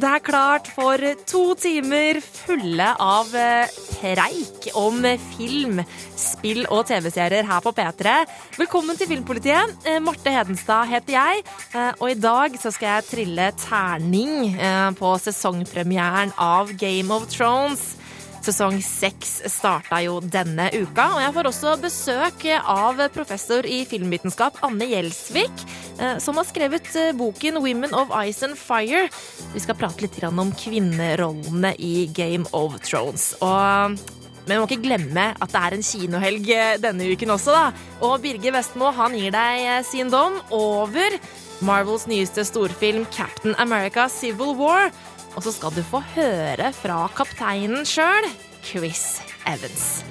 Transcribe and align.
Det 0.00 0.08
er 0.08 0.22
klart 0.24 0.68
for 0.72 1.02
to 1.28 1.40
timer 1.60 2.22
fulle 2.24 2.86
av 3.04 3.34
eh, 3.36 3.72
preik 3.98 4.70
om 4.78 5.02
film, 5.34 5.82
spill 6.16 6.62
og 6.72 6.86
TV-serier 6.88 7.44
her 7.44 7.60
på 7.60 7.74
P3. 7.76 8.14
Velkommen 8.56 8.96
til 8.96 9.10
Filmpolitiet. 9.10 9.74
Eh, 9.84 9.98
Marte 10.00 10.32
Hedenstad 10.32 10.88
heter 10.88 11.18
jeg, 11.18 11.44
eh, 11.74 11.92
og 11.98 12.14
i 12.14 12.16
dag 12.16 12.56
så 12.62 12.72
skal 12.72 12.94
jeg 12.94 13.08
trille 13.10 13.50
terning 13.60 14.56
på 14.96 15.12
sesongpremieren 15.20 16.32
av 16.40 16.72
Game 16.80 17.12
of 17.12 17.28
Thrones. 17.28 17.99
Sesong 18.40 18.78
seks 18.80 19.34
starta 19.52 19.98
jo 20.00 20.14
denne 20.24 20.70
uka, 20.72 21.10
og 21.12 21.20
jeg 21.20 21.32
får 21.36 21.48
også 21.50 21.72
besøk 21.82 22.44
av 22.56 23.02
professor 23.12 23.66
i 23.68 23.82
filmvitenskap 23.84 24.62
Anne 24.64 24.88
Gjelsvik, 24.88 25.64
eh, 25.98 26.16
som 26.24 26.40
har 26.40 26.48
skrevet 26.48 26.88
eh, 26.96 27.12
boken 27.12 27.60
'Women 27.60 27.92
of 27.92 28.08
Ice 28.24 28.42
and 28.48 28.56
Fire'. 28.56 29.10
Vi 29.52 29.60
skal 29.60 29.76
prate 29.76 30.00
litt 30.00 30.16
om 30.24 30.54
kvinnerollene 30.56 31.74
i 31.76 32.08
Game 32.16 32.48
of 32.56 32.80
Thrones. 32.80 33.34
Og 33.44 34.00
men 34.48 34.56
vi 34.56 34.58
må 34.58 34.66
ikke 34.66 34.88
glemme 34.88 35.26
at 35.36 35.52
det 35.52 35.60
er 35.60 35.74
en 35.76 35.84
kinohelg 35.84 36.48
eh, 36.50 36.78
denne 36.80 37.12
uken 37.12 37.36
også, 37.36 37.52
da. 37.52 37.66
Og 38.00 38.22
Birger 38.24 38.56
Vestmo 38.56 38.88
han 38.96 39.14
gir 39.14 39.36
deg 39.36 39.84
sin 39.84 40.08
dom 40.08 40.40
over 40.48 41.20
Marvels 41.60 42.06
nyeste 42.08 42.40
storfilm 42.48 43.04
Captain 43.12 43.54
America 43.60 44.08
Civil 44.08 44.56
War. 44.56 44.88
Og 45.36 45.42
så 45.42 45.52
skal 45.52 45.70
du 45.76 45.82
få 45.86 46.00
høre 46.14 46.72
fra 46.74 47.06
kapteinen 47.16 47.86
sjøl, 47.86 48.26
Chris 48.64 49.20
Evans. 49.46 50.04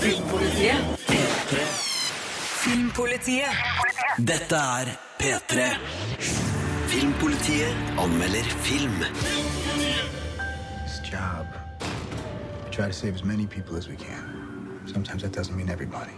Filmpolitiet. 0.00 0.80
P3. 1.08 1.60
Filmpolitiet. 2.64 3.60
Dette 4.18 4.56
er 4.56 4.92
P3. 5.20 5.68
Filmpolitiet 6.88 7.76
anmelder 7.98 8.48
film. 8.64 9.04
Job. 11.12 11.46
We 12.64 12.70
try 12.70 12.86
to 12.86 12.92
save 12.92 13.14
as 13.14 13.24
many 13.24 13.46
people 13.46 13.76
as 13.76 13.88
we 13.88 13.96
can. 13.96 14.24
Sometimes 14.86 15.22
that 15.22 15.32
doesn't 15.32 15.56
mean 15.56 15.68
everybody. 15.70 16.16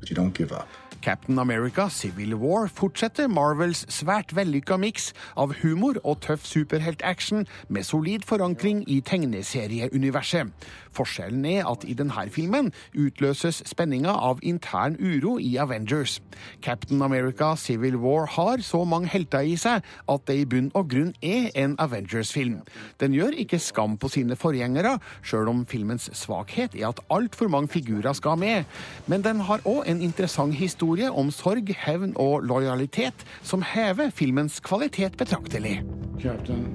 But 0.00 0.10
you 0.10 0.16
don't 0.16 0.34
give 0.34 0.52
up. 0.52 0.68
Captain 1.02 1.38
America 1.38 1.88
Civil 1.88 2.34
War 2.34 2.68
fortsetter 2.68 3.28
Marvels 3.28 3.86
svært 3.88 4.34
vellykka 4.36 4.76
miks 4.80 5.10
av 5.40 5.54
humor 5.62 5.96
og 6.04 6.20
tøff 6.26 6.44
superheltaction 6.44 7.46
med 7.68 7.86
solid 7.88 8.26
forankring 8.28 8.82
i 8.84 9.00
tegneserieuniverset. 9.00 10.52
Forskjellen 10.92 11.44
er 11.46 11.68
at 11.70 11.84
i 11.86 11.94
denne 11.96 12.26
filmen 12.34 12.72
utløses 12.98 13.62
spenninga 13.70 14.12
av 14.12 14.42
intern 14.42 14.96
uro 14.98 15.38
i 15.38 15.54
Avengers. 15.62 16.18
Captain 16.60 17.02
America 17.02 17.54
Civil 17.56 17.96
War 18.02 18.26
har 18.26 18.60
så 18.66 18.82
mange 18.84 19.08
helter 19.08 19.46
i 19.46 19.56
seg 19.56 19.86
at 20.10 20.26
det 20.26 20.36
i 20.40 20.48
bunn 20.50 20.72
og 20.74 20.90
grunn 20.90 21.14
er 21.22 21.48
en 21.54 21.76
Avengers-film. 21.78 22.60
Den 23.00 23.14
gjør 23.14 23.38
ikke 23.38 23.62
skam 23.62 23.96
på 23.96 24.10
sine 24.12 24.36
forgjengere, 24.36 24.98
sjøl 25.22 25.48
om 25.48 25.64
filmens 25.70 26.10
svakhet 26.18 26.74
er 26.74 26.90
at 26.90 27.00
altfor 27.08 27.48
mange 27.48 27.70
figurer 27.72 28.12
skal 28.18 28.36
med. 28.40 28.66
Men 29.06 29.24
den 29.24 29.40
har 29.46 29.62
òg 29.64 29.86
en 29.88 30.02
interessant 30.02 30.58
historie 30.58 30.89
historie 30.90 31.10
om 31.10 31.30
sorg, 31.30 31.68
hevn 31.78 32.14
og 32.18 32.42
lojalitet 32.42 33.14
som 33.42 33.62
hever 33.62 34.10
filmens 34.10 34.60
kvalitet 34.60 35.16
betraktelig. 35.16 35.82
Captain, 36.18 36.66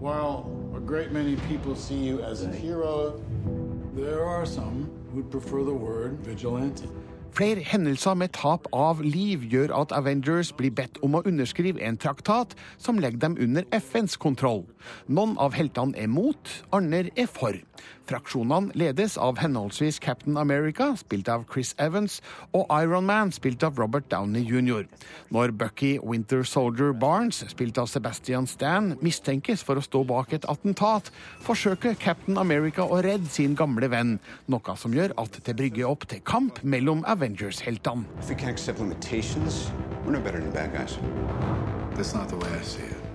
while 0.00 0.48
a 0.74 0.80
great 0.80 1.12
many 1.12 1.36
people 1.48 1.76
see 1.76 2.08
you 2.08 2.20
as 2.20 2.42
a 2.42 2.48
hero, 2.48 3.20
there 3.94 4.24
are 4.24 4.46
some 4.46 4.88
who'd 5.12 5.30
prefer 5.30 5.62
the 5.62 5.74
word 5.74 6.16
vigilante. 6.24 6.88
Flere 7.32 7.60
hendelser 7.62 8.14
med 8.14 8.32
tap 8.32 8.66
av 8.72 9.02
liv 9.02 9.44
gjør 9.46 9.70
at 9.82 9.92
Avengers 9.92 10.50
blir 10.52 10.72
bedt 10.74 10.98
om 11.02 11.14
å 11.14 11.22
underskrive 11.22 11.78
en 11.84 11.98
traktat 12.00 12.56
som 12.78 12.98
legger 12.98 13.20
dem 13.20 13.36
under 13.40 13.62
FNs 13.70 14.16
kontroll. 14.16 14.64
Noen 15.08 15.36
av 15.40 15.56
heltene 15.58 15.96
er 15.98 16.10
mot, 16.10 16.54
andre 16.74 17.08
er 17.18 17.28
for. 17.30 17.56
Fraksjonene 18.10 18.74
ledes 18.74 19.14
av 19.20 19.38
henholdsvis 19.38 20.00
Captain 20.02 20.38
America, 20.40 20.90
spilt 20.98 21.28
av 21.30 21.44
Chris 21.50 21.74
Evans, 21.78 22.18
og 22.56 22.66
Iron 22.74 23.06
Man, 23.06 23.30
spilt 23.30 23.62
av 23.66 23.78
Robert 23.78 24.08
Downey 24.10 24.42
jr. 24.42 24.88
Når 25.30 25.54
Bucky 25.54 25.92
Winter 26.02 26.42
Soldier 26.42 26.92
Barnes, 26.92 27.44
spilt 27.52 27.78
av 27.78 27.86
Sebastian 27.90 28.48
Stan, 28.50 28.96
mistenkes 29.04 29.62
for 29.66 29.78
å 29.78 29.84
stå 29.84 30.02
bak 30.08 30.34
et 30.34 30.48
attentat, 30.50 31.12
forsøker 31.46 31.94
Captain 32.02 32.40
America 32.40 32.82
å 32.82 32.98
redde 33.04 33.30
sin 33.30 33.54
gamle 33.58 33.90
venn, 33.92 34.16
noe 34.50 34.76
som 34.80 34.94
gjør 34.96 35.14
at 35.20 35.38
det 35.46 35.56
brygger 35.58 35.90
opp 35.90 36.08
til 36.10 36.24
kamp 36.26 36.62
mellom 36.64 37.04
Avengers-heltene. 37.06 38.06
That's 41.96 42.14
not 42.14 42.28
the 42.30 42.36
way 42.36 42.48
I 42.48 42.62
see 42.62 42.82
it. 42.82 43.09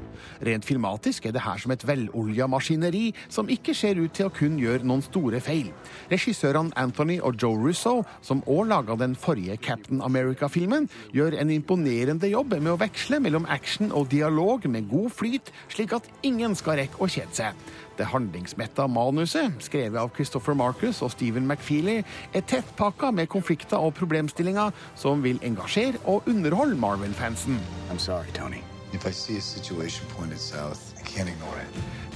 Rent 0.46 0.66
filmatisk 0.68 1.26
er 1.26 1.36
det 1.36 1.44
her 1.46 1.62
som 1.62 1.74
et 1.76 1.86
velolja 1.88 2.48
maskineri 2.52 3.08
som 3.30 3.50
ikke 3.52 3.76
ser 3.78 4.00
ut 4.02 4.14
til 4.16 4.30
å 4.30 4.34
kun 4.34 4.60
gjøre 4.62 4.86
noen 4.88 5.04
store 5.06 5.42
feil. 5.44 5.72
Regissørene 6.12 6.76
Anthony 6.80 7.20
og 7.22 7.40
Joe 7.42 7.60
Russo, 7.60 8.02
som 8.26 8.44
òg 8.50 8.70
laga 8.72 8.98
den 9.00 9.16
forrige 9.20 9.58
Captain 9.62 10.04
America-filmen, 10.06 10.90
gjør 11.16 11.38
en 11.40 11.54
imponerende 11.54 12.30
jobb 12.32 12.58
med 12.60 12.74
å 12.74 12.80
veksle 12.82 13.22
mellom 13.24 13.48
action 13.52 13.94
og 13.96 14.10
dialog 14.14 14.68
med 14.70 14.90
god 14.92 15.12
flyt, 15.16 15.52
slik 15.72 15.96
at 15.98 16.10
ingen 16.26 16.56
skal 16.58 16.80
rekke 16.82 17.02
å 17.02 17.10
kjede 17.12 17.36
seg. 17.36 17.66
Det 17.96 18.10
handlingsmetta 18.12 18.90
manuset, 18.92 19.56
skrevet 19.64 20.02
av 20.02 20.12
Christopher 20.16 20.54
Marcus 20.54 21.02
og 21.06 21.14
Stephen 21.14 21.48
McFeely, 21.48 22.02
er 22.36 22.44
tettpakka 22.44 23.14
med 23.16 23.32
konflikter 23.32 23.80
og 23.80 23.96
problemstillinger 23.96 24.76
som 25.00 25.24
vil 25.24 25.40
engasjere 25.48 26.04
og 26.04 26.28
underholde 26.28 26.76
Marvel-fansen. 26.80 27.60
I'm 27.90 28.00
sorry, 28.00 28.32
Tony. 28.34 28.75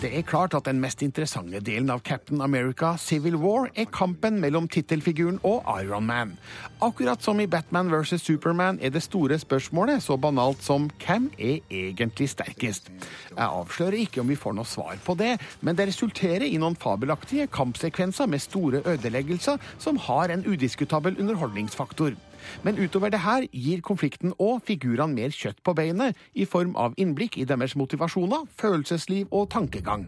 Det 0.01 0.09
er 0.17 0.21
klart 0.23 0.53
at 0.55 0.65
den 0.65 0.79
mest 0.79 1.01
interessante 1.03 1.59
delen 1.59 1.89
av 1.91 1.99
Captain 2.07 2.41
America 2.41 2.93
Civil 2.97 3.35
War 3.41 3.67
er 3.75 3.89
kampen 3.91 4.39
mellom 4.39 4.67
tittelfiguren 4.71 5.41
og 5.43 5.67
Iron 5.81 6.07
Man. 6.07 6.37
Akkurat 6.81 7.23
som 7.23 7.39
i 7.39 7.47
Batman 7.47 7.91
vs. 7.91 8.21
Superman 8.23 8.79
er 8.81 8.93
det 8.95 9.03
store 9.03 9.39
spørsmålet 9.39 10.03
så 10.03 10.17
banalt 10.17 10.63
som 10.63 10.87
hvem 11.03 11.27
er 11.37 11.59
egentlig 11.69 12.29
sterkest? 12.31 12.87
Jeg 13.35 13.45
avslører 13.45 13.99
ikke 13.99 14.23
om 14.23 14.31
vi 14.31 14.39
får 14.39 14.55
noe 14.55 14.67
svar 14.67 14.95
på 15.03 15.17
det, 15.19 15.35
men 15.61 15.75
det 15.75 15.89
resulterer 15.91 16.47
i 16.47 16.57
noen 16.61 16.79
fabelaktige 16.79 17.49
kampsekvenser 17.51 18.31
med 18.31 18.43
store 18.45 18.83
ødeleggelser 18.85 19.59
som 19.77 19.99
har 20.07 20.31
en 20.31 20.47
udiskutabel 20.47 21.19
underholdningsfaktor. 21.19 22.15
Men 22.63 22.79
utover 22.79 23.09
det 23.13 23.23
her 23.23 23.47
gir 23.51 23.81
konflikten 23.81 24.33
og 24.39 24.61
figurene 24.67 25.15
mer 25.15 25.33
kjøtt 25.35 25.63
på 25.63 25.73
beinet, 25.77 26.17
i 26.33 26.45
form 26.45 26.75
av 26.75 26.95
innblikk 26.97 27.37
i 27.37 27.47
deres 27.49 27.75
motivasjoner, 27.79 28.45
følelsesliv 28.59 29.27
og 29.31 29.49
tankegang. 29.51 30.07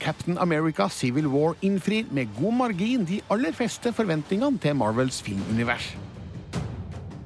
Captain 0.00 0.38
America 0.38 0.88
Civil 0.88 1.28
War 1.28 1.54
innfrir 1.62 2.06
med 2.10 2.28
god 2.40 2.52
margin 2.52 3.04
de 3.04 3.20
aller 3.30 3.52
fleste 3.52 3.92
forventningene 3.92 4.58
til 4.58 4.76
Marvels 4.76 5.22
filmunivers. 5.22 5.96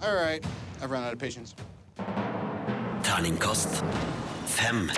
Right. 0.03 0.45
Terningkast 3.05 3.85
fem. 4.47 4.91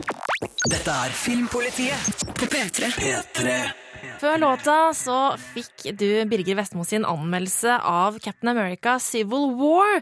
Dette 0.70 0.90
er 0.90 1.10
Filmpolitiet 1.14 2.24
på 2.38 2.44
P3. 2.44 2.92
P3. 2.98 3.85
Før 4.16 4.38
låta 4.40 4.94
så 4.96 5.36
fikk 5.52 5.90
du 6.00 6.24
Birger 6.30 6.56
Vestmo 6.56 6.86
sin 6.88 7.04
anmeldelse 7.04 7.74
av 7.84 8.14
Captain 8.24 8.48
America 8.48 8.94
Civil 9.02 9.50
War. 9.58 9.98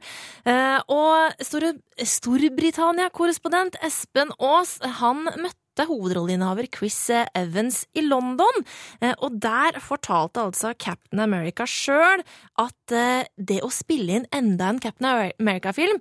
Eh, 0.46 0.78
og 0.86 1.32
Storbritannia-korrespondent 1.42 3.74
Espen 3.82 4.30
Aas 4.38 4.78
han 5.00 5.26
møtte 5.26 5.88
hovedrolleinnehaver 5.90 6.70
Chris 6.70 7.10
Evans 7.10 7.90
i 7.98 8.06
London. 8.06 8.62
Eh, 9.02 9.18
og 9.18 9.34
der 9.42 9.82
fortalte 9.82 10.46
altså 10.46 10.70
Captain 10.78 11.18
America 11.24 11.66
sjøl 11.66 12.22
at 12.62 12.94
eh, 12.94 13.26
det 13.34 13.66
å 13.66 13.70
spille 13.74 14.14
inn 14.20 14.30
enda 14.30 14.70
en 14.70 14.78
Captain 14.84 15.10
America-film 15.10 15.98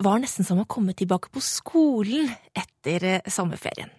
var 0.00 0.16
nesten 0.24 0.48
som 0.48 0.64
å 0.64 0.70
komme 0.70 0.96
tilbake 0.96 1.28
på 1.28 1.44
skolen 1.44 2.32
etter 2.56 3.20
sommerferien. 3.28 3.92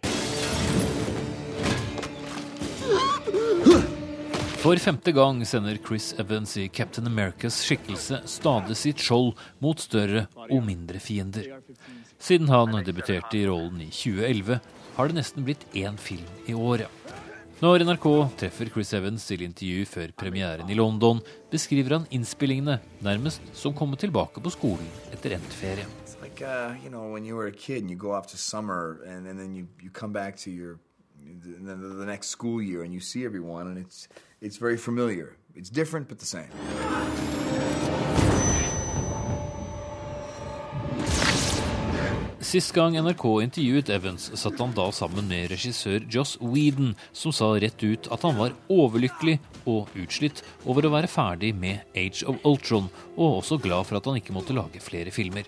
For 4.62 4.78
femte 4.78 5.12
gang 5.12 5.46
sender 5.46 5.78
Chris 5.88 6.13
Evans 6.19 6.58
i 6.58 6.68
Captain 6.69 7.08
Americas 7.08 7.56
skikkelse 7.66 8.19
stadig 8.30 8.75
sitt 8.78 9.00
skjold 9.02 9.31
mot 9.58 9.80
større 9.81 10.28
og 10.38 10.62
mindre 10.68 11.00
fiender. 11.02 11.48
Siden 12.22 12.46
han 12.54 12.75
debuterte 12.86 13.40
i 13.40 13.48
rollen 13.50 13.80
i 13.81 13.88
2011, 13.90 14.60
har 15.00 15.10
det 15.10 15.18
nesten 15.18 15.48
blitt 15.48 15.66
én 15.74 15.98
film 15.98 16.30
i 16.46 16.54
året. 16.54 16.86
Når 17.58 17.88
NRK 17.88 18.06
treffer 18.38 18.69
Chris 18.69 18.94
Evans 18.94 19.25
til 19.25 19.42
intervju 19.48 19.88
før 19.90 20.13
premieren 20.13 20.69
i 20.69 20.78
London, 20.78 21.24
beskriver 21.50 21.98
han 21.98 22.06
innspillingene 22.13 22.78
nærmest 23.02 23.42
som 23.58 23.74
komme 23.74 23.98
tilbake 23.98 24.46
på 24.46 24.54
skolen 24.54 24.86
etter 25.10 25.40
endt 25.40 25.58
ferie. 25.58 25.90
Like, 26.22 26.46
uh, 26.46 26.78
you 26.84 26.94
know, 26.94 27.10
when 27.10 27.25
you 27.25 27.36
were 27.36 27.48
a 27.48 27.58
kid 27.66 27.81
and 27.81 27.90
you 27.90 27.98
go 27.98 28.13
off 28.13 28.28
to 28.28 28.38
summer 28.38 29.02
and, 29.10 29.25
and 29.25 29.40
then 29.40 29.56
you, 29.56 29.66
you 29.81 29.90
come 29.90 30.13
back 30.13 30.38
to 30.46 30.52
your 30.52 30.78
the, 31.42 31.75
the 31.75 32.06
next 32.06 32.28
school 32.30 32.62
it's 34.41 34.57
very 34.57 34.77
familiar. 34.77 35.35
It's 35.55 35.69
different 35.69 36.07
but 36.09 36.19
the 36.19 36.25
same. 36.25 36.49
Sist 42.41 42.73
gang 42.73 42.97
NRK 42.97 43.23
intervjuet 43.45 43.89
Evans, 43.89 44.31
satt 44.35 44.59
han 44.59 44.73
da 44.75 44.89
sammen 44.91 45.29
med 45.29 45.51
regissør 45.53 46.03
Joss 46.11 46.33
Whedon, 46.41 46.95
som 47.13 47.31
sa 47.31 47.53
rett 47.53 47.83
ut 47.83 48.09
at 48.11 48.25
han 48.27 48.35
var 48.35 48.57
overlykkelig 48.67 49.38
og 49.69 49.93
utslitt 49.95 50.41
over 50.65 50.89
å 50.89 50.91
være 50.97 51.11
ferdig 51.11 51.53
med 51.55 51.85
Age 51.95 52.25
of 52.27 52.41
Ultron, 52.43 52.89
og 53.15 53.39
også 53.43 53.61
glad 53.61 53.88
for 53.88 54.01
at 54.01 54.09
han 54.09 54.19
ikke 54.19 54.35
måtte 54.35 54.57
lage 54.57 54.83
flere 54.83 55.13
filmer. 55.15 55.47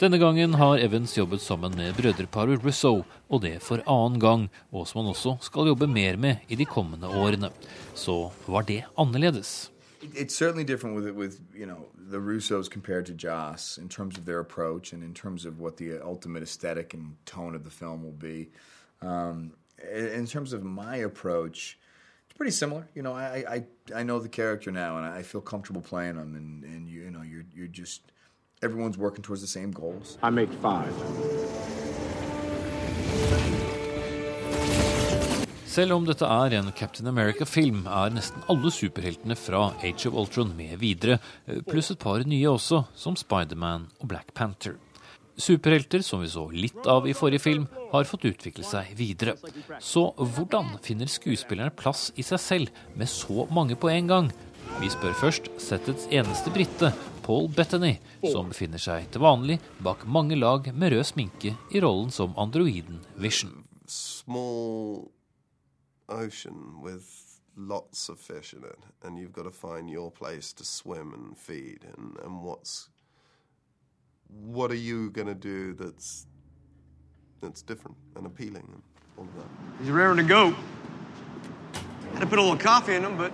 Denne 0.00 0.16
gangen 0.18 0.54
har 0.56 0.78
Evans 0.80 1.12
jobbet 1.18 1.42
sammen 1.44 1.74
med 1.76 1.92
brødreparet 1.98 2.62
Russo, 2.64 3.02
og 3.28 3.42
det 3.44 3.58
for 3.62 3.82
annen 3.84 4.20
gang, 4.22 4.46
og 4.72 4.86
som 4.88 5.02
han 5.02 5.10
også 5.12 5.34
skal 5.44 5.68
jobbe 5.68 5.86
mer 5.92 6.16
med 6.16 6.36
i 6.48 6.56
de 6.56 6.64
kommende 6.64 7.08
årene. 7.08 7.50
Så 7.94 8.30
var 8.48 8.62
det 8.62 8.84
annerledes. 8.98 9.70
It- 10.02 10.14
It's 10.16 10.32
certainly 10.34 10.64
different 10.64 10.96
with 10.96 11.12
with 11.14 11.34
you 11.54 11.66
know 11.66 11.84
the 12.10 12.18
Russos 12.18 12.68
compared 12.68 13.04
to 13.06 13.12
Joss 13.12 13.76
in 13.78 13.88
terms 13.88 14.16
of 14.18 14.24
their 14.24 14.40
approach 14.40 14.92
and 14.94 15.02
in 15.04 15.12
terms 15.14 15.44
of 15.44 15.60
what 15.60 15.76
the 15.76 16.00
ultimate 16.02 16.42
aesthetic 16.42 16.94
and 16.94 17.16
tone 17.26 17.54
of 17.54 17.62
the 17.64 17.70
film 17.70 18.02
will 18.02 18.16
be. 18.18 18.48
Um, 19.02 19.52
in 20.16 20.26
terms 20.26 20.52
of 20.54 20.62
my 20.62 20.96
approach, 21.04 21.76
it's 22.26 22.36
pretty 22.36 22.52
similar. 22.52 22.86
You 22.94 23.02
know, 23.02 23.12
I, 23.12 23.44
I 23.56 23.64
I 24.00 24.02
know 24.02 24.18
the 24.22 24.28
character 24.30 24.72
now, 24.72 24.96
and 24.96 25.04
I 25.18 25.22
feel 25.22 25.42
comfortable 25.42 25.82
playing 25.82 26.16
him. 26.16 26.34
And, 26.34 26.64
and 26.64 26.88
you, 26.88 27.02
you 27.02 27.10
know, 27.10 27.22
you're 27.22 27.44
you're 27.54 27.74
just 27.82 28.00
everyone's 28.62 28.98
working 28.98 29.22
towards 29.22 29.42
the 29.42 29.48
same 29.48 29.72
goals. 29.72 30.18
I 30.22 30.30
make 30.30 30.52
five. 30.60 30.92
Selv 35.70 35.94
om 35.94 36.04
dette 36.04 36.26
er 36.26 36.56
en 36.58 36.72
Captain 36.74 37.06
America-film, 37.06 37.84
er 37.86 38.10
nesten 38.10 38.42
alle 38.50 38.72
superheltene 38.74 39.36
fra 39.38 39.68
Age 39.86 40.08
of 40.10 40.16
Ultron 40.18 40.50
med 40.58 40.74
videre, 40.80 41.20
pluss 41.68 41.92
et 41.94 42.00
par 42.02 42.24
nye 42.26 42.50
også, 42.50 42.82
som 42.98 43.14
Spiderman 43.16 43.86
og 44.00 44.10
Black 44.10 44.34
Panther. 44.34 44.74
Superhelter 45.40 46.02
som 46.04 46.20
vi 46.20 46.28
så 46.28 46.42
litt 46.50 46.88
av 46.90 47.06
i 47.06 47.14
forrige 47.16 47.44
film, 47.46 47.68
har 47.92 48.08
fått 48.08 48.26
utvikle 48.28 48.66
seg 48.66 48.90
videre. 48.98 49.36
Så 49.78 50.10
hvordan 50.18 50.74
finner 50.82 51.08
skuespillerne 51.08 51.70
plass 51.70 52.10
i 52.18 52.26
seg 52.26 52.42
selv 52.42 52.82
med 52.98 53.08
så 53.08 53.46
mange 53.54 53.78
på 53.78 53.92
en 53.94 54.10
gang? 54.10 54.34
Vi 54.82 54.90
spør 54.90 55.14
først 55.22 55.48
settets 55.62 56.10
eneste 56.10 56.50
brite, 56.52 56.90
Paul 57.30 57.48
Bettany, 57.48 58.00
som 58.32 58.48
befinner 58.50 58.80
seg 58.82 59.04
til 59.14 59.22
vanlig 59.22 59.60
bak 59.86 60.00
mange 60.02 60.34
lag 60.34 60.64
med 60.74 60.90
rød 60.90 61.04
sminke 61.12 61.52
i 61.70 61.78
rollen 61.84 62.10
som 62.10 62.32
androiden 62.34 63.04
Vision. 63.14 63.52
small 63.86 65.12
ocean 66.08 66.82
with 66.82 67.06
lots 67.56 68.08
of 68.08 68.18
fish 68.18 68.52
in 68.52 68.64
it, 68.64 68.82
and 69.04 69.16
you've 69.16 69.32
got 69.32 69.44
to 69.44 69.52
find 69.52 69.88
your 69.88 70.10
place 70.10 70.52
to 70.54 70.64
swim 70.64 71.14
and 71.14 71.38
feed. 71.38 71.84
And, 71.96 72.16
and 72.24 72.42
what's 72.42 72.88
what 74.26 74.72
are 74.72 74.82
you 74.90 75.10
going 75.10 75.28
to 75.28 75.34
do 75.34 75.72
that's 75.74 76.26
that's 77.40 77.62
different 77.62 77.96
and 78.16 78.26
appealing 78.26 78.66
and 78.74 78.82
all 79.16 79.24
of 79.24 79.36
that? 79.36 79.48
He's 79.78 79.92
raring 79.92 80.16
to 80.16 80.24
go. 80.24 80.52
Had 82.14 82.22
to 82.22 82.26
put 82.26 82.40
a 82.40 82.42
little 82.42 82.58
coffee 82.58 82.96
in 82.96 83.04
him, 83.04 83.16
but 83.16 83.32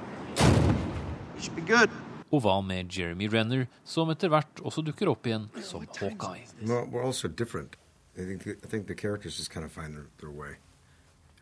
he 1.34 1.40
should 1.42 1.56
be 1.56 1.62
good. 1.62 1.88
Og 2.34 2.42
hva 2.42 2.56
med 2.64 2.90
Jeremy 2.90 3.28
Renner, 3.30 3.66
som 3.86 4.10
etter 4.10 4.32
hvert 4.32 4.62
også 4.66 4.82
dukker 4.86 5.10
opp 5.12 5.26
igjen 5.28 5.46
som 5.62 5.84
Hawkeye? 5.86 6.46
Way. 10.34 10.56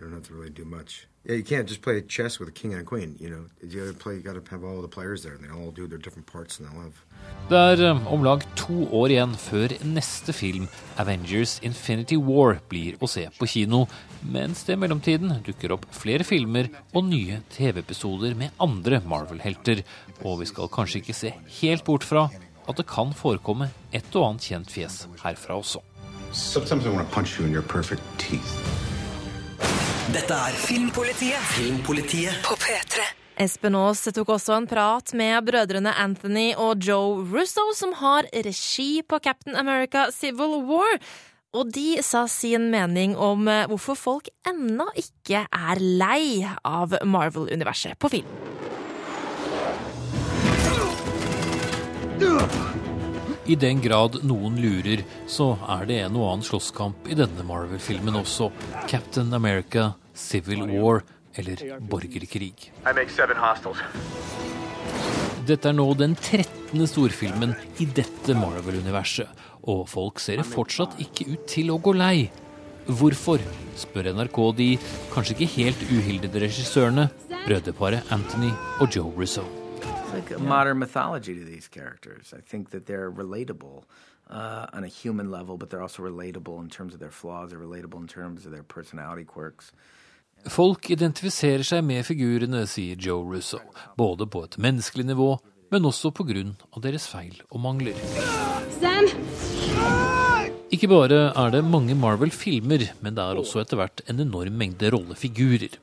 Don't 0.04 0.12
have 0.12 0.28
to 0.28 0.34
really 0.34 0.50
do 0.50 0.66
much. 0.66 1.06
Yeah, 1.24 1.36
you 1.36 1.44
can't 1.44 1.66
just 1.66 1.80
play 1.80 2.02
chess 2.02 2.38
with 2.38 2.50
a 2.50 2.52
king 2.52 2.74
and 2.74 2.82
a 2.82 2.84
queen. 2.84 3.16
You 3.18 3.30
know, 3.30 3.44
you 3.62 3.80
gotta 3.80 3.96
play. 3.96 4.16
You 4.16 4.20
gotta 4.20 4.42
have 4.50 4.62
all 4.62 4.82
the 4.82 4.94
players 4.96 5.22
there, 5.22 5.32
and 5.32 5.42
they 5.42 5.48
all 5.48 5.70
do 5.70 5.86
their 5.86 5.96
different 5.96 6.26
parts, 6.26 6.60
and 6.60 6.68
they 6.68 6.76
love. 6.76 7.00
Det 7.48 7.56
er 7.56 7.80
eh, 7.88 8.12
om 8.12 8.20
lag 8.24 8.44
to 8.56 8.84
år 8.92 9.14
igjen 9.14 9.32
før 9.40 9.72
neste 9.88 10.36
film, 10.36 10.68
Avengers 11.00 11.56
Infinity 11.64 12.18
War, 12.20 12.58
blir 12.68 13.00
å 13.00 13.08
se 13.08 13.24
på 13.38 13.48
kino, 13.48 13.86
mens 14.20 14.66
det 14.68 14.76
i 14.76 14.82
mellomtiden 14.84 15.32
dukker 15.46 15.72
opp 15.78 15.88
flere 15.96 16.28
filmer 16.28 16.68
og 16.92 17.08
nye 17.08 17.40
TV-episoder 17.56 18.36
med 18.36 18.52
andre 18.60 19.00
Marvel-helter. 19.08 19.80
Og 20.20 20.42
vi 20.44 20.52
skal 20.52 20.68
kanskje 20.68 21.00
ikke 21.00 21.16
se 21.16 21.32
helt 21.62 21.88
bort 21.88 22.04
fra 22.04 22.28
at 22.68 22.76
det 22.76 22.88
kan 22.88 23.16
forekomme 23.16 23.72
et 23.92 24.12
og 24.12 24.28
annet 24.28 24.52
kjent 24.52 24.76
fjes 24.76 25.06
herfra 25.24 25.60
også. 25.64 25.80
Sometimes 26.32 26.84
I 26.84 26.90
want 26.90 27.08
to 27.08 27.14
punch 27.14 27.38
you 27.38 27.46
in 27.46 27.52
your 27.52 27.62
perfect 27.62 28.02
teeth. 28.18 28.92
Dette 30.12 30.36
er 30.36 30.56
Filmpolitiet. 30.60 31.44
Filmpolitiet 31.54 32.42
På 32.44 32.58
P3. 32.60 33.06
Espen 33.40 33.72
Aas 33.78 34.02
tok 34.12 34.34
også 34.34 34.52
en 34.58 34.66
prat 34.68 35.14
med 35.16 35.46
brødrene 35.46 35.94
Anthony 35.96 36.50
og 36.60 36.84
Joe 36.84 37.22
Russo, 37.32 37.64
som 37.72 37.94
har 38.02 38.28
regi 38.44 39.00
på 39.08 39.18
Captain 39.24 39.56
America 39.56 40.10
Civil 40.12 40.60
War. 40.68 41.00
Og 41.56 41.72
de 41.72 42.02
sa 42.04 42.26
sin 42.28 42.68
mening 42.68 43.16
om 43.16 43.48
eh, 43.48 43.64
hvorfor 43.70 43.96
folk 43.96 44.28
ennå 44.44 44.90
ikke 45.00 45.46
er 45.48 45.80
lei 45.80 46.44
av 46.68 46.98
Marvel-universet 47.00 47.96
på 47.96 48.12
film. 48.18 48.28
I 53.44 53.56
den 53.60 53.80
grad 53.84 54.22
noen 54.24 54.54
lurer, 54.56 55.02
så 55.28 55.50
er 55.76 55.84
det 55.88 55.98
en 56.06 56.14
og 56.16 56.30
annen 56.30 56.44
slåsskamp 56.46 57.10
i 57.12 57.16
denne 57.18 57.44
Marvel-filmen 57.44 58.16
også. 58.22 58.48
Captain 58.88 59.34
America, 59.36 59.90
Civil 60.16 60.62
War 60.70 61.02
eller 61.36 61.60
borgerkrig. 61.84 62.70
Dette 65.44 65.68
er 65.68 65.76
nå 65.76 65.86
den 66.00 66.14
13. 66.16 66.86
storfilmen 66.88 67.52
i 67.84 67.88
dette 67.98 68.36
Marvel-universet, 68.38 69.28
og 69.68 69.84
folk 69.92 70.22
ser 70.24 70.40
fortsatt 70.48 70.96
ikke 71.04 71.28
ut 71.34 71.44
til 71.50 71.74
å 71.74 71.76
gå 71.84 71.92
lei. 71.98 72.30
Hvorfor, 72.88 73.44
spør 73.80 74.08
NRK 74.16 74.40
de 74.56 74.70
kanskje 75.12 75.36
ikke 75.36 75.52
helt 75.58 75.84
uhildede 75.90 76.46
regissørene, 76.46 77.10
brødreparet 77.44 78.08
Anthony 78.14 78.54
og 78.80 78.88
Joe 78.88 79.12
Russo. 79.12 79.44
Like 80.14 80.30
yeah. 80.30 80.38
modern 80.38 80.78
mythology 80.78 81.34
to 81.38 81.44
these 81.44 81.68
characters. 81.68 82.32
I 82.36 82.40
think 82.40 82.70
that 82.70 82.86
they're 82.86 83.10
relatable 83.10 83.84
uh, 84.30 84.66
on 84.72 84.84
a 84.84 84.88
human 84.88 85.30
level, 85.30 85.56
but 85.56 85.70
they're 85.70 85.82
also 85.82 86.02
relatable 86.02 86.60
in 86.60 86.70
terms 86.70 86.94
of 86.94 87.00
their 87.00 87.10
flaws. 87.10 87.50
They're 87.50 87.58
relatable 87.58 88.00
in 88.00 88.08
terms 88.08 88.46
of 88.46 88.52
their 88.52 88.62
personality 88.62 89.24
quirks. 89.24 89.72
Folk 90.48 90.90
identifiserer 90.90 91.64
seg 91.64 91.84
med 91.88 92.04
figurene, 92.04 92.66
sier 92.68 92.98
Joe 93.00 93.22
Russo, 93.24 93.62
både 93.96 94.26
på 94.28 94.42
et 94.44 94.58
menneskelig 94.60 95.06
nivå, 95.08 95.30
men 95.72 95.88
også 95.88 96.12
av 96.12 96.82
deres 96.84 97.06
feil 97.08 97.40
og 97.50 97.60
mangler. 97.64 97.96
Sam! 98.76 99.08
Ikke 100.74 100.88
bare 100.90 101.30
er 101.38 101.50
det 101.54 101.62
mange 101.64 101.94
Marvel-filmer, 101.94 102.90
men 103.00 103.14
det 103.14 103.22
er 103.24 103.38
også 103.38 103.62
etter 103.62 103.78
hvert 103.78 104.02
en 104.10 104.20
enorm 104.20 104.56
mengde 104.58 104.90
rollefigurer. 104.90 105.78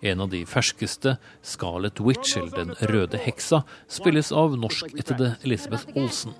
En 0.00 0.20
av 0.20 0.28
de 0.28 0.44
ferskeste, 0.46 1.16
Scarlett 1.42 2.00
Witch, 2.00 2.36
eller 2.36 2.50
Den 2.56 2.74
røde 2.80 3.18
heksa, 3.18 3.62
spilles 3.88 4.32
av 4.32 4.58
norskættede 4.58 5.36
Elisabeth 5.42 5.88
Olsen. 5.96 6.34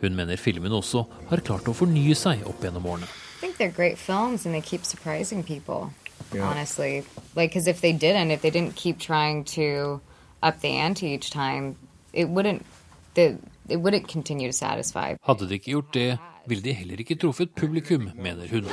Hun 0.00 0.16
mener 0.16 0.36
filmen 0.36 0.72
også 0.72 1.04
har 1.30 1.42
klart 1.46 1.68
å 1.70 1.74
fornye 1.76 2.16
seg 2.18 2.42
opp 2.50 2.64
gjennom 2.64 2.86
årene. 2.86 3.06
I 3.06 3.40
think 3.40 3.56
they're 3.58 3.70
great 3.70 3.98
films 3.98 4.44
and 4.44 4.54
they 4.54 4.60
keep 4.60 4.84
surprising 4.84 5.42
people, 5.44 5.92
honestly. 6.32 7.04
Like, 7.36 7.50
because 7.50 7.66
if 7.68 7.80
they 7.80 7.92
didn't, 7.92 8.30
if 8.30 8.42
they 8.42 8.50
didn't 8.50 8.74
keep 8.74 8.98
trying 8.98 9.44
to 9.56 10.00
up 10.42 10.60
the 10.60 10.68
ante 10.68 11.06
each 11.06 11.30
time, 11.30 11.76
it 12.12 12.28
wouldn't, 12.28 12.66
the, 13.14 13.38
it 13.68 13.80
wouldn't 13.80 14.08
continue 14.08 14.48
to 14.48 14.52
satisfy. 14.52 15.14
Hadde 15.22 15.48
de 15.48 15.54
ikke 15.54 15.70
gjort 15.70 15.94
det, 15.94 16.18
ville 16.46 16.62
de 16.64 16.72
heller 16.72 16.96
ikke 17.00 17.14
truffet 17.14 17.54
publikum, 17.54 18.10
mener 18.16 18.48
hun. 18.50 18.66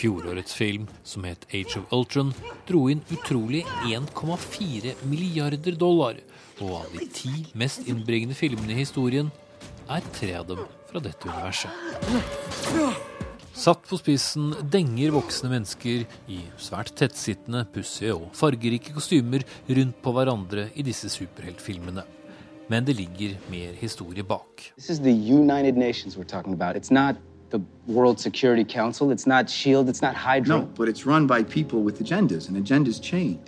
Fjorårets 0.00 0.54
film, 0.56 0.86
som 1.04 1.26
het 1.28 1.42
Age 1.52 1.76
of 1.76 1.90
Ultron, 1.92 2.30
dro 2.64 2.86
inn 2.88 3.02
utrolig 3.12 3.68
1,4 3.84 4.94
milliarder 5.04 5.76
dollar. 5.76 6.16
Og 6.64 6.72
av 6.78 6.94
de 6.94 7.04
ti 7.12 7.44
mest 7.60 7.84
innbringende 7.84 8.36
filmene 8.38 8.72
i 8.72 8.80
historien 8.80 9.28
er 9.92 10.06
tre 10.16 10.38
av 10.38 10.48
dem 10.48 10.64
fra 10.88 11.02
dette 11.04 11.28
universet. 11.28 11.68
Satt 13.60 13.84
på 13.90 13.98
spissen 14.00 14.54
denger 14.72 15.12
voksne 15.18 15.52
mennesker 15.52 16.06
i 16.32 16.40
svært 16.56 16.94
tettsittende, 16.96 17.66
pussige 17.74 18.16
og 18.16 18.30
fargerike 18.38 18.94
kostymer 18.96 19.44
rundt 19.68 20.00
på 20.00 20.16
hverandre 20.16 20.70
i 20.80 20.86
disse 20.86 21.12
superheltfilmene. 21.12 22.06
Men 22.72 22.86
det 22.86 22.96
ligger 22.96 23.36
mer 23.52 23.76
historie 23.76 24.24
bak. 24.24 24.70
This 24.78 24.88
is 24.88 25.02
the 25.04 25.12
United 25.12 25.76
Nations 25.76 26.16
we're 26.16 26.24
talking 26.24 26.54
about. 26.54 26.76
It's 26.76 26.94
not 26.94 27.20
the 27.50 27.60
World 27.86 28.18
Security 28.20 28.64
Council. 28.64 29.10
It's 29.10 29.26
not 29.26 29.50
SHIELD. 29.50 29.88
It's 29.88 30.02
not 30.02 30.14
Hydra. 30.14 30.60
No, 30.60 30.68
but 30.76 30.88
it's 30.88 31.06
run 31.06 31.26
by 31.26 31.42
people 31.42 31.82
with 31.82 32.00
agendas, 32.00 32.48
and 32.48 32.56
agendas 32.56 33.00
change. 33.02 33.38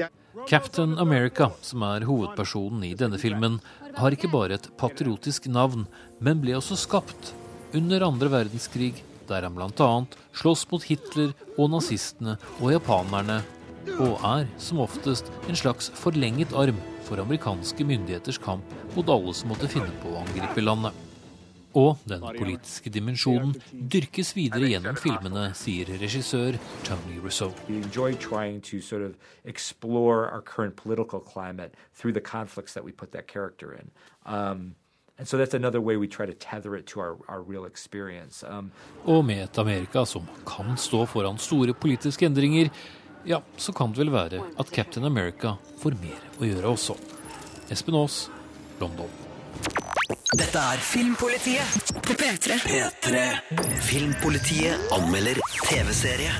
Captain 0.48 0.98
America, 0.98 1.50
som 1.60 1.82
er 1.86 2.04
hovedpersonen 2.08 2.82
i 2.84 2.94
denne 2.98 3.18
filmen, 3.20 3.60
har 3.94 4.14
ikke 4.14 4.30
bare 4.32 4.56
et 4.58 4.68
patriotisk 4.80 5.46
navn, 5.46 5.86
men 6.18 6.40
ble 6.42 6.56
også 6.58 6.78
skapt 6.80 7.32
under 7.76 8.02
andre 8.02 8.30
verdenskrig, 8.32 9.04
der 9.28 9.46
han 9.46 9.54
bl.a. 9.54 9.90
slåss 10.34 10.66
mot 10.72 10.82
Hitler 10.88 11.30
og 11.54 11.70
nazistene 11.76 12.38
og 12.58 12.72
japanerne, 12.74 13.38
og 13.98 14.18
er 14.26 14.48
som 14.62 14.82
oftest 14.82 15.30
en 15.48 15.58
slags 15.58 15.92
forlenget 15.98 16.54
arm 16.58 16.78
for 17.06 17.22
amerikanske 17.22 17.86
myndigheters 17.86 18.40
kamp 18.42 18.66
mot 18.96 19.08
alle 19.10 19.34
som 19.36 19.52
måtte 19.52 19.70
finne 19.70 19.94
på 20.02 20.10
å 20.12 20.22
angripe 20.24 20.64
landet. 20.64 21.11
Og 21.74 21.96
den 22.04 22.20
politiske 22.20 22.90
dimensjonen 22.92 23.54
dyrkes 23.72 24.34
videre 24.36 24.68
gjennom 24.68 24.96
filmene, 25.00 25.44
sier 25.56 25.88
regissør 26.00 26.58
Tony 26.84 27.18
Rousseau. 27.22 27.52
Sort 28.82 29.02
of. 29.02 29.14
Um, 34.26 34.74
so 35.24 35.38
our, 35.38 37.16
our. 37.28 37.44
Um, 38.48 38.70
Og 39.06 39.24
med 39.24 39.42
et 39.44 39.58
Amerika 39.58 40.04
som 40.04 40.28
kan 40.46 40.76
stå 40.76 41.06
foran 41.06 41.38
store 41.38 41.74
politiske 41.74 42.26
endringer, 42.26 42.70
ja, 43.24 43.40
så 43.56 43.72
kan 43.72 43.92
det 43.92 43.98
vel 44.02 44.12
være 44.12 44.42
at 44.58 44.72
Captain 44.72 45.04
America 45.04 45.56
får 45.78 45.96
mer 46.02 46.20
å 46.40 46.48
gjøre 46.48 46.76
også. 46.76 46.98
Espen 47.70 47.94
Aas, 47.94 48.26
London. 48.80 49.21
Dette 50.32 50.56
er 50.56 50.80
Filmpolitiet 50.80 51.90
på 52.06 52.14
P3. 52.16 52.54
P3. 52.64 53.22
Filmpolitiet 53.84 54.92
anmelder 54.96 55.36
TV-serie. 55.66 56.32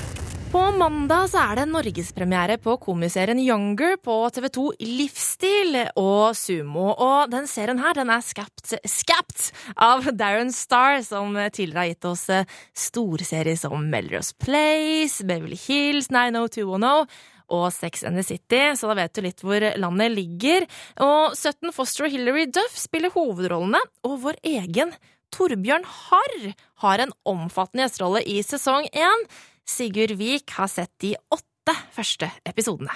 På 0.49 0.63
mandag 0.73 1.27
så 1.29 1.43
er 1.43 1.59
det 1.59 1.67
norgespremiere 1.69 2.55
på 2.61 2.73
komiserien 2.81 3.37
Younger 3.37 3.99
på 4.01 4.15
TV2 4.33 4.63
Livsstil 4.81 5.77
og 5.93 6.33
Sumo. 6.37 6.87
Og 6.93 7.29
den 7.29 7.45
serien 7.49 7.81
her 7.83 7.93
den 7.99 8.09
er 8.13 8.25
skapt, 8.25 8.73
skapt 8.89 9.51
av 9.77 10.09
Darren 10.17 10.49
Star, 10.53 10.97
som 11.05 11.37
tidligere 11.53 11.83
har 11.83 11.91
gitt 11.93 12.09
oss 12.09 12.25
eh, 12.33 12.49
storserier 12.73 13.61
som 13.61 13.85
Melrose 13.93 14.33
Place, 14.41 15.21
Beverly 15.21 15.59
Hills, 15.67 16.09
90210 16.09 17.13
og 17.49 17.71
Sex 17.73 18.03
and 18.03 18.15
the 18.19 18.23
City, 18.23 18.61
så 18.77 18.91
da 18.91 18.97
vet 19.01 19.15
du 19.15 19.23
litt 19.25 19.43
hvor 19.43 19.63
landet 19.79 20.13
ligger. 20.15 20.67
Og 21.03 21.35
Sutton 21.37 21.73
Foster 21.75 22.07
og 22.07 22.13
Hilary 22.13 22.47
Duff 22.51 22.77
spiller 22.79 23.13
hovedrollene, 23.15 23.81
og 24.07 24.21
vår 24.23 24.39
egen 24.55 24.93
Torbjørn 25.33 25.85
Harr 25.87 26.51
har 26.83 27.01
en 27.01 27.13
omfattende 27.25 27.87
gjesterolle 27.87 28.21
i 28.29 28.41
sesong 28.45 28.89
én. 28.93 29.25
Sigurd 29.65 30.13
Vik 30.19 30.51
har 30.57 30.69
sett 30.69 30.91
de 31.01 31.15
åtte 31.33 31.73
første 31.95 32.29
episodene. 32.45 32.93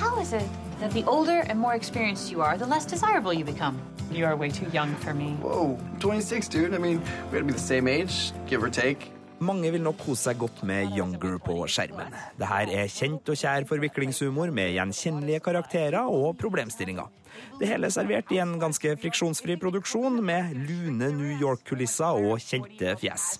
How 0.00 0.20
is 0.20 0.32
it 0.32 0.46
that 0.80 0.92
the 0.92 1.04
older 1.04 1.44
and 1.50 1.58
more 1.58 1.74
experienced 1.74 2.32
you 2.32 2.40
are, 2.42 2.56
the 2.56 2.66
less 2.66 2.86
desirable 2.86 3.32
you 3.32 3.44
become? 3.44 3.78
You 4.10 4.24
are 4.26 4.36
way 4.36 4.50
too 4.50 4.66
young 4.72 4.94
for 4.96 5.12
me. 5.14 5.36
Whoa, 5.42 5.78
26, 6.00 6.48
dude. 6.48 6.74
I 6.74 6.78
mean, 6.78 7.02
we 7.30 7.38
gotta 7.38 7.44
be 7.44 7.52
the 7.52 7.58
same 7.58 7.88
age, 7.88 8.32
give 8.46 8.62
or 8.62 8.70
take. 8.70 9.15
Mange 9.44 9.68
vil 9.68 9.82
nok 9.84 9.98
kose 10.00 10.30
seg 10.30 10.38
godt 10.40 10.62
med 10.64 10.94
Younger 10.96 11.36
på 11.44 11.58
skjermen. 11.68 12.14
Det 12.40 12.48
her 12.48 12.70
er 12.72 12.88
kjent 12.88 13.28
og 13.28 13.36
kjær 13.36 13.66
forviklingshumor 13.68 14.48
med 14.54 14.72
gjenkjennelige 14.72 15.42
karakterer 15.44 16.08
og 16.08 16.38
problemstillinger. 16.40 17.10
Det 17.60 17.68
hele 17.68 17.90
er 17.90 17.92
servert 17.92 18.32
i 18.32 18.40
en 18.40 18.54
ganske 18.60 18.94
friksjonsfri 19.02 19.58
produksjon 19.60 20.22
med 20.24 20.54
lune 20.56 21.10
New 21.18 21.34
York-kulisser 21.36 22.16
og 22.16 22.40
kjente 22.40 22.96
fjes. 23.02 23.34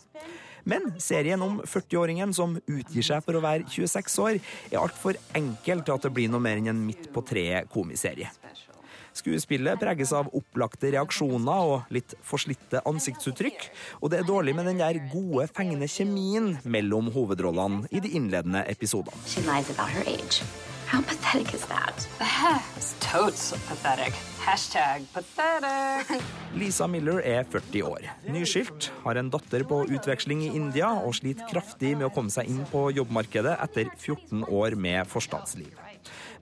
Men 0.68 0.90
serien 1.00 1.40
om 1.40 1.62
40-åringen 1.64 2.34
som 2.36 2.58
utgir 2.58 3.06
seg 3.06 3.24
for 3.24 3.38
å 3.38 3.44
være 3.44 3.64
26 3.70 4.20
år, 4.26 4.40
er 4.68 4.82
altfor 4.82 5.16
enkel 5.38 5.80
til 5.80 5.96
at 5.96 6.08
det 6.08 6.12
blir 6.12 6.28
noe 6.28 6.44
mer 6.44 6.60
enn 6.60 6.74
en 6.74 6.86
midt 6.90 7.08
på 7.14 7.24
treet 7.24 7.70
komiserie. 7.72 8.28
Skuespillet 9.16 9.80
preges 9.80 10.12
av 10.16 10.28
opplagte 10.36 10.92
reaksjoner 10.92 11.72
og 11.72 11.92
litt 11.94 12.14
forslitte 12.26 12.82
ansiktsuttrykk, 12.88 13.68
og 14.02 14.12
det 14.12 14.20
er 14.20 14.28
dårlig 14.28 14.56
med 14.58 14.68
den 14.68 14.82
der 14.82 15.00
gode, 15.12 15.48
fengende 15.56 15.88
kjemien 15.88 16.54
mellom 16.64 17.10
hovedrollene 17.14 17.88
i 17.90 18.02
de 18.04 18.12
innledende 18.18 18.66
episodene. 18.68 19.16
How 20.86 21.02
pathetic 21.02 21.52
is 21.52 21.64
that? 21.66 22.06
It's 22.76 22.94
totes 23.00 23.50
pathetic. 23.66 24.14
Hashtag 24.38 25.02
pathetic. 25.12 26.22
Lisa 26.60 26.86
Miller 26.86 27.18
er 27.26 27.42
40 27.42 27.82
år. 27.82 28.06
Nyskilt, 28.30 28.92
har 29.02 29.18
en 29.18 29.32
datter 29.34 29.64
på 29.66 29.80
utveksling 29.90 30.44
i 30.46 30.52
India 30.54 30.92
og 30.94 31.18
sliter 31.18 31.50
kraftig 31.50 31.96
med 31.96 32.06
å 32.06 32.12
komme 32.14 32.30
seg 32.30 32.46
inn 32.52 32.62
på 32.70 32.86
jobbmarkedet 32.94 33.56
etter 33.66 33.90
14 33.98 34.46
år 34.46 34.78
med 34.78 35.10
forstadsliv. 35.10 35.85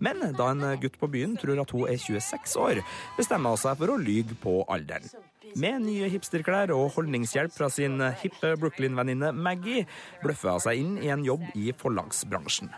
Men 0.03 0.23
da 0.37 0.51
en 0.53 0.65
gutt 0.83 0.99
på 1.01 1.11
byen 1.13 1.37
tror 1.41 1.63
at 1.63 1.75
hun 1.75 1.87
er 1.91 2.01
26 2.01 2.57
år, 2.61 2.83
bestemmer 3.19 3.55
hun 3.55 3.63
seg 3.63 3.79
for 3.81 3.95
å 3.95 4.01
lyge 4.01 4.37
på 4.43 4.63
alderen. 4.71 5.11
Med 5.61 5.85
nye 5.85 6.09
hipsterklær 6.11 6.73
og 6.75 6.97
holdningshjelp 6.97 7.53
fra 7.55 7.69
sin 7.71 8.01
hippe 8.23 8.55
Brooklyn-venninne 8.59 9.31
Maggie 9.37 9.85
bløffer 10.23 10.57
hun 10.57 10.65
seg 10.65 10.81
inn 10.81 10.95
i 11.05 11.13
en 11.15 11.23
jobb 11.27 11.45
i 11.55 11.69
forlagsbransjen. 11.79 12.73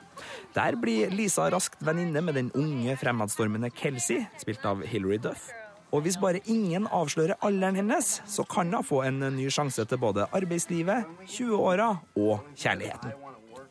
Der 0.56 0.76
blir 0.80 1.14
Lisa 1.14 1.48
raskt 1.52 1.80
venninne 1.86 2.20
med 2.24 2.36
den 2.36 2.50
unge 2.58 2.98
fremadstormende 3.00 3.70
Kelsey, 3.72 4.26
spilt 4.42 4.66
av 4.68 4.84
Hilary 4.84 5.22
Duff. 5.24 5.48
Og 5.94 6.02
hvis 6.04 6.18
bare 6.20 6.42
ingen 6.50 6.88
avslører 6.92 7.38
alderen 7.46 7.78
hennes, 7.78 8.18
så 8.26 8.44
kan 8.44 8.74
hun 8.74 8.84
få 8.84 9.04
en 9.06 9.22
ny 9.38 9.46
sjanse 9.48 9.86
til 9.86 10.02
både 10.02 10.26
arbeidslivet, 10.36 11.06
20-åra 11.30 11.92
og 12.18 12.42
kjærligheten. 12.58 13.25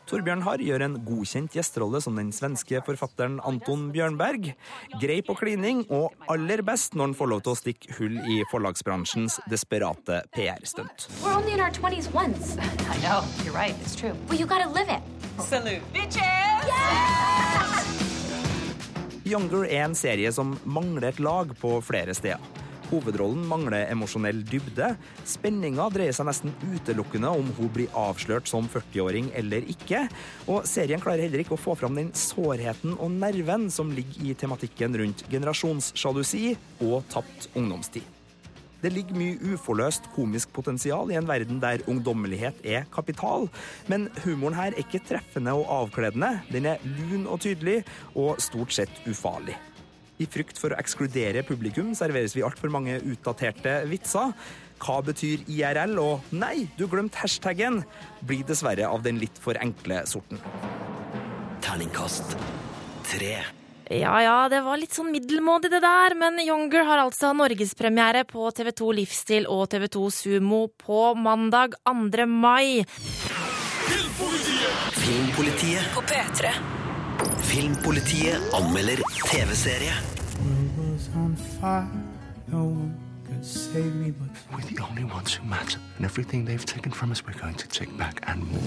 Torbjørn 0.05 0.43
Harr 0.45 0.61
gjør 0.61 0.83
en 0.85 0.97
godkjent 1.05 1.55
gjesterolle 1.57 1.97
som 2.03 2.17
den 2.19 2.29
svenske 2.35 2.77
forfatteren 2.85 3.39
Anton 3.47 3.87
Bjørnberg. 3.93 4.51
Grei 5.01 5.21
på 5.25 5.33
klining, 5.39 5.81
og 5.89 6.13
aller 6.29 6.61
best 6.65 6.93
når 6.93 7.09
han 7.09 7.15
får 7.17 7.31
lov 7.31 7.41
til 7.45 7.53
å 7.55 7.57
stikke 7.57 7.97
hull 7.97 8.19
i 8.29 8.43
forlagsbransjens 8.51 9.39
desperate 9.49 10.21
PR-stunt. 10.35 11.07
We're 11.23 11.33
only 11.33 11.53
in 11.57 11.63
our 11.63 11.73
20s 11.73 12.11
once. 12.13 12.53
I 12.85 12.97
know. 13.01 13.23
You're 13.43 13.57
right. 13.57 13.75
It's 13.81 13.95
true. 13.95 14.13
Well, 14.29 14.37
you 14.37 14.45
gotta 14.45 14.69
live 14.69 14.89
it. 14.93 15.01
Salute. 15.41 15.81
Bitches! 15.93 16.45
Younger 19.25 19.65
er 19.65 19.87
en 19.87 19.95
serie 19.97 20.29
som 20.31 20.53
mangler 20.69 21.09
et 21.09 21.19
lag 21.19 21.49
på 21.57 21.79
flere 21.81 22.13
steder. 22.13 22.64
Hovedrollen 22.89 23.45
mangler 23.49 23.89
emosjonell 23.91 24.41
dybde. 24.47 24.91
Spenninga 25.27 25.87
dreier 25.93 26.15
seg 26.15 26.27
nesten 26.29 26.53
utelukkende 26.73 27.31
om 27.33 27.51
hun 27.57 27.71
blir 27.75 27.93
avslørt 27.97 28.49
som 28.51 28.69
40-åring 28.71 29.31
eller 29.37 29.65
ikke. 29.71 30.05
Og 30.47 30.67
serien 30.69 31.01
klarer 31.03 31.25
heller 31.25 31.43
ikke 31.43 31.57
å 31.57 31.61
få 31.61 31.77
fram 31.79 31.97
den 31.99 32.11
sårheten 32.17 32.97
og 32.99 33.15
nerven 33.15 33.69
som 33.73 33.93
ligger 33.95 34.29
i 34.29 34.35
tematikken 34.37 34.99
rundt 35.01 35.25
generasjonssjalusi 35.31 36.55
og 36.85 37.01
tapt 37.13 37.49
ungdomstid. 37.55 38.05
Det 38.85 38.91
ligger 38.93 39.17
mye 39.17 39.53
uforløst 39.55 40.11
komisk 40.13 40.51
potensial 40.53 41.09
i 41.09 41.15
en 41.17 41.25
verden 41.25 41.57
der 41.63 41.81
ungdommelighet 41.89 42.59
er 42.61 42.85
kapital. 42.93 43.47
Men 43.89 44.11
humoren 44.25 44.57
her 44.59 44.75
er 44.75 44.83
ikke 44.83 45.01
treffende 45.07 45.55
og 45.57 45.71
avkledende. 45.79 46.35
Den 46.51 46.67
er 46.69 46.83
lun 46.85 47.25
og 47.25 47.41
tydelig, 47.41 47.79
og 48.13 48.37
stort 48.43 48.75
sett 48.77 49.01
ufarlig. 49.09 49.57
I 50.19 50.27
frykt 50.31 50.59
for 50.61 50.71
å 50.71 50.79
ekskludere 50.79 51.43
publikum 51.47 51.91
serveres 51.97 52.35
vi 52.37 52.43
altfor 52.45 52.71
mange 52.71 52.99
utdaterte 53.03 53.81
vitser. 53.89 54.31
Hva 54.79 55.01
betyr 55.03 55.43
IRL 55.47 55.97
og 55.99 56.31
'nei, 56.31 56.67
du 56.77 56.87
glemte 56.87 57.19
hashtaggen' 57.19 57.83
blir 58.21 58.43
dessverre 58.43 58.87
av 58.87 59.03
den 59.03 59.19
litt 59.19 59.37
for 59.39 59.55
enkle 59.59 60.05
sorten. 60.07 60.39
Terningkast 61.61 62.35
tre. 63.03 63.43
Ja 63.89 64.15
ja, 64.21 64.49
det 64.49 64.63
var 64.65 64.79
litt 64.81 64.95
sånn 64.97 65.11
middelmådig 65.13 65.69
det 65.69 65.81
der, 65.83 66.15
men 66.17 66.39
Younger 66.41 66.87
har 66.87 67.03
altså 67.03 67.33
norgespremiere 67.37 68.23
på 68.25 68.49
TV2 68.49 68.93
Livsstil 68.97 69.45
og 69.45 69.67
TV2 69.69 70.09
Sumo 70.09 70.67
på 70.73 71.13
mandag 71.13 71.77
2. 71.85 72.25
mai. 72.25 72.81
Filmpolitiet 74.95 75.93
På 75.93 76.01
P3. 76.01 76.84
Filmpolitiet 77.45 78.41
anmelder 78.53 78.99
TV-serie. 79.29 79.93
We're 84.51 84.67
the 84.69 84.81
only 84.89 85.03
ones 85.03 85.33
who 85.35 85.45
matter, 85.45 85.79
and 85.97 86.05
everything 86.05 86.45
they've 86.45 86.65
taken 86.65 86.91
from 86.91 87.11
us, 87.11 87.23
we're 87.25 87.39
going 87.39 87.55
to 87.55 87.67
take 87.67 87.95
back 87.97 88.21
and 88.27 88.43
more. 88.51 88.61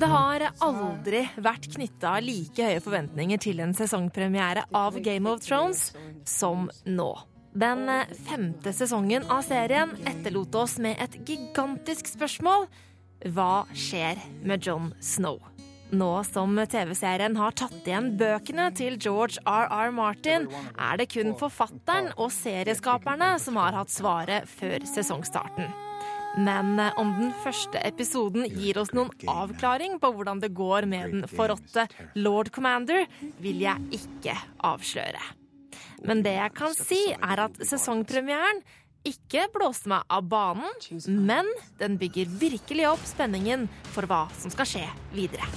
Det 0.00 0.08
har 0.08 0.44
aldri 0.60 1.28
vært 1.36 1.68
knytta 1.74 2.18
like 2.24 2.68
høye 2.70 2.80
forventninger 2.82 3.38
til 3.42 3.60
en 3.64 3.74
sesongpremiere 3.76 4.64
av 4.74 4.98
Game 5.04 5.30
of 5.30 5.40
Thrones 5.44 5.92
som 6.24 6.70
nå. 6.84 7.10
Den 7.58 7.88
femte 8.28 8.72
sesongen 8.76 9.24
av 9.32 9.42
serien 9.46 9.96
etterlot 10.06 10.54
oss 10.60 10.78
med 10.82 11.00
et 11.02 11.16
gigantisk 11.26 12.10
spørsmål. 12.12 12.68
Hva 13.34 13.66
skjer 13.74 14.20
med 14.46 14.62
John 14.66 14.92
Snow? 15.00 15.40
Nå 15.88 16.08
som 16.28 16.58
TV-serien 16.68 17.36
har 17.40 17.54
tatt 17.56 17.86
igjen 17.86 18.10
bøkene 18.20 18.66
til 18.76 18.98
George 19.00 19.40
R.R. 19.48 19.92
Martin, 19.96 20.44
er 20.76 20.98
det 21.00 21.08
kun 21.14 21.32
forfatteren 21.40 22.10
og 22.18 22.28
serieskaperne 22.34 23.30
som 23.40 23.56
har 23.56 23.76
hatt 23.78 23.92
svaret 23.92 24.48
før 24.50 24.84
sesongstarten. 24.84 25.70
Men 26.38 26.76
om 27.00 27.14
den 27.16 27.32
første 27.42 27.80
episoden 27.88 28.44
gir 28.52 28.78
oss 28.82 28.92
noen 28.92 29.08
avklaring 29.32 29.96
på 30.02 30.12
hvordan 30.12 30.42
det 30.44 30.52
går 30.54 30.86
med 30.90 31.14
den 31.14 31.24
forrådte 31.30 31.88
Lord 32.20 32.52
Commander, 32.52 33.08
vil 33.40 33.64
jeg 33.64 34.02
ikke 34.02 34.36
avsløre. 34.68 35.24
Men 36.04 36.20
det 36.22 36.36
jeg 36.36 36.54
kan 36.54 36.76
si, 36.76 37.00
er 37.16 37.46
at 37.48 37.56
sesongpremieren 37.64 38.60
ikke 39.08 39.48
blåste 39.54 39.90
meg 39.92 40.06
av 40.12 40.28
banen, 40.28 40.70
men 41.08 41.48
den 41.80 41.98
bygger 42.00 42.30
virkelig 42.40 42.88
opp 42.90 43.04
spenningen 43.08 43.66
for 43.94 44.08
hva 44.08 44.26
som 44.38 44.52
skal 44.54 44.68
skje 44.68 44.86
videre. 45.16 45.48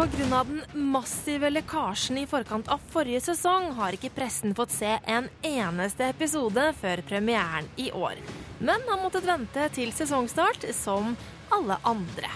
Pga. 0.00 0.44
den 0.44 0.62
massive 0.72 1.50
lekkasjen 1.50 2.18
i 2.18 2.26
forkant 2.26 2.68
av 2.72 2.80
forrige 2.92 3.20
sesong 3.20 3.72
har 3.76 3.92
ikke 3.92 4.12
pressen 4.14 4.54
fått 4.56 4.72
se 4.72 4.94
en 5.04 5.26
eneste 5.44 6.06
episode 6.08 6.70
før 6.80 7.02
premieren 7.08 7.68
i 7.76 7.90
år. 7.92 8.20
Men 8.60 8.86
har 8.88 9.02
måttet 9.02 9.28
vente 9.28 9.66
til 9.76 9.92
sesongstart 9.92 10.70
som 10.76 11.16
alle 11.52 11.76
andre. 11.84 12.30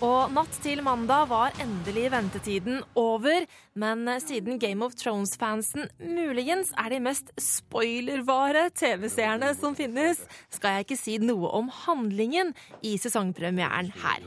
Og 0.00 0.30
natt 0.32 0.54
til 0.64 0.80
mandag 0.80 1.26
var 1.28 1.52
endelig 1.60 2.06
ventetiden 2.14 2.78
over, 2.96 3.44
men 3.76 4.08
siden 4.24 4.56
Game 4.62 4.80
of 4.86 4.94
Thrones-fansen 4.96 5.90
muligens 6.00 6.70
er 6.80 6.94
de 6.94 7.02
mest 7.04 7.28
spoilervare 7.36 8.70
TV-seerne 8.72 9.50
som 9.58 9.76
finnes, 9.76 10.22
skal 10.48 10.78
jeg 10.78 10.86
ikke 10.86 10.98
si 11.02 11.18
noe 11.20 11.52
om 11.52 11.68
handlingen 11.82 12.54
i 12.80 12.94
sesongpremieren 13.02 13.92
her. 14.00 14.24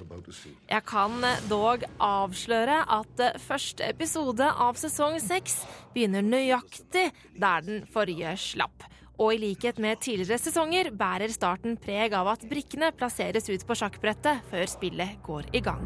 Jeg 0.70 0.86
kan 0.86 1.26
dog 1.50 1.88
avsløre 1.98 2.84
at 3.00 3.28
første 3.42 3.90
episode 3.90 4.46
av 4.46 4.78
sesong 4.78 5.18
seks 5.26 5.64
begynner 5.98 6.22
nøyaktig 6.22 7.10
der 7.34 7.66
den 7.66 7.88
forrige 7.90 8.38
slapp. 8.38 8.93
Og 9.24 9.32
i 9.32 9.40
likhet 9.40 9.78
med 9.80 10.02
tidligere 10.04 10.36
sesonger 10.42 10.90
bærer 11.00 11.32
starten 11.32 11.78
preg 11.80 12.12
av 12.18 12.28
at 12.34 12.42
brikkene 12.50 12.90
plasseres 12.92 13.48
ut 13.48 13.62
på 13.64 13.78
sjakkbrettet 13.80 14.42
før 14.50 14.66
spillet 14.68 15.22
går 15.24 15.48
i 15.56 15.62
gang. 15.64 15.86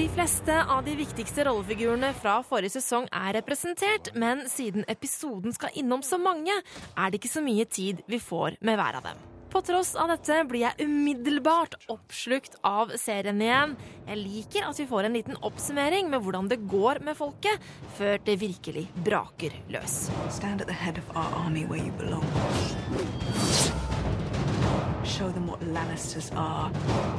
De 0.00 0.06
fleste 0.14 0.56
av 0.62 0.84
de 0.86 0.94
viktigste 0.96 1.44
rollefigurene 1.50 2.14
fra 2.16 2.38
forrige 2.46 2.78
sesong 2.78 3.10
er 3.12 3.34
representert, 3.40 4.14
men 4.16 4.46
siden 4.48 4.88
episoden 4.88 5.52
skal 5.52 5.76
innom 5.76 6.00
så 6.06 6.16
mange, 6.16 6.56
er 6.96 7.10
det 7.10 7.20
ikke 7.20 7.34
så 7.34 7.44
mye 7.44 7.68
tid 7.68 8.00
vi 8.08 8.22
får 8.22 8.56
med 8.64 8.80
hver 8.80 9.02
av 9.02 9.10
dem. 9.10 9.29
På 9.50 9.60
tross 9.66 9.96
av 9.98 10.08
dette 10.12 10.36
blir 10.46 10.62
jeg 10.62 10.86
umiddelbart 10.86 11.74
oppslukt 11.90 12.54
av 12.66 12.92
serien 13.00 13.42
igjen. 13.42 13.74
Jeg 14.06 14.20
liker 14.20 14.68
at 14.68 14.78
vi 14.78 14.86
får 14.86 15.08
en 15.08 15.18
liten 15.18 15.40
oppsummering 15.42 16.10
med 16.12 16.22
hvordan 16.22 16.50
det 16.52 16.60
går 16.70 17.02
med 17.06 17.18
folket, 17.18 17.58
før 17.98 18.22
det 18.26 18.38
virkelig 18.44 18.86
braker 19.02 19.58
løs. 19.74 20.04
Stand 20.30 20.62
at 20.62 20.70
the 20.70 20.78
head 20.86 21.02
of 21.02 21.16
our 21.16 21.42
army 21.42 21.66
where 21.66 21.82
you 21.82 21.90
belong. 21.98 23.89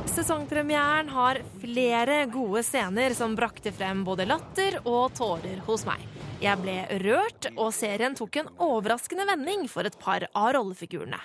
Sesongpremieren 0.06 1.10
har 1.10 1.42
flere 1.62 2.26
gode 2.26 2.64
scener 2.64 3.14
som 3.18 3.36
brakte 3.36 3.72
frem 3.74 4.04
både 4.06 4.26
latter 4.30 4.78
og 4.86 5.14
tårer 5.18 5.64
hos 5.66 5.86
meg. 5.90 6.04
Jeg 6.42 6.58
ble 6.58 6.76
rørt, 7.04 7.48
og 7.54 7.70
serien 7.74 8.16
tok 8.18 8.40
en 8.42 8.50
overraskende 8.66 9.28
vending 9.30 9.68
for 9.70 9.86
et 9.86 9.98
par 10.02 10.26
av 10.34 10.54
rollefigurene. 10.58 11.20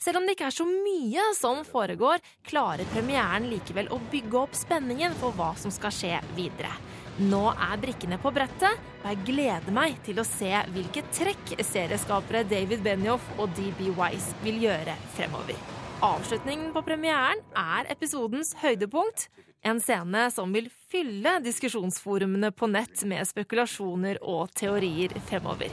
Selv 0.00 0.20
om 0.20 0.24
det 0.24 0.36
ikke 0.36 0.48
er 0.48 0.56
så 0.56 0.64
mye 0.68 1.26
som 1.36 1.60
foregår, 1.68 2.24
klarer 2.48 2.88
premieren 2.94 3.50
likevel 3.52 3.92
å 3.92 4.00
bygge 4.12 4.40
opp 4.40 4.56
spenningen 4.56 5.16
for 5.20 5.36
hva 5.36 5.52
som 5.60 5.72
skal 5.74 5.92
skje 5.92 6.16
videre. 6.38 6.72
Nå 7.20 7.40
er 7.52 7.80
brikkene 7.82 8.16
på 8.20 8.30
brettet, 8.32 8.78
og 9.02 9.10
jeg 9.10 9.18
gleder 9.26 9.74
meg 9.76 9.98
til 10.06 10.22
å 10.22 10.24
se 10.24 10.48
hvilke 10.72 11.02
trekk 11.12 11.52
serieskapere 11.68 12.46
David 12.48 12.80
Benioff 12.86 13.26
og 13.36 13.52
DB 13.58 13.90
Wise 13.98 14.32
vil 14.40 14.62
gjøre 14.62 14.94
fremover. 15.18 15.58
Avslutningen 16.00 16.70
på 16.72 16.80
premieren 16.86 17.42
er 17.52 17.90
episodens 17.92 18.54
høydepunkt. 18.62 19.28
En 19.60 19.82
scene 19.84 20.30
som 20.32 20.54
vil 20.56 20.70
fylle 20.88 21.36
diskusjonsforumene 21.44 22.54
på 22.56 22.70
nett 22.72 23.04
med 23.04 23.28
spekulasjoner 23.28 24.22
og 24.24 24.48
teorier 24.56 25.12
fremover. 25.28 25.68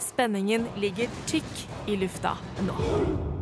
Spenningen 0.00 0.70
ligger 0.80 1.12
tykk 1.28 1.66
i 1.92 2.00
lufta 2.00 2.38
nå. 2.64 3.37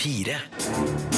Fire. 0.00 1.09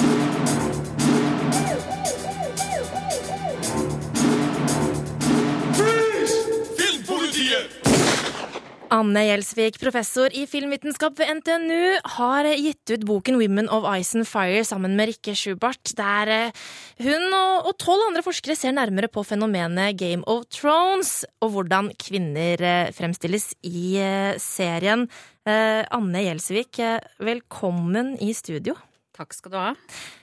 Anne 8.93 9.23
Gjelsvik, 9.25 9.79
professor 9.81 10.35
i 10.37 10.43
filmvitenskap 10.45 11.15
ved 11.17 11.31
NTNU, 11.39 11.95
har 12.19 12.45
gitt 12.61 12.93
ut 12.93 13.07
boken 13.09 13.39
'Women 13.41 13.71
of 13.73 13.87
Ice 13.97 14.13
and 14.19 14.29
Fire' 14.29 14.67
sammen 14.69 14.99
med 14.99 15.09
Rikke 15.09 15.33
Schubert, 15.33 15.95
der 15.97 16.29
eh, 16.29 16.53
hun 17.01 17.33
og 17.33 17.73
tolv 17.81 18.05
andre 18.11 18.21
forskere 18.21 18.53
ser 18.55 18.77
nærmere 18.77 19.09
på 19.09 19.25
fenomenet 19.25 19.97
Game 19.97 20.29
of 20.29 20.45
Thrones, 20.53 21.25
og 21.41 21.55
hvordan 21.55 21.89
kvinner 21.97 22.61
eh, 22.61 22.93
fremstilles 22.93 23.55
i 23.65 23.97
eh, 23.97 24.37
serien. 24.37 25.09
Anne 25.47 26.21
Gjelsvik, 26.23 26.79
velkommen 27.19 28.19
i 28.21 28.31
studio. 28.33 28.77
Takk 29.17 29.33
skal 29.35 29.51
du 29.51 29.57
ha. 29.57 29.73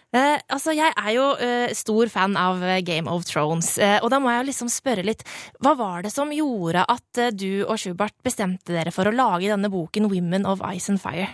Eh, 0.09 0.39
altså, 0.49 0.73
Jeg 0.73 0.89
er 0.97 1.11
jo 1.13 1.25
eh, 1.37 1.73
stor 1.77 2.09
fan 2.09 2.33
av 2.39 2.63
eh, 2.65 2.79
Game 2.81 3.11
of 3.11 3.27
Thrones, 3.29 3.75
eh, 3.77 3.99
og 4.01 4.09
da 4.09 4.17
må 4.17 4.31
jeg 4.33 4.41
jo 4.41 4.47
liksom 4.47 4.71
spørre 4.73 5.05
litt 5.05 5.21
Hva 5.61 5.75
var 5.77 6.01
det 6.01 6.09
som 6.09 6.31
gjorde 6.33 6.81
at 6.89 7.21
eh, 7.21 7.29
du 7.29 7.61
og 7.67 7.77
Schubert 7.77 8.15
bestemte 8.25 8.73
dere 8.73 8.93
for 8.95 9.05
å 9.05 9.13
lage 9.13 9.51
denne 9.51 9.69
boken 9.69 10.09
Women 10.09 10.49
of 10.49 10.63
Ice 10.73 10.89
and 10.89 11.01
Fire? 11.03 11.29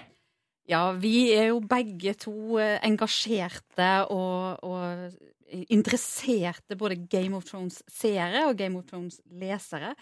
Ja, 0.67 0.89
vi 0.97 1.29
er 1.37 1.53
jo 1.53 1.61
begge 1.63 2.17
to 2.19 2.59
eh, 2.59 2.75
engasjerte 2.83 3.89
og, 4.11 4.59
og 4.67 5.63
interesserte 5.71 6.75
både 6.75 6.99
Game 7.07 7.37
of 7.37 7.47
Thrones-seere 7.47 8.43
og 8.49 8.57
Game 8.59 8.81
of 8.81 8.89
Thrones-lesere. 8.89 9.93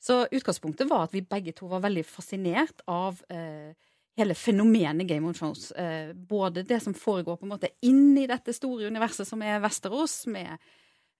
Så 0.00 0.22
utgangspunktet 0.32 0.88
var 0.88 1.10
at 1.10 1.12
vi 1.12 1.26
begge 1.28 1.52
to 1.56 1.68
var 1.68 1.84
veldig 1.84 2.04
fascinert 2.08 2.80
av 2.88 3.20
eh, 3.28 3.74
hele 4.16 4.34
fenomenet 4.34 5.08
Game 5.08 5.28
of 5.28 5.38
Thrones. 5.38 5.70
Eh, 5.70 6.12
både 6.14 6.62
det 6.62 6.80
som 6.80 6.94
foregår 6.94 7.36
på 7.36 7.46
en 7.46 7.54
måte 7.54 7.72
inn 7.82 8.16
i 8.18 8.28
dette 8.30 8.54
store 8.54 8.86
universet 8.86 9.28
som 9.28 9.42
er 9.42 9.62
Vesterås, 9.64 10.24
med 10.30 10.56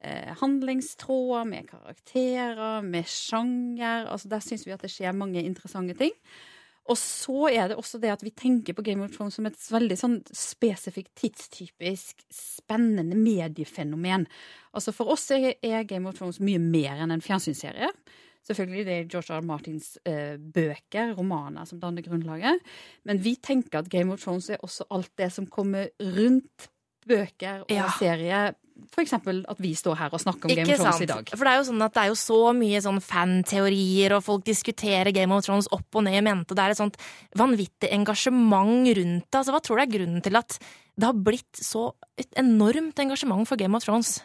eh, 0.01 0.33
handlingstråder, 0.41 1.45
med 1.51 1.69
karakterer, 1.71 2.83
med 2.83 3.09
sjanger. 3.11 4.07
Altså 4.07 4.31
Der 4.31 4.45
syns 4.45 4.67
vi 4.67 4.75
at 4.77 4.85
det 4.85 4.93
skjer 4.95 5.17
mange 5.17 5.43
interessante 5.43 5.97
ting. 5.99 6.15
Og 6.85 6.99
så 7.01 7.49
er 7.49 7.71
det 7.71 7.79
også 7.81 7.97
det 7.99 8.11
at 8.13 8.23
vi 8.23 8.31
tenker 8.37 8.77
på 8.77 8.83
Game 8.85 9.05
of 9.05 9.15
Thrones 9.15 9.39
som 9.39 9.47
et 9.49 9.57
veldig 9.73 9.97
sånn 9.97 10.19
spesifikt, 10.37 11.15
tidstypisk, 11.17 12.27
spennende 12.29 13.17
mediefenomen. 13.17 14.27
Altså 14.77 14.93
For 14.93 15.15
oss 15.15 15.31
er 15.33 15.87
Game 15.89 16.11
of 16.11 16.19
Thrones 16.19 16.43
mye 16.45 16.61
mer 16.61 17.01
enn 17.01 17.15
en 17.15 17.25
fjernsynsserie. 17.25 17.89
Selvfølgelig 18.45 18.85
det 18.85 18.95
er 18.99 19.07
George 19.09 19.39
R. 19.39 19.45
Martins 19.49 19.95
eh, 20.05 20.37
bøker, 20.37 21.15
romaner, 21.17 21.65
som 21.65 21.81
danner 21.81 22.05
grunnlaget. 22.05 22.61
Men 23.09 23.23
vi 23.25 23.37
tenker 23.41 23.79
at 23.81 23.89
Game 23.89 24.13
of 24.13 24.21
Thrones 24.21 24.51
er 24.53 24.59
også 24.63 24.85
alt 24.93 25.11
det 25.17 25.31
som 25.33 25.47
kommer 25.47 25.89
rundt 26.01 26.69
bøker 27.09 27.63
og 27.65 27.73
Ja. 27.73 27.89
serier. 27.99 28.55
Eksempel 28.99 29.45
at 29.49 29.59
vi 29.63 29.71
står 29.79 29.95
her 29.97 30.11
og 30.13 30.19
snakker 30.21 30.45
om 30.49 30.51
Ikke 30.51 30.65
Game 30.65 30.75
of 30.75 30.81
Thrones 30.81 30.97
sant? 30.99 31.03
i 31.05 31.13
dag. 31.13 31.29
For 31.39 31.45
det 31.47 31.53
er 31.53 31.59
jo 31.61 31.67
sånn 31.71 31.83
at 31.85 31.95
det 31.95 32.03
er 32.03 32.09
jo 32.11 32.17
så 32.19 32.39
mye 32.59 32.81
sånn 32.83 33.01
fanteorier, 33.01 34.13
og 34.17 34.25
folk 34.27 34.45
diskuterer 34.45 35.13
Game 35.15 35.33
of 35.37 35.45
Thrones 35.47 35.69
opp 35.73 35.95
og 35.95 36.05
ned 36.05 36.19
i 36.19 36.25
mente, 36.27 36.57
det 36.57 36.65
er 36.65 36.71
et 36.75 36.81
sånt 36.81 36.97
vanvittig 37.39 37.93
engasjement 37.95 38.89
rundt 38.99 39.29
det. 39.31 39.39
Altså, 39.39 39.53
hva 39.55 39.63
tror 39.63 39.79
du 39.79 39.83
er 39.85 39.93
grunnen 39.99 40.23
til 40.27 40.37
at 40.37 40.59
det 40.99 41.07
har 41.07 41.15
blitt 41.15 41.53
så 41.65 41.93
et 42.19 42.29
enormt 42.37 42.99
engasjement 42.99 43.47
for 43.47 43.57
Game 43.57 43.75
of 43.79 43.85
Thrones? 43.87 44.19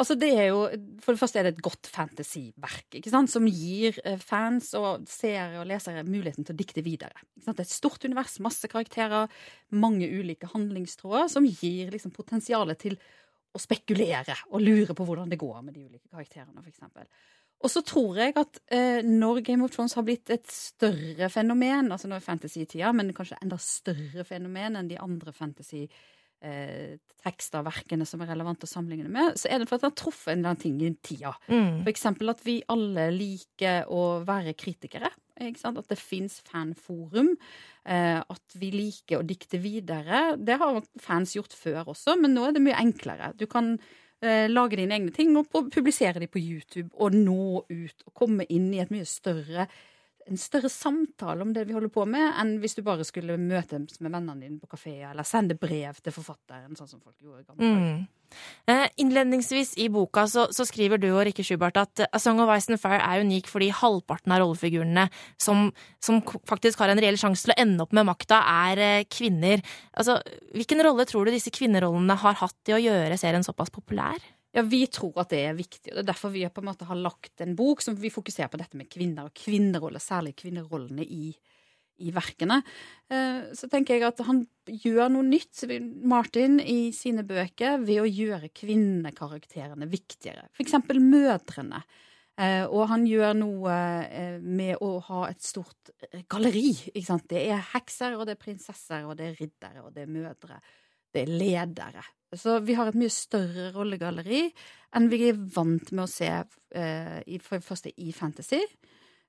Altså 0.00 0.16
det 0.16 0.30
er 0.32 0.46
jo, 0.48 0.60
For 1.04 1.12
det 1.12 1.20
første 1.20 1.40
er 1.40 1.46
det 1.46 1.54
et 1.56 1.64
godt 1.64 1.88
fantasyverk 1.92 2.96
ikke 2.96 3.12
sant? 3.12 3.32
som 3.32 3.44
gir 3.44 3.98
eh, 4.04 4.20
fans 4.20 4.72
og 4.78 5.04
seere 5.10 5.60
og 5.60 5.68
lesere 5.68 6.04
muligheten 6.06 6.46
til 6.46 6.56
å 6.56 6.60
dikte 6.60 6.84
videre. 6.86 7.24
Ikke 7.36 7.46
sant? 7.46 7.58
Det 7.58 7.66
er 7.66 7.68
et 7.68 7.74
stort 7.74 8.06
univers, 8.08 8.38
masse 8.40 8.70
karakterer, 8.70 9.28
mange 9.76 10.08
ulike 10.08 10.48
handlingstråder 10.54 11.28
som 11.32 11.48
gir 11.48 11.92
liksom 11.92 12.14
potensialet 12.16 12.80
til 12.80 12.96
å 13.50 13.60
spekulere 13.60 14.36
og 14.54 14.62
lure 14.62 14.94
på 14.96 15.04
hvordan 15.04 15.30
det 15.30 15.40
går 15.40 15.60
med 15.66 15.76
de 15.76 15.84
ulike 15.88 16.08
karakterene, 16.08 16.62
f.eks. 16.62 16.86
Og 17.60 17.68
så 17.68 17.82
tror 17.84 18.22
jeg 18.22 18.32
at 18.40 18.60
eh, 18.72 19.02
når 19.04 19.42
Game 19.44 19.66
of 19.66 19.74
Thrones 19.74 19.92
har 19.98 20.06
blitt 20.06 20.30
et 20.32 20.46
større 20.48 21.28
fenomen, 21.32 21.90
altså 21.92 22.08
nå 22.08 22.16
er 22.16 22.24
fantasy-tida, 22.24 22.92
men 22.96 23.12
kanskje 23.16 23.40
enda 23.42 23.58
større 23.60 24.24
fenomen 24.24 24.80
enn 24.80 24.88
de 24.88 24.96
andre 25.02 25.34
fantasy 25.36 25.84
eh, 26.44 26.98
tekster, 27.20 27.64
verkene 27.66 28.06
som 28.08 28.22
er 28.22 28.30
relevante 28.32 28.66
å 28.66 28.70
sammenligne 28.70 29.10
med, 29.12 29.36
så 29.38 29.50
er 29.50 29.60
det 29.60 29.68
for 29.68 29.76
at 29.76 29.84
det 29.84 29.90
har 29.90 29.98
truffet 30.00 30.32
en 30.32 30.38
eller 30.38 30.52
annen 30.52 30.62
ting 30.62 30.78
i 30.80 30.92
tida. 31.04 31.34
Mm. 31.50 31.82
For 31.82 31.92
eksempel 31.92 32.32
at 32.32 32.44
vi 32.46 32.60
alle 32.72 33.10
liker 33.14 33.90
å 33.92 34.04
være 34.26 34.56
kritikere. 34.58 35.12
At 35.40 35.88
det 35.88 35.96
fins 35.96 36.40
fanforum. 36.44 37.32
Eh, 37.84 38.20
at 38.20 38.56
vi 38.60 38.72
liker 38.74 39.20
å 39.20 39.26
dikte 39.26 39.60
videre. 39.62 40.34
Det 40.36 40.58
har 40.60 40.82
fans 41.00 41.36
gjort 41.36 41.56
før 41.56 41.94
også, 41.94 42.18
men 42.20 42.36
nå 42.36 42.48
er 42.48 42.56
det 42.56 42.64
mye 42.64 42.80
enklere. 42.80 43.32
Du 43.40 43.46
kan 43.50 43.72
eh, 44.20 44.48
lage 44.50 44.80
dine 44.80 44.96
egne 44.98 45.14
ting 45.16 45.32
og 45.40 45.48
publisere 45.72 46.20
de 46.20 46.28
på 46.30 46.42
YouTube 46.42 46.90
og 47.00 47.16
nå 47.16 47.64
ut 47.68 48.04
og 48.06 48.12
komme 48.16 48.48
inn 48.52 48.68
i 48.74 48.82
et 48.84 48.92
mye 48.92 49.08
større 49.08 49.68
en 50.26 50.38
større 50.40 50.68
samtale 50.72 51.42
om 51.42 51.52
det 51.54 51.66
vi 51.68 51.74
holder 51.76 51.92
på 51.92 52.04
med, 52.08 52.32
enn 52.40 52.56
hvis 52.62 52.76
du 52.78 52.82
bare 52.86 53.06
skulle 53.06 53.38
møtes 53.40 54.00
med 54.00 54.12
vennene 54.12 54.38
dine 54.40 54.60
på 54.60 54.70
kafé, 54.70 54.96
eller 55.10 55.26
sende 55.26 55.56
brev 55.58 56.00
til 56.02 56.14
forfatteren, 56.14 56.76
sånn 56.78 56.90
som 56.90 57.02
folk 57.02 57.16
gjorde 57.18 57.42
i 57.42 57.46
gamle 57.48 57.66
dager. 57.66 58.00
Mm. 58.00 58.08
Eh, 58.70 58.86
innledningsvis 59.02 59.72
i 59.82 59.88
boka 59.90 60.22
så, 60.30 60.44
så 60.54 60.62
skriver 60.68 61.00
du 61.02 61.08
og 61.10 61.24
Rikke 61.26 61.42
Schubert 61.42 61.80
at 61.80 62.04
A 62.06 62.20
Song 62.22 62.38
of 62.42 62.52
Ice 62.54 62.70
and 62.70 62.78
Fire 62.78 63.02
er 63.02 63.24
unik 63.26 63.50
fordi 63.50 63.72
halvparten 63.74 64.30
av 64.34 64.44
rollefigurene 64.44 65.08
som, 65.34 65.72
som 65.98 66.20
faktisk 66.46 66.78
har 66.78 66.92
en 66.92 67.02
reell 67.02 67.18
sjanse 67.18 67.42
til 67.46 67.54
å 67.56 67.58
ende 67.58 67.82
opp 67.82 67.96
med 67.96 68.06
makta, 68.06 68.42
er 68.68 68.84
eh, 68.84 69.06
kvinner. 69.10 69.64
Altså, 69.98 70.20
hvilken 70.54 70.84
rolle 70.86 71.08
tror 71.10 71.26
du 71.26 71.34
disse 71.34 71.50
kvinnerollene 71.54 72.18
har 72.22 72.38
hatt 72.44 72.70
i 72.70 72.76
å 72.76 72.84
gjøre 72.84 73.18
serien 73.18 73.46
såpass 73.46 73.74
populær? 73.74 74.22
Ja, 74.52 74.62
Vi 74.66 74.86
tror 74.90 75.14
at 75.22 75.30
det 75.30 75.44
er 75.46 75.54
viktig, 75.54 75.92
og 75.92 76.00
det 76.00 76.02
er 76.02 76.10
derfor 76.12 76.32
vi 76.34 76.42
på 76.50 76.62
en 76.62 76.66
måte 76.72 76.88
har 76.88 76.98
lagt 76.98 77.40
en 77.44 77.54
bok 77.58 77.82
som 77.84 77.94
vi 77.94 78.10
fokuserer 78.10 78.50
på 78.50 78.58
dette 78.58 78.76
med 78.76 78.90
kvinner 78.90 79.28
og 79.28 79.34
kvinneroller, 79.38 80.02
særlig 80.02 80.34
kvinnerollene 80.40 81.04
i, 81.06 81.30
i 82.02 82.10
verkene. 82.10 82.56
Eh, 83.10 83.52
Så 83.54 83.70
tenker 83.70 83.94
jeg 83.94 84.08
at 84.08 84.18
han 84.26 84.42
gjør 84.66 85.12
noe 85.14 85.22
nytt, 85.28 85.62
Martin, 86.02 86.58
i 86.60 86.90
sine 86.96 87.22
bøker 87.22 87.78
ved 87.84 88.02
å 88.02 88.10
gjøre 88.10 88.50
kvinnekarakterene 88.50 89.86
viktigere. 89.90 90.48
For 90.56 90.66
eksempel 90.66 90.98
mødrene. 90.98 91.84
Eh, 92.40 92.64
Og 92.66 92.88
han 92.88 93.06
gjør 93.06 93.34
noe 93.38 93.78
eh, 94.10 94.38
med 94.42 94.82
å 94.82 94.96
ha 95.12 95.28
et 95.30 95.42
stort 95.46 95.94
galleri. 96.26 96.72
Ikke 96.90 97.06
sant? 97.06 97.28
Det 97.30 97.46
er 97.52 97.62
hekser, 97.74 98.16
og 98.18 98.26
det 98.26 98.34
er 98.34 98.44
prinsesser, 98.48 99.06
og 99.06 99.14
det 99.20 99.30
er 99.30 99.36
riddere, 99.44 99.84
og 99.84 99.94
det 99.94 100.08
er 100.08 100.14
mødre. 100.14 100.58
Det 101.12 101.22
er 101.22 101.30
ledere. 101.38 102.02
Så 102.36 102.60
vi 102.62 102.74
har 102.78 102.86
et 102.90 102.94
mye 102.98 103.10
større 103.10 103.72
rollegalleri 103.74 104.52
enn 104.94 105.08
vi 105.10 105.24
er 105.30 105.34
vant 105.54 105.90
med 105.92 106.04
å 106.04 106.08
se 106.10 106.28
eh, 106.30 107.18
i, 107.26 107.38
for 107.42 107.58
det 107.58 107.66
første 107.66 107.90
i 107.98 108.12
fantasy. 108.14 108.60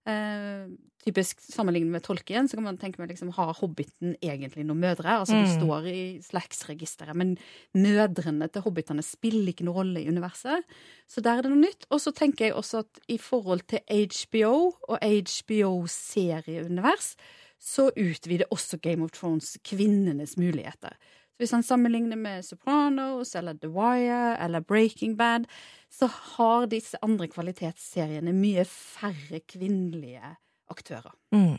Eh, 0.09 0.65
typisk 1.05 1.39
sammenlignet 1.45 1.91
med 1.93 2.03
tolken, 2.05 2.47
så 2.49 2.57
kan 2.57 2.63
man 2.65 2.77
tenke 2.81 2.99
meg 3.01 3.09
liksom, 3.09 3.29
har 3.33 3.53
Hobbiten 3.57 4.15
egentlig 4.21 4.65
noen 4.65 4.79
mødre? 4.81 5.09
Altså 5.19 5.33
De 5.37 5.45
Mm. 5.45 5.55
står 5.55 5.85
i 5.89 6.19
slektsregisteret, 6.25 7.15
men 7.17 7.37
mødrene 7.73 8.47
til 8.49 8.61
hobbitene 8.65 9.01
spiller 9.05 9.49
ikke 9.53 9.65
noen 9.65 9.77
rolle 9.77 9.99
i 10.01 10.07
universet. 10.09 10.63
Så 11.09 11.21
der 11.21 11.37
er 11.37 11.41
det 11.45 11.51
noe 11.53 11.61
nytt. 11.61 11.85
Og 11.89 11.99
så 12.01 12.11
tenker 12.13 12.45
jeg 12.45 12.53
også 12.57 12.79
at 12.85 12.99
i 13.09 13.17
forhold 13.17 13.61
til 13.67 13.79
HBO 13.89 14.73
og 14.89 14.97
HBO-serieunivers, 15.01 17.15
så 17.61 17.91
utvider 17.93 18.45
også 18.49 18.77
Game 18.81 19.03
of 19.03 19.11
Thrones 19.13 19.57
kvinnenes 19.63 20.35
muligheter. 20.37 20.93
Hvis 21.41 21.55
han 21.55 21.63
sammenligner 21.65 22.19
med 22.21 22.45
Sopranos 22.45 23.33
eller 23.35 23.57
The 23.57 23.71
Wire 23.73 24.37
eller 24.37 24.61
Breaking 24.61 25.15
Bad, 25.17 25.47
så 25.89 26.05
har 26.05 26.69
disse 26.69 26.99
andre 27.01 27.25
kvalitetsseriene 27.31 28.33
mye 28.37 28.65
færre 28.69 29.41
kvinnelige 29.49 30.35
aktører. 30.69 31.15
Mm. 31.33 31.57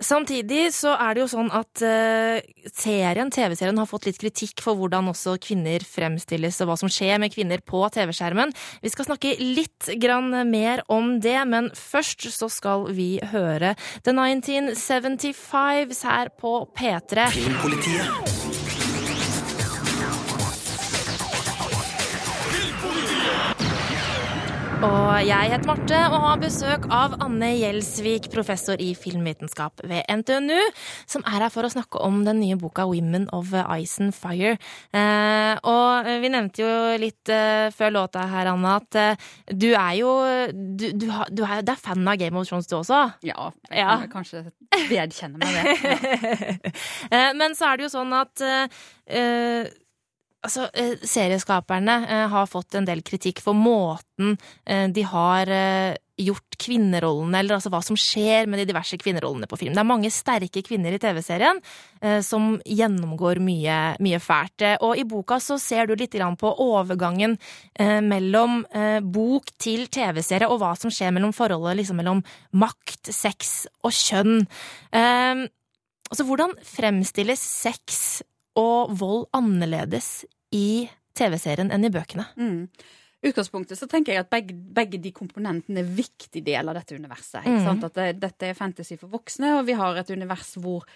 Samtidig 0.00 0.70
så 0.72 0.94
er 0.96 1.16
det 1.16 1.22
jo 1.22 1.28
sånn 1.28 1.50
at 1.52 1.82
eh, 1.84 2.40
serien, 2.72 3.28
TV-serien 3.32 3.80
har 3.80 3.88
fått 3.88 4.08
litt 4.08 4.20
kritikk 4.20 4.62
for 4.64 4.78
hvordan 4.78 5.10
også 5.12 5.34
kvinner 5.44 5.84
fremstilles 5.84 6.60
og 6.64 6.70
hva 6.70 6.76
som 6.80 6.92
skjer 6.92 7.20
med 7.20 7.34
kvinner 7.34 7.60
på 7.60 7.82
TV-skjermen. 7.92 8.54
Vi 8.80 8.92
skal 8.92 9.10
snakke 9.10 9.36
litt 9.40 9.90
grann 10.00 10.32
mer 10.48 10.84
om 10.88 11.18
det, 11.20 11.36
men 11.52 11.68
først 11.76 12.30
så 12.32 12.48
skal 12.52 12.88
vi 12.96 13.12
høre 13.32 13.74
The 14.04 14.16
1975s 14.16 16.04
her 16.08 16.32
på 16.40 16.56
P3. 16.76 17.28
Filmpolitiet. 17.36 18.59
Og 24.80 25.18
jeg 25.26 25.50
heter 25.52 25.66
Marte 25.68 25.96
og 26.08 26.22
har 26.22 26.38
besøk 26.40 26.86
av 26.94 27.12
Anne 27.20 27.50
Gjelsvik, 27.58 28.30
professor 28.32 28.80
i 28.80 28.92
filmvitenskap 28.96 29.82
ved 29.90 30.06
NTNU, 30.08 30.56
som 31.10 31.24
er 31.28 31.42
her 31.44 31.52
for 31.52 31.66
å 31.68 31.70
snakke 31.72 32.00
om 32.00 32.22
den 32.24 32.40
nye 32.40 32.56
boka 32.60 32.86
Women 32.88 33.26
of 33.36 33.52
Ice 33.76 33.98
and 34.00 34.14
Fire. 34.16 34.54
Eh, 34.96 35.60
og 35.68 36.08
vi 36.22 36.30
nevnte 36.32 36.64
jo 36.64 36.70
litt 37.02 37.28
eh, 37.34 37.68
før 37.76 37.92
låta 37.98 38.24
her, 38.32 38.48
Anne, 38.54 38.72
at 38.80 39.00
eh, 39.02 39.28
du 39.52 39.68
er 39.74 39.92
jo 40.00 40.14
du, 40.54 40.86
du, 40.96 41.06
har- 41.12 41.28
du 41.28 41.44
er, 41.44 41.60
er 41.60 41.82
fan 41.84 42.08
av 42.08 42.16
Game 42.22 42.40
of 42.40 42.48
Thrones, 42.48 42.70
du 42.70 42.78
også? 42.80 43.02
Ja, 43.26 43.50
jeg 43.68 43.84
kan 44.06 44.08
kanskje 44.16 44.46
vedkjenne 44.88 45.44
meg 45.44 45.60
det. 45.60 46.72
Eh, 47.10 47.32
Men 47.36 47.52
så 47.58 47.68
er 47.72 47.78
det 47.80 47.88
jo 47.88 47.92
sånn 47.92 48.12
at 48.14 48.42
Altså, 50.40 50.70
eh, 50.72 50.94
serieskaperne 51.04 51.94
eh, 52.08 52.26
har 52.32 52.46
fått 52.48 52.78
en 52.78 52.86
del 52.88 53.02
kritikk 53.04 53.42
for 53.44 53.52
måten 53.52 54.38
eh, 54.64 54.86
de 54.88 55.02
har 55.04 55.50
gjort 56.20 56.56
kvinnerollene, 56.60 57.38
eller 57.40 57.56
altså 57.56 57.70
hva 57.72 57.80
som 57.84 57.96
skjer 57.96 58.48
med 58.48 58.60
de 58.60 58.66
diverse 58.68 58.96
kvinnerollene 59.00 59.48
på 59.48 59.56
film. 59.60 59.72
Det 59.76 59.80
er 59.80 59.88
mange 59.88 60.10
sterke 60.12 60.60
kvinner 60.64 60.92
i 60.92 60.98
TV-serien 61.00 61.62
som 62.20 62.58
gjennomgår 62.68 63.40
mye, 63.40 63.78
mye 64.04 64.18
fælt. 64.20 64.66
Og 64.84 65.00
i 65.00 65.06
boka 65.08 65.38
så 65.40 65.56
ser 65.56 65.88
du 65.88 65.94
litt 65.96 66.12
på 66.12 66.50
overgangen 66.60 67.38
mellom 68.04 68.60
bok 69.00 69.48
til 69.56 69.88
TV-serie, 69.88 70.44
og 70.44 70.60
hva 70.60 70.74
som 70.76 70.92
skjer 70.92 71.16
mellom 71.16 71.32
forholdet 71.32 71.80
liksom 71.80 71.96
mellom 72.02 72.20
makt, 72.52 73.08
sex 73.16 73.64
og 73.80 73.96
kjønn. 73.96 74.44
Altså, 74.92 76.28
hvordan 76.28 76.52
fremstilles 76.68 77.40
sex 77.40 78.20
og 78.60 78.94
vold 79.00 79.28
annerledes 79.36 80.24
i 80.54 80.88
TV-serien 81.16 81.72
enn 81.72 81.86
i 81.86 81.92
bøkene? 81.92 82.26
Mm. 82.36 82.64
utgangspunktet 83.26 83.78
så 83.78 83.88
tenker 83.90 84.14
jeg 84.14 84.24
at 84.24 84.32
begge, 84.32 84.54
begge 84.54 85.00
de 85.02 85.12
komponentene 85.12 85.82
er 85.82 85.86
en 85.86 85.94
viktig 85.96 86.42
del 86.46 86.70
av 86.70 86.78
dette 86.78 86.96
universet. 86.96 87.44
Sant? 87.64 87.84
At 87.88 87.96
det, 87.98 88.10
dette 88.22 88.50
er 88.50 88.58
fantasy 88.58 88.96
for 89.00 89.12
voksne, 89.12 89.58
og 89.58 89.66
vi 89.68 89.76
har 89.76 90.00
et 90.00 90.12
univers 90.12 90.54
hvor 90.60 90.86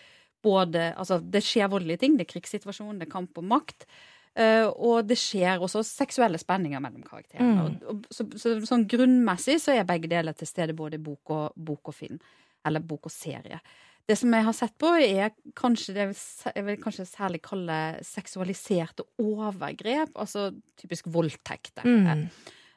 både 0.45 0.91
Altså, 1.01 1.21
det 1.21 1.41
skjer 1.41 1.71
voldelige 1.73 2.03
ting. 2.03 2.19
Det 2.19 2.27
er 2.27 2.35
krigssituasjon, 2.35 2.99
det 3.01 3.07
er 3.07 3.15
kamp 3.15 3.39
om 3.41 3.47
makt. 3.49 3.87
Uh, 4.35 4.67
og 4.83 5.07
det 5.07 5.17
skjer 5.21 5.63
også 5.63 5.85
seksuelle 5.87 6.41
spenninger 6.43 6.83
mellom 6.83 7.05
karakterene. 7.07 7.69
Mm. 7.79 8.01
Så, 8.11 8.27
så, 8.41 8.57
sånn 8.67 8.85
grunnmessig 8.91 9.61
så 9.63 9.77
er 9.77 9.87
begge 9.87 10.11
deler 10.11 10.35
til 10.35 10.51
stede 10.51 10.75
både 10.77 10.99
i 10.99 11.05
bok 11.05 11.33
og, 11.33 11.55
bok 11.55 11.93
og 11.93 11.97
film. 11.97 12.19
Eller 12.67 12.83
bok 12.83 13.07
og 13.07 13.15
serie. 13.15 13.61
Det 14.05 14.17
som 14.21 14.35
jeg 14.37 14.45
har 14.45 14.57
sett 14.57 14.75
på, 14.81 14.91
er 15.01 15.33
kanskje 15.57 15.95
det 15.97 16.05
jeg 16.13 16.65
vil 16.67 16.77
kanskje 16.83 17.07
særlig 17.09 17.41
kalle 17.47 17.79
seksualiserte 18.05 19.07
overgrep. 19.23 20.13
Altså 20.13 20.51
typisk 20.81 21.09
voldtekter. 21.13 21.89
Mm. 21.89 22.29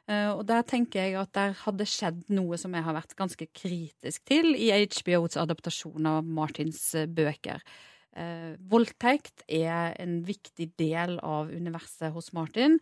Eh, 0.08 0.30
og 0.32 0.46
der 0.48 0.64
tenker 0.64 1.04
jeg 1.04 1.18
at 1.20 1.34
der 1.36 1.52
hadde 1.66 1.88
skjedd 1.88 2.22
noe 2.32 2.56
som 2.60 2.72
jeg 2.72 2.86
har 2.86 2.96
vært 2.96 3.12
ganske 3.18 3.48
kritisk 3.52 4.24
til 4.28 4.54
i 4.56 4.70
HBOs 4.72 5.36
adaptasjon 5.40 6.08
av 6.08 6.24
Martins 6.24 6.80
eh, 6.96 7.04
bøker. 7.04 7.60
Eh, 8.18 8.56
voldtekt 8.70 9.44
er 9.46 9.94
en 10.02 10.18
viktig 10.26 10.72
del 10.80 11.18
av 11.22 11.52
universet 11.54 12.10
hos 12.14 12.32
Martin, 12.34 12.78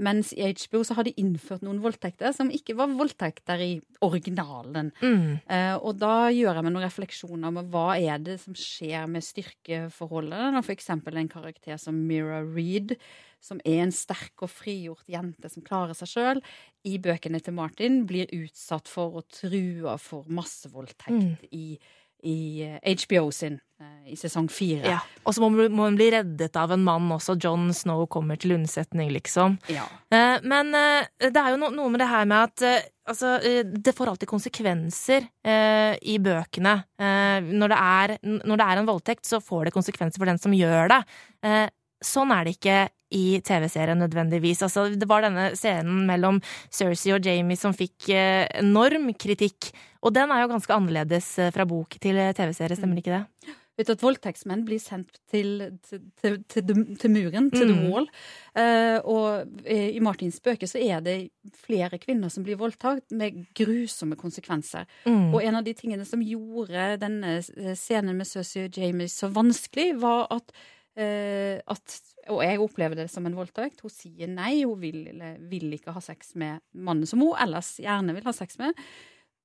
mens 0.00 0.30
i 0.32 0.46
HBO 0.46 0.80
så 0.86 0.94
har 0.96 1.04
de 1.04 1.12
innført 1.20 1.64
noen 1.66 1.80
voldtekter 1.82 2.32
som 2.32 2.52
ikke 2.54 2.76
var 2.78 2.92
voldtekter 2.94 3.60
i 3.64 3.72
originalen. 4.06 4.92
Mm. 5.02 5.40
Eh, 5.44 5.74
og 5.76 5.98
da 6.00 6.30
gjør 6.32 6.54
jeg 6.54 6.64
meg 6.64 6.74
noen 6.74 6.86
refleksjoner 6.86 7.50
om 7.50 7.60
hva 7.72 7.88
er 7.98 8.22
det 8.22 8.38
som 8.44 8.56
skjer 8.56 9.10
med 9.10 9.26
styrkeforholdet 9.26 10.54
når 10.54 10.72
eksempel 10.72 11.18
en 11.18 11.32
karakter 11.32 11.76
som 11.82 11.98
Mira 12.08 12.40
Reed, 12.46 12.96
som 13.44 13.60
er 13.66 13.84
en 13.84 13.94
sterk 13.94 14.46
og 14.46 14.50
frigjort 14.50 15.06
jente 15.10 15.50
som 15.50 15.66
klarer 15.66 15.98
seg 15.98 16.10
sjøl, 16.10 16.42
i 16.86 16.96
bøkene 17.02 17.42
til 17.42 17.54
Martin 17.58 18.04
blir 18.08 18.30
utsatt 18.34 18.88
for 18.90 19.20
og 19.20 19.28
trua 19.34 19.98
for 20.00 20.30
massevoldtekt 20.30 21.50
i, 21.52 21.78
i 22.26 22.62
eh, 22.66 22.94
HBO 23.04 23.30
sin 23.34 23.60
eh, 23.80 24.12
i 24.12 24.16
sesong 24.18 24.48
fire. 24.50 24.82
Ja. 24.96 24.98
Og 25.24 25.34
så 25.36 25.42
må 25.44 25.50
må 25.68 25.86
hun 25.86 25.98
bli 25.98 26.10
reddet 26.14 26.56
av 26.58 26.72
en 26.74 26.82
mann 26.84 27.10
også. 27.14 27.36
John 27.42 27.68
Snow 27.76 28.06
kommer 28.10 28.40
til 28.40 28.56
unnsetning, 28.56 29.12
liksom. 29.14 29.58
Ja. 29.70 29.84
Eh, 30.10 30.38
Men 30.42 30.74
eh, 30.74 31.06
det 31.28 31.36
er 31.36 31.54
jo 31.54 31.60
noe 31.68 31.88
med 31.92 32.00
det 32.02 32.10
her 32.10 32.26
med 32.28 32.50
at 32.50 32.66
eh, 32.66 32.88
altså, 33.08 33.36
eh, 33.44 33.62
det 33.64 33.94
får 33.96 34.12
alltid 34.14 34.28
konsekvenser 34.32 35.28
eh, 35.46 35.94
i 36.02 36.18
bøkene. 36.18 36.76
Eh, 36.98 37.40
når, 37.48 37.74
det 37.74 37.80
er, 37.80 38.16
når 38.44 38.56
det 38.62 38.68
er 38.68 38.82
en 38.82 38.90
voldtekt, 38.90 39.26
så 39.28 39.40
får 39.40 39.68
det 39.68 39.76
konsekvenser 39.76 40.18
for 40.18 40.30
den 40.30 40.40
som 40.42 40.56
gjør 40.56 40.94
det. 40.96 41.02
Eh, 41.46 41.66
sånn 42.04 42.30
er 42.34 42.46
det 42.46 42.58
ikke 42.58 42.78
i 43.14 43.40
TV-serien 43.44 43.98
nødvendigvis. 44.02 44.62
Altså, 44.66 44.88
det 44.92 45.08
var 45.08 45.24
denne 45.24 45.50
scenen 45.56 46.02
mellom 46.08 46.40
Cersei 46.70 47.14
og 47.16 47.24
Jamie 47.24 47.56
som 47.56 47.76
fikk 47.76 48.10
eh, 48.12 48.44
enorm 48.60 49.12
kritikk. 49.16 49.70
Og 50.04 50.12
den 50.14 50.30
er 50.30 50.44
jo 50.44 50.52
ganske 50.52 50.74
annerledes 50.76 51.30
eh, 51.40 51.52
fra 51.54 51.64
bok 51.68 51.96
til 52.02 52.18
eh, 52.20 52.34
TV-serie, 52.36 52.76
stemmer 52.78 53.00
ikke 53.00 53.16
det? 53.16 53.54
Vet 53.78 53.86
du 53.86 53.92
at 53.94 54.02
voldtektsmenn 54.02 54.64
blir 54.66 54.80
sendt 54.82 55.20
til, 55.30 55.60
til, 55.86 56.40
til, 56.50 56.72
til, 56.98 57.10
muren, 57.14 57.46
til 57.54 57.68
the 57.70 57.76
Mm. 57.76 57.84
wall. 57.92 58.08
Uh, 58.58 58.98
og 59.06 59.60
i 59.70 60.00
Martins 60.02 60.40
bøker 60.42 60.66
så 60.66 60.80
er 60.82 60.98
det 61.00 61.30
flere 61.54 62.00
kvinner 62.02 62.26
som 62.28 62.42
blir 62.42 62.58
voldtatt, 62.58 63.04
med 63.14 63.38
grusomme 63.54 64.18
konsekvenser. 64.18 64.82
Mm. 65.06 65.30
Og 65.30 65.44
en 65.46 65.60
av 65.60 65.62
de 65.62 65.76
tingene 65.78 66.02
som 66.04 66.18
gjorde 66.26 66.96
denne 66.98 67.36
scenen 67.78 68.18
med 68.18 68.26
Cersei 68.26 68.66
og 68.66 68.80
Jamie 68.82 69.06
så 69.06 69.30
vanskelig, 69.30 69.92
var 70.02 70.26
at, 70.34 70.50
uh, 70.98 71.62
at 71.70 72.00
Og 72.28 72.42
jeg 72.44 72.60
opplever 72.60 72.94
det 72.96 73.08
som 73.10 73.26
en 73.26 73.34
voldtekt. 73.38 73.80
Hun 73.84 73.90
sier 73.90 74.28
nei, 74.28 74.62
hun 74.64 74.78
vil, 74.80 75.04
vil 75.48 75.72
ikke 75.78 75.94
ha 75.96 76.00
sex 76.04 76.34
med 76.36 76.60
mannen 76.74 77.06
som 77.08 77.20
hun 77.24 77.34
ellers 77.40 77.74
gjerne 77.80 78.14
vil 78.16 78.24
ha 78.28 78.32
sex 78.36 78.58
med. 78.60 78.76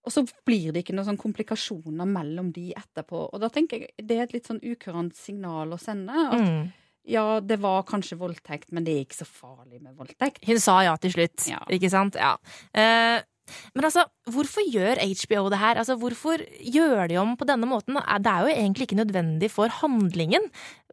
Og 0.04 0.12
så 0.12 0.26
blir 0.46 0.74
det 0.76 0.82
ikke 0.84 0.94
noen 0.98 1.08
sånn 1.14 1.22
komplikasjoner 1.22 2.06
mellom 2.10 2.50
de 2.52 2.74
etterpå. 2.76 3.30
Og 3.32 3.40
da 3.40 3.48
tenker 3.50 3.86
jeg 3.86 4.08
det 4.08 4.18
er 4.18 4.24
et 4.28 4.34
litt 4.36 4.50
sånn 4.50 4.60
ukurant 4.62 5.16
signal 5.16 5.72
å 5.72 5.80
sende. 5.80 6.12
At 6.12 6.42
Mm. 6.44 6.72
ja, 7.08 7.40
det 7.40 7.60
var 7.64 7.84
kanskje 7.84 8.18
voldtekt, 8.20 8.72
men 8.72 8.84
det 8.84 8.94
er 8.98 9.06
ikke 9.06 9.22
så 9.24 9.28
farlig 9.28 9.82
med 9.82 9.96
voldtekt. 9.96 10.44
Hun 10.46 10.60
sa 10.60 10.82
ja 10.84 10.96
til 10.98 11.12
slutt, 11.12 11.48
Ja. 11.48 11.60
ikke 11.70 11.90
sant? 11.90 12.16
Ja. 12.16 12.36
Eh, 12.74 13.22
men 13.76 13.86
altså, 13.88 14.06
hvorfor 14.32 14.66
gjør 14.72 15.02
HBO 15.04 15.50
det 15.52 15.60
her? 15.62 15.80
Altså, 15.82 15.96
hvorfor 16.00 16.44
gjør 16.64 17.08
de 17.12 17.18
om 17.22 17.34
på 17.40 17.48
denne 17.50 17.68
måten? 17.70 17.96
Det 17.96 18.32
er 18.32 18.46
jo 18.48 18.54
egentlig 18.54 18.88
ikke 18.88 19.02
nødvendig 19.02 19.50
for 19.52 19.68
handlingen. 19.82 20.46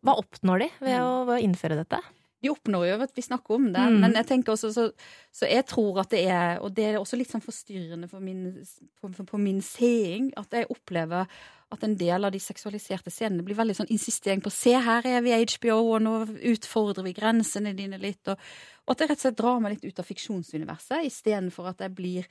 Hva 0.03 0.17
oppnår 0.19 0.65
de 0.65 0.71
ved 0.81 0.97
å, 1.01 1.13
ved 1.29 1.37
å 1.39 1.45
innføre 1.45 1.79
dette? 1.79 2.01
De 2.41 2.49
oppnår 2.49 2.87
jo 2.89 2.99
at 3.05 3.11
vi 3.15 3.23
snakker 3.27 3.55
om 3.59 3.67
det, 3.75 3.83
Mm. 3.85 3.99
men 4.01 4.15
jeg 4.17 4.27
tenker 4.31 4.55
også 4.55 4.71
så, 4.73 4.87
så 5.31 5.45
jeg 5.51 5.67
tror 5.69 6.01
at 6.01 6.09
det 6.15 6.23
er 6.33 6.59
Og 6.65 6.73
det 6.73 6.87
er 6.89 6.97
også 6.99 7.19
litt 7.21 7.29
sånn 7.29 7.45
forstyrrende 7.45 8.09
for 8.09 8.21
min, 8.25 8.65
på, 9.01 9.11
for 9.29 9.37
min 9.39 9.61
seing 9.61 10.31
at 10.41 10.49
jeg 10.57 10.71
opplever 10.73 11.27
at 11.71 11.85
en 11.87 11.95
del 11.99 12.27
av 12.27 12.33
de 12.35 12.41
seksualiserte 12.43 13.13
scenene 13.15 13.45
blir 13.47 13.59
veldig 13.59 13.77
sånn 13.79 13.93
insistering 13.95 14.43
på 14.43 14.53
Se, 14.55 14.73
her 14.75 15.07
er 15.07 15.23
vi 15.23 15.37
HBO, 15.39 15.79
og 15.95 16.03
nå 16.03 16.15
utfordrer 16.53 17.07
vi 17.07 17.15
grensene 17.15 17.75
dine 17.79 18.01
litt. 18.03 18.23
Og, 18.33 18.41
og 18.87 18.95
at 18.95 19.05
jeg 19.05 19.13
rett 19.13 19.21
og 19.21 19.27
slett 19.27 19.39
drar 19.39 19.63
meg 19.63 19.77
litt 19.77 19.87
ut 19.87 20.03
av 20.03 20.09
fiksjonsuniverset, 20.09 21.07
istedenfor 21.07 21.71
at 21.71 21.85
jeg 21.87 21.95
blir 21.95 22.31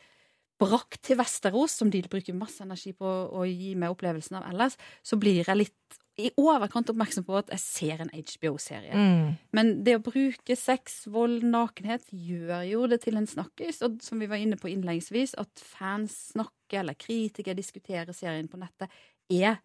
brakt 0.59 1.01
til 1.07 1.19
Vesterås, 1.21 1.77
som 1.79 1.91
de 1.91 2.03
bruker 2.11 2.35
masse 2.35 2.59
energi 2.65 2.91
på 2.97 3.07
å 3.07 3.45
gi 3.47 3.73
meg 3.79 3.93
opplevelsen 3.93 4.41
av 4.41 4.49
ellers, 4.51 4.75
så 5.07 5.19
blir 5.19 5.45
jeg 5.45 5.61
litt 5.61 5.99
i 6.19 6.29
overkant 6.39 6.89
oppmerksom 6.91 7.23
på 7.23 7.37
at 7.39 7.51
jeg 7.53 7.61
ser 7.63 8.01
en 8.03 8.11
HBO-serie. 8.11 8.91
Mm. 8.91 9.37
Men 9.55 9.71
det 9.87 9.95
å 9.95 10.03
bruke 10.03 10.57
sex, 10.59 11.05
vold, 11.11 11.45
nakenhet 11.47 12.09
gjør 12.11 12.65
jo 12.67 12.81
det 12.91 12.99
til 13.05 13.19
en 13.19 13.29
snakkis. 13.29 13.79
Og 13.87 14.01
som 14.03 14.19
vi 14.19 14.27
var 14.27 14.41
inne 14.41 14.59
på 14.59 14.67
innledningsvis, 14.71 15.37
at 15.39 15.63
fans 15.63 16.17
snakker 16.33 16.83
eller 16.83 16.99
kritikere 16.99 17.57
diskuterer 17.57 18.11
serien 18.15 18.51
på 18.51 18.59
nettet, 18.59 18.91
er 19.29 19.59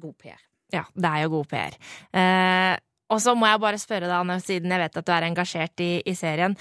god 0.00 0.16
PR. 0.20 0.40
Ja, 0.74 0.82
det 0.94 1.10
er 1.10 1.24
jo 1.24 1.36
god 1.36 1.50
PR. 1.52 1.78
Eh, 2.18 2.74
og 3.14 3.20
så 3.22 3.34
må 3.38 3.46
jeg 3.46 3.62
bare 3.62 3.78
spørre 3.78 4.08
deg, 4.08 4.16
Anne, 4.16 4.40
siden 4.42 4.72
jeg 4.74 4.82
vet 4.82 4.98
at 4.98 5.06
du 5.06 5.12
er 5.14 5.28
engasjert 5.28 5.84
i, 5.84 5.92
i 6.02 6.16
serien 6.18 6.56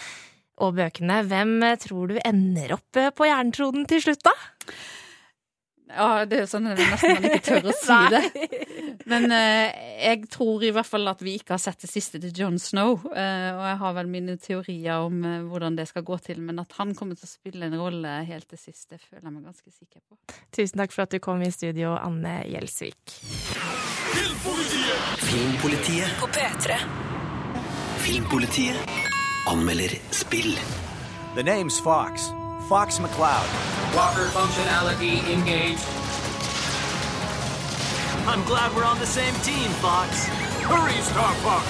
og 0.61 0.75
bøkene, 0.77 1.23
hvem 1.25 1.55
tror 1.81 2.11
du 2.11 2.19
ender 2.21 2.75
opp 2.75 2.99
eh, 2.99 3.13
på 3.15 3.25
jerntroden 3.29 3.87
til 3.89 4.03
slutt, 4.05 4.21
da? 4.27 4.35
Ja, 5.93 6.25
det 6.25 6.37
er 6.37 6.41
jo 6.43 6.49
sånn 6.49 6.67
at 6.71 6.79
nesten 6.81 7.13
man 7.19 7.25
ikke 7.29 7.43
tør 7.45 7.67
å 7.69 7.73
si 7.77 7.97
det. 8.13 8.21
Men 9.09 9.27
eh, 9.35 9.73
jeg 10.03 10.27
tror 10.33 10.63
i 10.65 10.71
hvert 10.73 10.87
fall 10.89 11.07
at 11.11 11.21
vi 11.21 11.35
ikke 11.37 11.53
har 11.55 11.61
sett 11.61 11.83
det 11.85 11.89
siste 11.91 12.21
til 12.23 12.33
John 12.43 12.57
Snow. 12.61 12.95
eh, 13.13 13.49
og 13.53 13.63
jeg 13.67 13.77
har 13.83 13.95
vel 13.99 14.09
mine 14.11 14.37
teorier 14.41 15.05
om 15.05 15.19
eh, 15.27 15.39
hvordan 15.49 15.77
det 15.77 15.87
skal 15.91 16.05
gå 16.07 16.17
til, 16.25 16.41
men 16.41 16.59
at 16.63 16.73
han 16.79 16.95
kommer 16.97 17.19
til 17.19 17.27
å 17.29 17.33
spille 17.33 17.67
en 17.69 17.77
rolle 17.79 18.15
helt 18.29 18.47
til 18.49 18.61
sist, 18.61 18.89
det 18.89 19.01
føler 19.03 19.27
jeg 19.27 19.35
meg 19.37 19.49
ganske 19.51 19.71
sikker 19.71 20.01
på. 20.01 20.19
Tusen 20.55 20.81
takk 20.83 20.95
for 20.95 21.05
at 21.05 21.13
du 21.13 21.19
kom 21.23 21.43
i 21.45 21.51
studio, 21.53 21.93
Anne 21.99 22.39
Gjelsvik. 22.49 23.17
Filmpolitiet 25.23 26.19
På 26.19 26.27
P3. 26.33 26.77
Filmpolitiet 28.03 28.95
anmelder 29.47 29.93
spill. 30.11 30.55
The 31.35 31.43
name's 31.43 31.79
Fox. 31.83 32.31
Fox 32.73 32.97
McCloud. 32.97 33.47
Walker 33.95 34.25
functionality 34.33 35.21
engaged. 35.31 35.85
I'm 38.25 38.43
glad 38.45 38.75
we're 38.75 38.83
on 38.83 38.97
the 38.97 39.05
same 39.05 39.35
team, 39.45 39.69
Fox. 39.77 40.25
Hurry, 40.65 40.99
Star 41.01 41.33
Fox! 41.45 41.67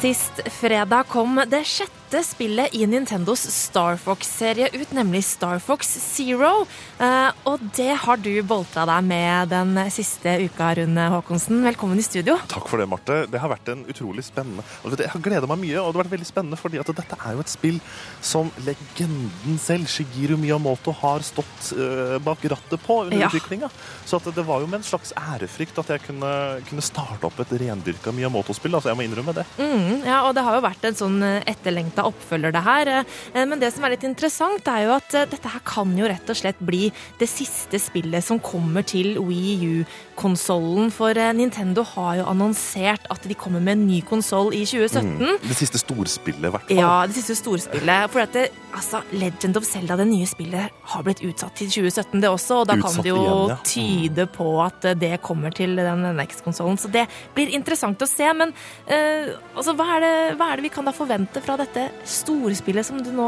Sist 0.00 0.40
fredag 0.60 1.08
kom 1.08 1.42
det 1.46 1.64
sjette 1.66 2.03
spillet 2.22 2.74
i 2.78 2.86
Nintendos 2.86 3.42
Star 3.50 3.96
Fox-serie 3.98 4.68
ut, 4.72 4.90
nemlig 4.94 5.24
Star 5.26 5.58
Fox 5.58 5.88
Zero. 5.98 6.66
Eh, 7.02 7.30
og 7.50 7.58
det 7.74 7.88
har 8.04 8.20
du 8.22 8.30
boltra 8.46 8.84
deg 8.86 9.02
med 9.08 9.48
den 9.50 9.72
siste 9.90 10.36
uka, 10.44 10.68
Rune 10.78 11.08
Haakonsen. 11.10 11.64
Velkommen 11.66 11.98
i 11.98 12.04
studio. 12.06 12.36
Takk 12.46 12.68
for 12.70 12.78
det, 12.78 12.86
Marte. 12.92 13.16
Det 13.32 13.40
har 13.42 13.50
vært 13.50 13.72
en 13.72 13.82
utrolig 13.90 14.22
spennende 14.26 14.62
og 14.84 14.94
Jeg 15.00 15.10
har 15.10 15.20
gleda 15.24 15.48
meg 15.50 15.58
mye, 15.64 15.80
og 15.82 15.90
det 15.90 15.98
har 15.98 16.04
vært 16.04 16.14
veldig 16.14 16.28
spennende 16.28 16.60
fordi 16.60 16.78
at 16.78 16.92
dette 16.94 17.18
er 17.18 17.34
jo 17.34 17.40
et 17.42 17.50
spill 17.50 17.80
som 18.24 18.52
legenden 18.62 19.58
selv, 19.58 19.88
Shigeru 19.90 20.36
Miyamoto, 20.38 20.94
har 21.00 21.24
stått 21.26 21.72
eh, 21.74 22.18
bak 22.22 22.44
rattet 22.54 22.78
på 22.86 23.00
under 23.08 23.18
Ja. 23.18 23.26
utviklinga. 23.32 23.70
Så 24.06 24.20
at 24.22 24.30
det 24.36 24.46
var 24.46 24.60
jo 24.62 24.68
med 24.70 24.82
en 24.82 24.86
slags 24.86 25.12
ærefrykt 25.18 25.78
at 25.82 25.88
jeg 25.96 26.04
kunne, 26.06 26.60
kunne 26.68 26.84
starte 26.84 27.24
opp 27.26 27.40
et 27.40 27.56
rendyrka 27.64 28.12
Miyamoto-spill. 28.14 28.74
Altså, 28.78 28.92
jeg 28.92 28.96
må 29.00 29.06
innrømme 29.08 29.34
det. 29.34 29.46
Mm, 29.58 30.04
ja, 30.06 30.22
og 30.28 30.34
det 30.36 30.44
har 30.44 30.54
jo 30.60 30.62
vært 30.68 30.84
en 30.84 30.94
sånn 31.00 31.18
etterlengta 31.42 32.03
oppfølger, 32.08 32.54
det 32.54 32.64
her. 32.64 32.90
Eh, 33.34 33.44
Men 33.44 33.60
det 33.60 33.72
som 33.74 33.84
er 33.84 33.94
litt 33.94 34.06
interessant, 34.06 34.66
er 34.68 34.86
jo 34.86 34.94
at 34.96 35.14
eh, 35.14 35.28
dette 35.30 35.50
her 35.50 35.62
kan 35.66 35.92
jo 35.98 36.08
rett 36.10 36.30
og 36.30 36.38
slett 36.38 36.60
bli 36.64 36.88
det 37.20 37.28
siste 37.30 37.80
spillet 37.80 38.24
som 38.24 38.40
kommer 38.42 38.84
til 38.86 39.18
Wii 39.22 39.54
U-konsollen. 39.80 40.90
For 40.94 41.16
eh, 41.16 41.32
Nintendo 41.36 41.84
har 41.94 42.20
jo 42.20 42.28
annonsert 42.30 43.08
at 43.12 43.28
de 43.28 43.36
kommer 43.38 43.62
med 43.64 43.78
en 43.78 43.86
ny 43.88 44.00
konsoll 44.06 44.54
i 44.54 44.64
2017. 44.68 45.14
Mm. 45.20 45.40
Det 45.44 45.58
siste 45.58 45.80
storspillet, 45.82 46.48
i 46.48 46.52
hvert 46.54 46.68
fall. 46.68 46.80
Ja, 46.80 46.94
det 47.08 47.18
siste 47.18 47.38
storspillet. 47.38 48.10
For 48.12 48.24
at 48.24 48.36
det, 48.36 48.48
altså, 48.74 49.02
Legend 49.12 49.58
of 49.60 49.66
Zelda, 49.68 49.96
det 50.00 50.08
nye 50.10 50.28
spillet, 50.28 50.82
har 50.94 51.06
blitt 51.06 51.22
utsatt 51.24 51.56
til 51.58 51.70
2017, 51.72 52.20
det 52.22 52.30
også. 52.30 52.60
Og 52.62 52.68
da 52.70 52.78
kan 52.80 52.98
det 53.00 53.10
jo 53.10 53.20
igjen, 53.20 53.52
ja. 53.52 53.58
tyde 53.68 54.26
på 54.34 54.48
at 54.64 54.88
eh, 54.90 54.98
det 54.98 55.14
kommer 55.24 55.54
til 55.54 55.76
den 55.78 56.04
NX-konsollen. 56.16 56.78
Så 56.80 56.90
det 56.92 57.06
blir 57.36 57.52
interessant 57.56 58.02
å 58.02 58.08
se. 58.08 58.26
Men 58.34 58.52
uh, 58.54 59.34
altså, 59.54 59.74
hva, 59.78 59.88
er 59.96 60.04
det, 60.04 60.14
hva 60.38 60.50
er 60.50 60.60
det 60.60 60.66
vi 60.68 60.72
kan 60.74 60.86
da 60.88 60.94
forvente 60.96 61.42
fra 61.44 61.56
dette 61.60 61.88
storspillet 62.04 62.84
som 62.86 62.98
du 63.02 63.10
nå 63.14 63.26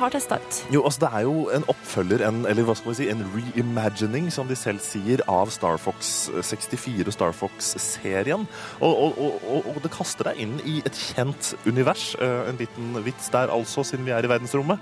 har 0.00 0.10
testa 0.12 0.36
ut? 0.42 0.58
Jo, 0.74 0.82
altså 0.84 1.00
Det 1.06 1.10
er 1.14 1.22
jo 1.26 1.34
en 1.54 1.64
oppfølger, 1.70 2.24
en, 2.26 2.42
eller 2.50 2.66
hva 2.68 2.74
skal 2.76 2.92
vi 2.92 2.96
si, 2.98 3.08
en 3.12 3.22
reimagining, 3.34 4.28
som 4.34 4.48
de 4.50 4.56
selv 4.58 4.82
sier, 4.84 5.22
av 5.30 5.52
Star 5.54 5.78
Fox 5.80 6.28
64 6.42 7.06
og 7.08 7.14
Star 7.14 7.32
Fox-serien. 7.36 8.44
Og, 8.80 8.92
og, 9.06 9.18
og, 9.22 9.68
og- 9.72 9.78
det 9.84 9.92
kaster 9.94 10.26
deg 10.32 10.40
inn 10.42 10.56
i 10.66 10.80
et 10.84 10.96
kjent 10.98 11.52
univers. 11.68 12.10
Eh, 12.18 12.48
En 12.50 12.56
liten 12.58 12.96
vits 13.04 13.28
der 13.30 13.52
altså, 13.54 13.84
siden 13.86 14.04
vi 14.08 14.10
er 14.12 14.26
i 14.26 14.30
verdensrommet. 14.30 14.80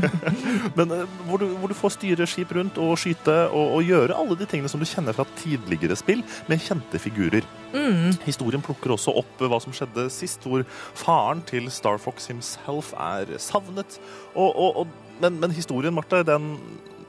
Men 0.78 0.90
eh, 0.94 1.04
hvor 1.28 1.40
du, 1.40 1.46
hvor 1.56 1.70
du 1.72 1.76
får 1.78 1.94
styre 1.96 2.26
skip 2.28 2.52
rundt 2.56 2.78
og 2.82 2.96
skyte 3.00 3.36
og, 3.50 3.80
gjøre 3.80 4.14
alle 4.14 4.36
de 4.36 4.46
tingene 4.50 4.68
som 4.70 4.80
du 4.82 4.86
kjenner 4.88 5.16
fra 5.16 5.24
tidligere 5.40 5.96
spill, 5.98 6.20
med 6.50 6.60
kjente 6.62 7.00
figurer. 7.00 7.46
Mm. 7.72 8.12
Historien 8.26 8.62
plukker 8.64 8.92
også 8.94 9.14
opp 9.16 9.40
hva 9.46 9.58
som 9.62 9.72
skjedde 9.74 10.08
sist, 10.12 10.44
hvor 10.44 10.64
faren 10.98 11.40
til 11.48 11.70
Star 11.72 11.96
Fox 12.02 12.26
himself 12.40 12.94
er 12.96 13.36
savnet. 13.38 14.00
Og, 14.34 14.50
og, 14.56 14.76
og, 14.82 14.86
men, 15.20 15.40
men 15.40 15.54
historien, 15.54 15.94
Marte, 15.94 16.24
den 16.26 16.54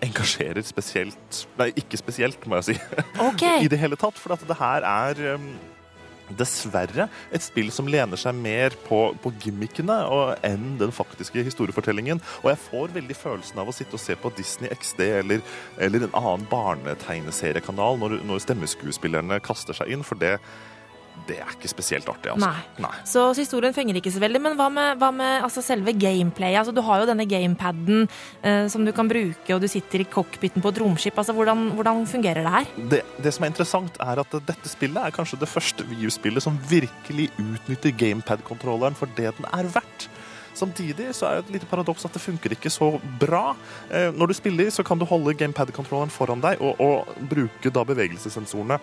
engasjerer 0.02 0.64
spesielt 0.66 1.44
Nei, 1.60 1.70
ikke 1.78 2.00
spesielt, 2.00 2.48
må 2.50 2.60
jeg 2.60 2.72
si. 2.72 2.80
Okay. 3.32 3.62
I 3.64 3.70
det 3.72 3.80
hele 3.80 4.00
tatt. 4.00 4.18
For 4.20 4.36
at 4.36 4.44
det 4.48 4.58
her 4.60 4.88
er 4.88 5.22
um, 5.36 5.52
dessverre 6.38 7.08
et 7.32 7.44
spill 7.44 7.70
som 7.74 7.90
lener 7.92 8.20
seg 8.20 8.36
mer 8.38 8.76
på, 8.88 9.02
på 9.22 9.34
gimmickene 9.44 9.98
og, 10.10 10.34
enn 10.48 10.76
den 10.82 10.94
faktiske 10.96 11.46
historiefortellingen. 11.46 12.22
Og 12.42 12.52
jeg 12.54 12.62
får 12.66 12.98
veldig 12.98 13.18
følelsen 13.18 13.62
av 13.62 13.70
å 13.70 13.76
sitte 13.76 13.98
og 14.00 14.04
se 14.04 14.18
på 14.20 14.34
Disney 14.38 14.72
XD 14.74 15.06
eller, 15.22 15.46
eller 15.80 16.08
en 16.08 16.18
annen 16.18 16.50
barnetegneseriekanal 16.52 18.02
når, 18.02 18.20
når 18.28 18.44
stemmeskuespillerne 18.48 19.42
kaster 19.46 19.78
seg 19.78 19.94
inn, 19.94 20.06
for 20.08 20.20
det, 20.22 20.38
det 21.28 21.38
er 21.42 21.54
ikke 21.56 21.70
spesielt 21.72 22.08
artig. 22.12 22.32
Altså. 22.34 22.50
Nei. 22.82 22.94
Så, 23.04 23.26
så 23.36 23.42
historien 23.42 23.76
fenger 23.76 24.00
ikke 24.00 24.14
så 24.14 24.22
veldig. 24.24 24.42
Men 24.44 24.58
hva 24.60 24.68
med, 24.74 25.00
hva 25.02 25.12
med 25.16 25.46
altså 25.46 25.64
selve 25.66 25.94
gameplayet? 25.98 26.62
Altså, 26.62 26.76
du 26.76 26.82
har 26.86 27.02
jo 27.02 27.10
denne 27.10 27.28
gamepaden 27.30 28.08
eh, 28.08 28.66
som 28.72 28.86
du 28.88 28.94
kan 28.96 29.10
bruke, 29.12 29.56
og 29.56 29.62
du 29.64 29.70
sitter 29.72 30.04
i 30.04 30.10
cockpiten 30.12 30.64
på 30.64 30.74
et 30.74 30.82
romskip. 30.84 31.18
Altså, 31.18 31.36
hvordan, 31.38 31.70
hvordan 31.78 32.06
fungerer 32.10 32.46
det 32.46 32.56
her? 32.56 32.72
Det, 32.96 33.04
det 33.22 33.36
som 33.36 33.46
er 33.46 33.54
interessant, 33.54 34.00
er 34.04 34.24
at 34.24 34.40
dette 34.52 34.72
spillet 34.72 35.02
er 35.04 35.16
kanskje 35.16 35.42
det 35.42 35.52
første 35.52 35.88
VU-spillet 35.92 36.44
som 36.44 36.58
virkelig 36.72 37.30
utnytter 37.42 37.96
gamepad-kontrolleren 38.02 38.98
for 38.98 39.12
det 39.18 39.32
den 39.38 39.48
er 39.52 39.70
verdt. 39.72 40.10
Samtidig 40.54 41.14
så 41.16 41.30
er 41.30 41.38
det 41.38 41.46
et 41.46 41.54
lite 41.56 41.70
paradoks 41.70 42.04
at 42.06 42.16
det 42.16 42.22
funker 42.22 42.56
ikke 42.56 42.72
så 42.74 42.94
bra. 43.22 43.54
Eh, 43.90 44.10
når 44.12 44.32
du 44.32 44.38
spiller, 44.38 44.70
så 44.70 44.84
kan 44.84 45.00
du 45.00 45.08
holde 45.08 45.36
gamepad-kontrolleren 45.40 46.12
foran 46.12 46.44
deg 46.44 46.60
og, 46.60 46.82
og 46.84 47.30
bruke 47.32 47.72
da 47.72 47.86
bevegelsessensorene 47.88 48.80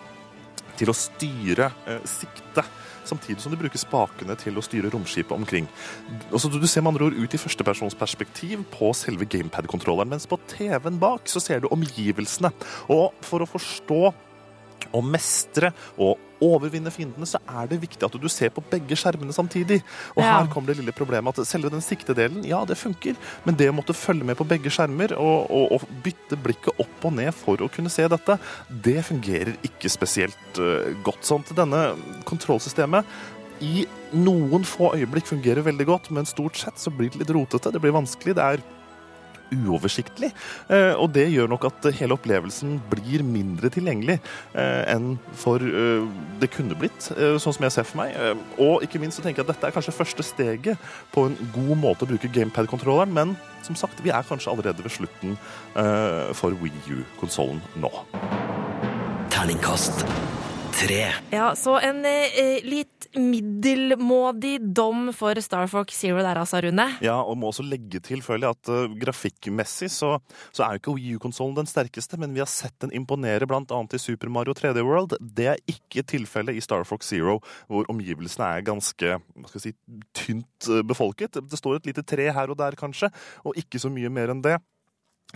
til 0.79 0.93
å 0.93 0.97
styre 0.97 1.73
eh, 1.87 2.05
siktet, 2.09 2.77
Samtidig 3.09 3.41
som 3.41 3.53
du 3.53 3.57
bruker 3.57 3.81
spakene 3.81 4.37
til 4.37 4.59
å 4.61 4.63
styre 4.65 4.91
romskipet 4.93 5.33
omkring. 5.33 5.65
Altså, 6.29 6.51
du 6.53 6.67
ser 6.69 6.85
med 6.85 6.93
andre 6.93 7.09
ord 7.09 7.17
ut 7.17 7.35
i 7.35 7.41
førstepersonsperspektiv 7.41 8.67
på 8.75 8.91
selve 8.97 9.25
gamepad-kontrolleren, 9.33 10.13
mens 10.13 10.29
på 10.29 10.37
TV-en 10.51 11.01
bak 11.01 11.31
så 11.31 11.41
ser 11.41 11.65
du 11.65 11.71
omgivelsene. 11.73 12.53
Og 12.93 13.17
for 13.25 13.45
å 13.45 13.49
forstå 13.49 14.03
og 14.89 15.05
mestre 15.09 15.73
og 15.97 16.21
overvinne 16.45 16.91
fiendene, 16.95 17.27
så 17.29 17.41
er 17.49 17.69
det 17.71 17.81
viktig 17.83 18.05
at 18.07 18.17
du 18.21 18.29
ser 18.31 18.53
på 18.55 18.63
begge 18.71 18.97
skjermene 18.99 19.35
samtidig. 19.35 19.81
Og 20.17 20.23
Ja. 20.23 20.39
her 20.39 20.51
kommer 20.53 20.73
det 20.73 20.79
lille 20.79 20.93
problemet 20.93 21.39
at 21.39 21.47
selve 21.47 21.71
den 21.71 21.85
siktedelen, 21.85 22.45
ja, 22.47 22.65
det 22.65 22.79
funker, 22.79 23.17
men 23.45 23.57
det 23.57 23.71
å 23.71 23.77
måtte 23.77 23.95
følge 23.97 24.25
med 24.25 24.37
på 24.37 24.47
begge 24.49 24.71
skjermer 24.71 25.17
og, 25.17 25.51
og, 25.51 25.73
og 25.73 25.89
bytte 26.05 26.37
blikket 26.37 26.79
opp 26.79 27.05
og 27.05 27.13
ned 27.15 27.33
for 27.35 27.57
å 27.57 27.71
kunne 27.71 27.91
se 27.91 28.07
dette, 28.09 28.39
det 28.71 29.05
fungerer 29.05 29.57
ikke 29.67 29.91
spesielt 29.91 30.59
uh, 30.63 30.95
godt. 31.05 31.25
Sånn 31.29 31.45
til 31.45 31.57
denne 31.59 31.97
kontrollsystemet 32.25 33.05
i 33.65 33.87
noen 34.15 34.65
få 34.67 34.93
øyeblikk 34.95 35.27
fungerer 35.27 35.65
veldig 35.67 35.87
godt, 35.89 36.11
men 36.15 36.29
stort 36.29 36.57
sett 36.61 36.79
så 36.79 36.93
blir 36.95 37.11
det 37.11 37.25
litt 37.25 37.35
rotete. 37.35 37.73
Det 37.75 37.81
blir 37.83 37.97
vanskelig. 37.97 38.37
Det 38.39 38.45
er 38.45 38.63
uoversiktlig. 39.55 40.33
Eh, 40.69 40.95
og 40.95 41.13
det 41.17 41.29
gjør 41.33 41.51
nok 41.53 41.69
at 41.71 41.91
hele 41.99 42.17
opplevelsen 42.17 42.79
blir 42.91 43.25
mindre 43.27 43.71
tilgjengelig 43.73 44.19
eh, 44.19 44.83
enn 44.95 45.17
for 45.39 45.63
eh, 45.63 46.07
det 46.43 46.51
kunne 46.55 46.77
blitt, 46.79 47.09
sånn 47.09 47.55
som 47.55 47.65
jeg 47.67 47.75
ser 47.75 47.87
for 47.89 48.03
meg. 48.03 48.17
Og 48.63 48.85
ikke 48.87 49.01
minst 49.03 49.19
så 49.19 49.25
tenker 49.25 49.43
jeg 49.43 49.49
at 49.49 49.55
dette 49.55 49.71
er 49.71 49.75
kanskje 49.75 49.97
første 49.97 50.25
steget 50.27 50.91
på 51.15 51.27
en 51.29 51.39
god 51.55 51.75
måte 51.81 52.07
å 52.07 52.11
bruke 52.11 52.31
gamepad-kontrolleren, 52.33 53.15
men 53.15 53.35
som 53.67 53.77
sagt, 53.77 54.03
vi 54.05 54.13
er 54.15 54.27
kanskje 54.27 54.51
allerede 54.53 54.85
ved 54.85 54.95
slutten 54.95 55.37
eh, 55.77 56.35
for 56.35 56.57
Wii 56.63 56.99
U-konsollen 56.99 57.61
nå. 57.83 57.91
Terningkast 59.35 60.07
3. 60.79 61.03
Ja, 61.35 61.53
så 61.59 61.79
en 61.83 62.05
eh, 62.07 62.63
litt 62.65 62.98
middelmådig 63.17 64.59
dom 64.77 65.09
for 65.17 65.39
Star 65.41 65.67
Fox 65.71 65.97
Zero 65.97 66.21
der, 66.21 66.39
altså, 66.41 66.61
Rune. 66.65 66.87
Ja, 67.05 67.17
og 67.23 67.39
må 67.41 67.49
også 67.49 67.65
legge 67.65 68.01
til, 68.05 68.21
føler 68.25 68.49
jeg, 68.49 68.59
at 68.59 68.71
uh, 68.73 68.97
grafikkmessig 69.01 69.91
så, 69.95 70.17
så 70.53 70.65
er 70.65 70.77
jo 70.77 70.83
ikke 70.83 70.97
Wii 70.99 71.17
U-konsollen 71.17 71.57
den 71.57 71.71
sterkeste, 71.71 72.21
men 72.21 72.35
vi 72.37 72.43
har 72.45 72.51
sett 72.51 72.77
den 72.85 72.93
imponere 72.97 73.49
bl.a. 73.49 73.65
i 73.65 74.03
Super 74.03 74.33
Mario 74.33 74.57
3D 74.59 74.85
World. 74.85 75.17
Det 75.21 75.49
er 75.55 75.63
ikke 75.71 76.05
tilfellet 76.09 76.59
i 76.59 76.65
Star 76.65 76.85
Fox 76.89 77.09
Zero, 77.09 77.39
hvor 77.69 77.89
omgivelsene 77.93 78.53
er 78.59 78.67
ganske 78.67 79.19
hva 79.19 79.53
skal 79.53 79.65
si, 79.69 79.75
tynt 80.17 80.69
uh, 80.71 80.83
befolket. 80.87 81.41
Det 81.41 81.61
står 81.61 81.81
et 81.81 81.93
lite 81.93 82.05
tre 82.07 82.29
her 82.35 82.53
og 82.53 82.61
der, 82.61 82.77
kanskje, 82.79 83.13
og 83.45 83.57
ikke 83.59 83.81
så 83.81 83.93
mye 83.93 84.13
mer 84.13 84.35
enn 84.35 84.45
det. 84.45 84.59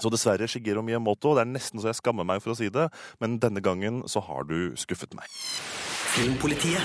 Så 0.00 0.08
dessverre, 0.12 0.48
Shigeru 0.48 0.80
Miyamoto, 0.84 1.34
det 1.36 1.44
er 1.44 1.50
nesten 1.52 1.80
så 1.80 1.90
jeg 1.90 2.00
skammer 2.00 2.24
meg 2.24 2.40
for 2.40 2.54
å 2.54 2.56
si 2.56 2.70
det, 2.72 2.88
men 3.20 3.36
denne 3.42 3.60
gangen 3.64 4.00
så 4.08 4.24
har 4.24 4.48
du 4.48 4.72
skuffet 4.80 5.12
meg. 5.18 5.28
Filmpolitiet. 6.12 6.82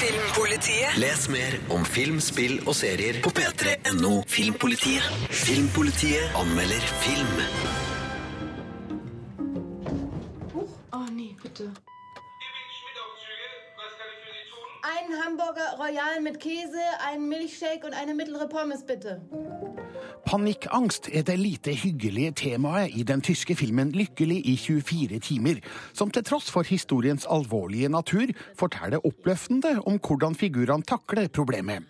Filmpolitiet. 0.00 0.96
Les 0.96 1.28
mer 1.28 1.52
om 1.74 1.84
film, 1.84 2.20
spill 2.20 2.54
og 2.66 2.74
serier 2.74 3.18
på 3.24 3.30
p3.no 3.36 4.12
Filmpolitiet. 4.34 5.04
Filmpolitiet 5.28 6.38
anmelder 6.40 6.86
film. 7.02 7.34
Oh 10.96 11.06
nee, 11.18 11.36
bitte. 11.42 11.68
Ein 14.94 15.08
Hamburger 15.20 15.70
Royal 15.78 16.22
mit 16.22 16.40
Käse, 16.40 16.86
einen 17.10 17.28
Milchshake 17.28 17.86
und 17.86 17.92
eine 17.92 18.14
mittlere 18.14 18.48
Pommes 18.48 18.86
bitte. 18.86 19.20
Panikkangst 20.32 21.10
er 21.12 21.26
det 21.28 21.34
lite 21.36 21.74
hyggelige 21.76 22.32
temaet 22.32 22.94
i 22.96 23.02
den 23.04 23.20
tyske 23.20 23.52
filmen 23.52 23.90
Lykkelig 23.92 24.38
i 24.48 24.54
24 24.56 25.18
timer, 25.20 25.58
som 25.92 26.08
til 26.08 26.24
tross 26.24 26.46
for 26.48 26.64
historiens 26.64 27.26
alvorlige 27.28 27.90
natur 27.92 28.32
forteller 28.56 29.04
oppløftende 29.04 29.74
om 29.84 29.98
hvordan 30.00 30.32
figurene 30.34 30.88
takler 30.88 31.28
problemet. 31.28 31.84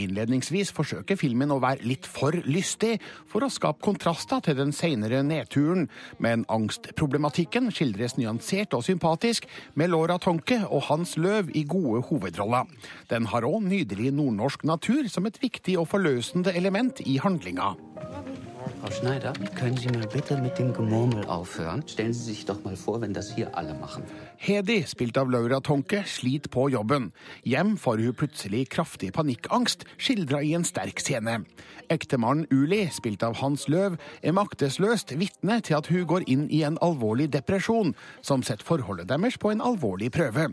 Innledningsvis 0.00 0.72
forsøker 0.72 1.20
filmen 1.20 1.52
å 1.52 1.58
være 1.60 1.84
litt 1.84 2.08
for 2.08 2.32
lystig, 2.48 2.94
for 3.28 3.44
å 3.44 3.52
skape 3.52 3.84
kontraster 3.84 4.40
til 4.40 4.56
den 4.56 4.72
senere 4.72 5.20
nedturen, 5.20 5.90
men 6.16 6.46
angstproblematikken 6.48 7.68
skildres 7.76 8.16
nyansert 8.16 8.72
og 8.72 8.86
sympatisk, 8.88 9.44
med 9.76 9.92
Laura 9.92 10.16
Tonke 10.16 10.62
og 10.64 10.86
Hans 10.88 11.18
Løv 11.20 11.52
i 11.52 11.66
gode 11.68 12.06
hovedroller. 12.08 12.72
Den 13.12 13.28
har 13.28 13.44
òg 13.44 13.68
nydelig 13.68 14.16
nordnorsk 14.16 14.64
natur 14.64 15.12
som 15.12 15.28
et 15.28 15.42
viktig 15.44 15.76
og 15.76 15.90
forløsende 15.92 16.56
element 16.56 17.04
i 17.04 17.20
handlinga. 17.20 17.81
Love 17.96 18.28
you. 18.28 18.51
Frau 18.82 18.90
Schneider, 18.90 19.32
können 19.54 19.76
Sie 19.76 19.86
mal 19.86 20.08
bitte 20.08 20.36
mit 20.38 20.58
dem 20.58 20.72
Gemurmel 20.74 21.24
aufhören? 21.26 21.84
Stellen 21.86 22.12
Sie 22.12 22.24
sich 22.32 22.44
doch 22.46 22.64
mal 22.64 22.74
vor, 22.74 23.00
wenn 23.00 23.14
das 23.14 23.32
hier 23.32 23.56
alle 23.56 23.74
machen. 23.74 24.02
Hedi, 24.38 24.82
spilt 24.88 25.16
av 25.18 25.30
Laura 25.30 25.60
Tonke, 25.60 26.02
sliter 26.04 26.50
på 26.50 26.68
jobben. 26.68 27.12
Hjem 27.44 27.76
får 27.78 28.02
hun 28.02 28.16
plutselig 28.18 28.64
kraftig 28.74 29.12
panikkangst, 29.14 29.84
skildra 30.02 30.42
i 30.42 30.56
en 30.58 30.66
sterk 30.66 30.98
scene. 30.98 31.44
Ektemannen 31.92 32.48
Uli, 32.50 32.88
spilt 32.90 33.22
av 33.22 33.36
Hans 33.38 33.68
Løv, 33.68 33.98
er 34.22 34.34
maktesløst 34.34 35.12
vitne 35.20 35.60
til 35.62 35.76
at 35.78 35.90
hun 35.92 36.06
går 36.08 36.26
inn 36.26 36.48
i 36.50 36.62
en 36.66 36.78
alvorlig 36.82 37.28
depresjon, 37.30 37.94
som 38.24 38.42
setter 38.42 38.66
forholdet 38.66 39.10
deres 39.10 39.38
på 39.38 39.52
en 39.52 39.62
alvorlig 39.62 40.10
prøve. 40.14 40.48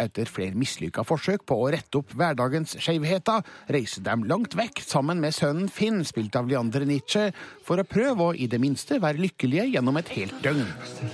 Etter 0.00 0.30
flere 0.30 0.56
mislykka 0.56 1.04
forsøk 1.04 1.44
på 1.44 1.58
å 1.60 1.68
rette 1.74 2.00
opp 2.00 2.14
hverdagens 2.16 2.78
skjevheter, 2.78 3.44
reiser 3.68 4.06
de 4.06 4.16
langt 4.30 4.56
vekk 4.56 4.80
sammen 4.86 5.20
med 5.20 5.36
sønnen 5.36 5.68
Finn, 5.68 6.00
spilt 6.06 6.36
av 6.38 6.48
Leander 6.48 6.86
Nietzsche, 6.88 7.28
for 7.66 7.73
å 7.82 7.88
prøve 7.88 8.30
å 8.30 8.34
i 8.36 8.46
det 8.50 8.60
minste 8.62 9.00
være 9.02 9.22
lykkelige 9.24 9.70
gjennom 9.74 9.98
et 10.00 10.12
helt 10.16 10.36
døgn. 10.44 10.66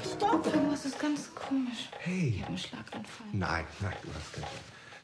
Stopp. 0.05 0.51
Hey. 2.01 2.43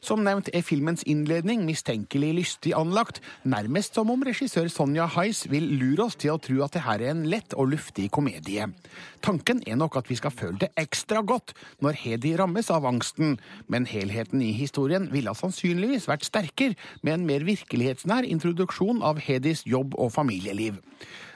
Som 0.07 0.21
nevnt 0.23 0.47
er 0.55 0.63
filmens 0.63 1.03
innledning 1.09 1.65
mistenkelig 1.67 2.29
lystig 2.37 2.71
anlagt, 2.77 3.19
nærmest 3.43 3.97
som 3.97 4.11
om 4.13 4.23
regissør 4.23 4.69
Sonja 4.71 5.07
Heiss 5.17 5.43
vil 5.51 5.67
lure 5.81 6.05
oss 6.07 6.15
til 6.19 6.31
å 6.33 6.39
tro 6.41 6.61
at 6.63 6.77
det 6.77 6.85
her 6.85 7.03
er 7.03 7.11
en 7.11 7.25
lett 7.27 7.55
og 7.57 7.73
luftig 7.73 8.07
komedie. 8.15 8.69
Tanken 9.25 9.59
er 9.67 9.79
nok 9.79 9.99
at 9.99 10.07
vi 10.07 10.17
skal 10.19 10.31
føle 10.31 10.61
det 10.63 10.71
ekstra 10.79 11.21
godt 11.27 11.51
når 11.83 11.99
Hedi 12.05 12.33
rammes 12.39 12.71
av 12.71 12.87
angsten, 12.87 13.35
men 13.67 13.89
helheten 13.89 14.43
i 14.45 14.53
historien 14.55 15.09
ville 15.11 15.35
sannsynligvis 15.35 16.07
vært 16.07 16.27
sterkere 16.29 16.79
med 17.01 17.17
en 17.17 17.27
mer 17.27 17.47
virkelighetsnær 17.47 18.27
introduksjon 18.31 19.03
av 19.03 19.19
Hedis 19.19 19.65
jobb 19.67 19.97
og 19.99 20.15
familieliv. 20.15 20.79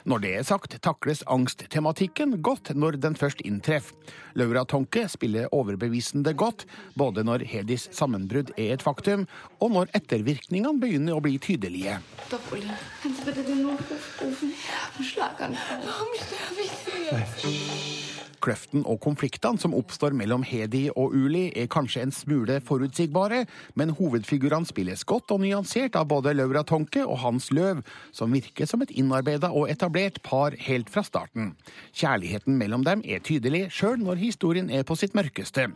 Når 0.04 0.22
det 0.24 0.32
er 0.34 0.46
sagt, 0.46 0.74
takles 0.82 1.22
angsttematikken 1.30 2.40
godt 2.42 2.72
når 2.74 2.98
den 3.02 3.14
først 3.18 3.42
inntreffer. 3.46 3.94
Laura 4.34 4.64
Tonke 4.64 5.04
spiller 5.12 5.50
overbevisende 5.54 6.32
godt, 6.34 6.64
både 6.98 7.24
når 7.24 7.44
Hedis 7.46 7.88
sammenbrudd 7.94 8.50
er 8.56 8.74
et 8.74 8.82
faktum, 8.82 9.26
og 9.60 9.74
når 9.76 9.92
ettervirkningene 9.98 10.80
begynner 10.82 11.18
å 11.18 11.22
bli 11.24 11.36
tydelige. 11.42 12.00
Kannst 12.30 13.24
bitte 13.26 13.46
den 13.46 13.62
Notruf 13.66 14.10
rufen? 14.22 14.52
Ich 14.52 14.66
habe 14.72 14.96
einen 14.98 15.06
Schlaganfall. 15.12 15.86
Warum 15.86 16.08
sterbe 16.18 16.60
ich 16.62 16.72
jetzt? 17.12 18.21
Kløften 18.42 18.82
og 18.88 18.98
konfliktene 19.04 19.60
som 19.60 19.74
oppstår 19.76 20.14
mellom 20.18 20.42
Hedi 20.46 20.88
og 20.90 21.14
Uli, 21.14 21.44
er 21.56 21.70
kanskje 21.70 22.02
en 22.02 22.14
smule 22.14 22.58
forutsigbare, 22.66 23.44
men 23.78 23.94
hovedfigurene 23.98 24.66
spilles 24.68 25.04
godt 25.08 25.30
og 25.34 25.42
nyansert 25.44 25.96
av 25.98 26.08
både 26.10 26.34
Laura 26.34 26.64
Tonke 26.66 27.04
og 27.06 27.20
Hans 27.22 27.50
Løv, 27.54 27.82
som 28.10 28.34
virker 28.34 28.68
som 28.68 28.82
et 28.82 28.90
innarbeida 28.98 29.52
og 29.52 29.70
etablert 29.70 30.20
par 30.26 30.56
helt 30.66 30.90
fra 30.90 31.04
starten. 31.06 31.52
Kjærligheten 31.94 32.58
mellom 32.58 32.86
dem 32.86 33.04
er 33.06 33.22
tydelig, 33.22 33.68
sjøl 33.74 34.00
når 34.02 34.20
historien 34.22 34.70
er 34.70 34.86
på 34.88 34.98
sitt 34.98 35.14
mørkeste. 35.18 35.68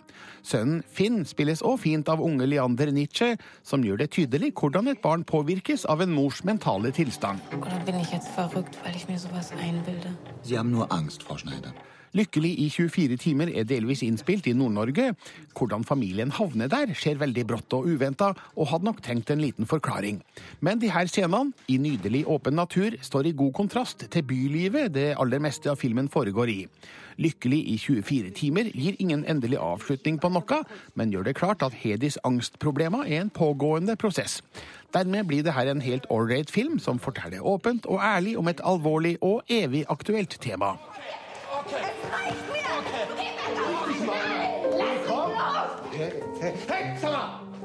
Sønnen 0.46 0.82
Finn 0.90 1.22
spilles 1.28 1.62
òg 1.62 1.80
fint 1.86 2.10
av 2.10 2.22
unge 2.22 2.48
Leander 2.50 2.92
Nietzsche, 2.94 3.34
som 3.66 3.84
gjør 3.86 4.02
det 4.02 4.12
tydelig 4.18 4.52
hvordan 4.58 4.90
et 4.90 5.02
barn 5.04 5.24
påvirkes 5.26 5.86
av 5.90 6.02
en 6.02 6.14
mors 6.14 6.42
mentale 6.44 6.92
tilstand. 6.94 7.42
Oder 7.54 7.82
bin 7.86 8.00
ich 8.00 8.12
jetzt 8.12 8.28
verrückt, 8.34 8.78
weil 8.84 8.96
ich 8.96 9.08
mir 9.08 9.18
sowas 9.18 9.52
einbilde? 9.52 10.16
Sie 10.42 10.58
haben 10.58 10.70
nur 10.70 10.90
Angst, 10.92 11.22
Frau 11.22 11.36
Schneider. 11.36 11.72
Lykkelig 12.16 12.52
i 12.62 12.66
24 12.72 13.16
timer 13.20 13.50
er 13.52 13.66
delvis 13.68 14.00
innspilt 14.06 14.46
i 14.48 14.54
Nord-Norge. 14.56 15.10
Hvordan 15.56 15.84
familien 15.84 16.30
havner 16.32 16.70
der, 16.72 16.94
skjer 16.96 17.18
veldig 17.20 17.42
brått 17.50 17.74
og 17.76 17.88
uventa, 17.90 18.30
og 18.56 18.70
hadde 18.70 18.88
nok 18.88 19.02
trengt 19.04 19.32
en 19.34 19.42
liten 19.42 19.68
forklaring. 19.68 20.22
Men 20.64 20.80
de 20.80 20.88
her 20.94 21.10
scenene, 21.12 21.52
i 21.68 21.76
nydelig 21.76 22.22
åpen 22.24 22.56
natur, 22.56 22.96
står 23.04 23.28
i 23.28 23.34
god 23.36 23.52
kontrast 23.58 24.06
til 24.08 24.24
bylivet 24.24 24.94
det 24.94 25.10
aller 25.20 25.42
meste 25.44 25.68
av 25.68 25.76
filmen 25.82 26.08
foregår 26.08 26.54
i. 26.54 26.62
Lykkelig 27.20 27.60
i 27.72 27.76
24 27.80 28.32
timer 28.36 28.72
gir 28.72 28.96
ingen 29.00 29.26
endelig 29.28 29.60
avslutning 29.60 30.16
på 30.20 30.32
noe, 30.32 30.62
men 30.96 31.12
gjør 31.12 31.28
det 31.28 31.36
klart 31.36 31.64
at 31.64 31.76
Hedis 31.82 32.16
angstproblemer 32.24 33.04
er 33.04 33.26
en 33.26 33.32
pågående 33.32 33.96
prosess. 34.00 34.40
Dermed 34.96 35.28
blir 35.28 35.44
det 35.44 35.56
her 35.56 35.68
en 35.68 35.84
helt 35.84 36.08
ålreit 36.12 36.52
film 36.52 36.80
som 36.80 37.00
forteller 37.00 37.44
åpent 37.44 37.84
og 37.88 38.00
ærlig 38.00 38.38
om 38.40 38.48
et 38.48 38.64
alvorlig 38.64 39.16
og 39.20 39.44
evig 39.52 39.84
aktuelt 39.92 40.40
tema. 40.40 40.78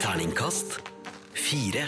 Terningkast 0.02 0.80
fire. 1.38 1.86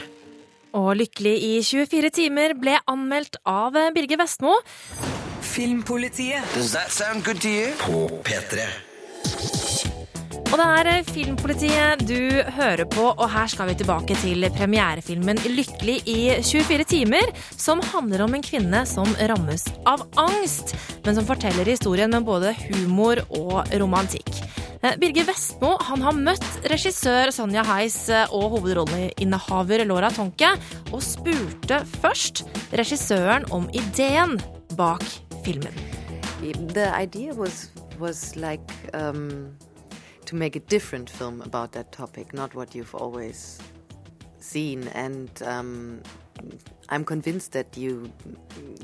Og 0.77 0.95
Lykkelig 0.97 1.33
i 1.41 1.51
24 1.65 2.11
timer 2.13 2.53
ble 2.59 2.77
anmeldt 2.89 3.39
av 3.49 3.77
Birger 3.95 4.21
Vestmo. 4.21 4.55
Filmpolitiet. 5.41 6.41
Does 6.53 6.73
that 6.77 6.91
sound 6.91 7.25
good 7.25 7.41
to 7.41 7.49
you? 7.49 7.73
På 7.81 8.07
P3. 8.25 8.65
Og 10.53 10.59
det 10.59 10.65
er 10.85 11.07
Filmpolitiet 11.07 12.01
du 12.05 12.19
hører 12.53 12.85
på, 12.85 13.07
og 13.09 13.23
her 13.33 13.47
skal 13.49 13.71
vi 13.71 13.73
tilbake 13.79 14.13
til 14.21 14.45
premierefilmen 14.53 15.39
Lykkelig 15.49 15.95
i 16.05 16.17
24 16.45 16.85
timer, 16.91 17.31
som 17.57 17.81
handler 17.81 18.21
om 18.27 18.35
en 18.37 18.45
kvinne 18.45 18.83
som 18.85 19.09
rammes 19.31 19.65
av 19.89 20.03
angst, 20.21 20.75
men 21.07 21.17
som 21.17 21.25
forteller 21.25 21.65
historien 21.73 22.13
med 22.13 22.27
både 22.29 22.53
humor 22.67 23.23
og 23.33 23.73
romantikk. 23.81 24.29
Eh, 24.83 24.93
Birger 25.01 25.25
Vestmo 25.31 25.73
han 25.89 26.05
har 26.05 26.21
møtt 26.29 26.69
regissør 26.69 27.33
Sonja 27.33 27.65
Heis 27.71 27.97
eh, 28.13 28.29
og 28.29 28.59
hovedrolleinnehaver 28.59 29.87
Laura 29.89 30.13
Tonke, 30.13 30.53
og 30.93 31.01
spurte 31.01 31.81
først 31.97 32.45
regissøren 32.77 33.49
om 33.49 33.65
ideen 33.73 34.37
bak 34.77 35.01
filmen. 35.41 35.73
The 36.77 36.91
idea 36.93 37.33
was 37.33 37.71
was 37.97 38.35
like 38.35 38.69
um, 38.93 39.55
to 40.25 40.35
make 40.35 40.55
a 40.55 40.59
different 40.61 41.09
film 41.09 41.41
about 41.41 41.71
that 41.73 41.91
topic, 41.91 42.33
not 42.33 42.55
what 42.55 42.75
you've 42.75 42.95
always 42.95 43.59
seen. 44.39 44.87
And 44.89 45.29
um, 45.45 46.01
I'm 46.89 47.05
convinced 47.05 47.51
that 47.53 47.77
you, 47.77 48.11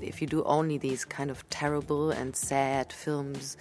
if 0.01 0.21
you 0.21 0.27
do 0.27 0.43
only 0.43 0.77
these 0.77 1.05
kind 1.05 1.29
of 1.29 1.47
terrible 1.49 2.11
and 2.11 2.35
sad 2.35 2.91
films 2.91 3.57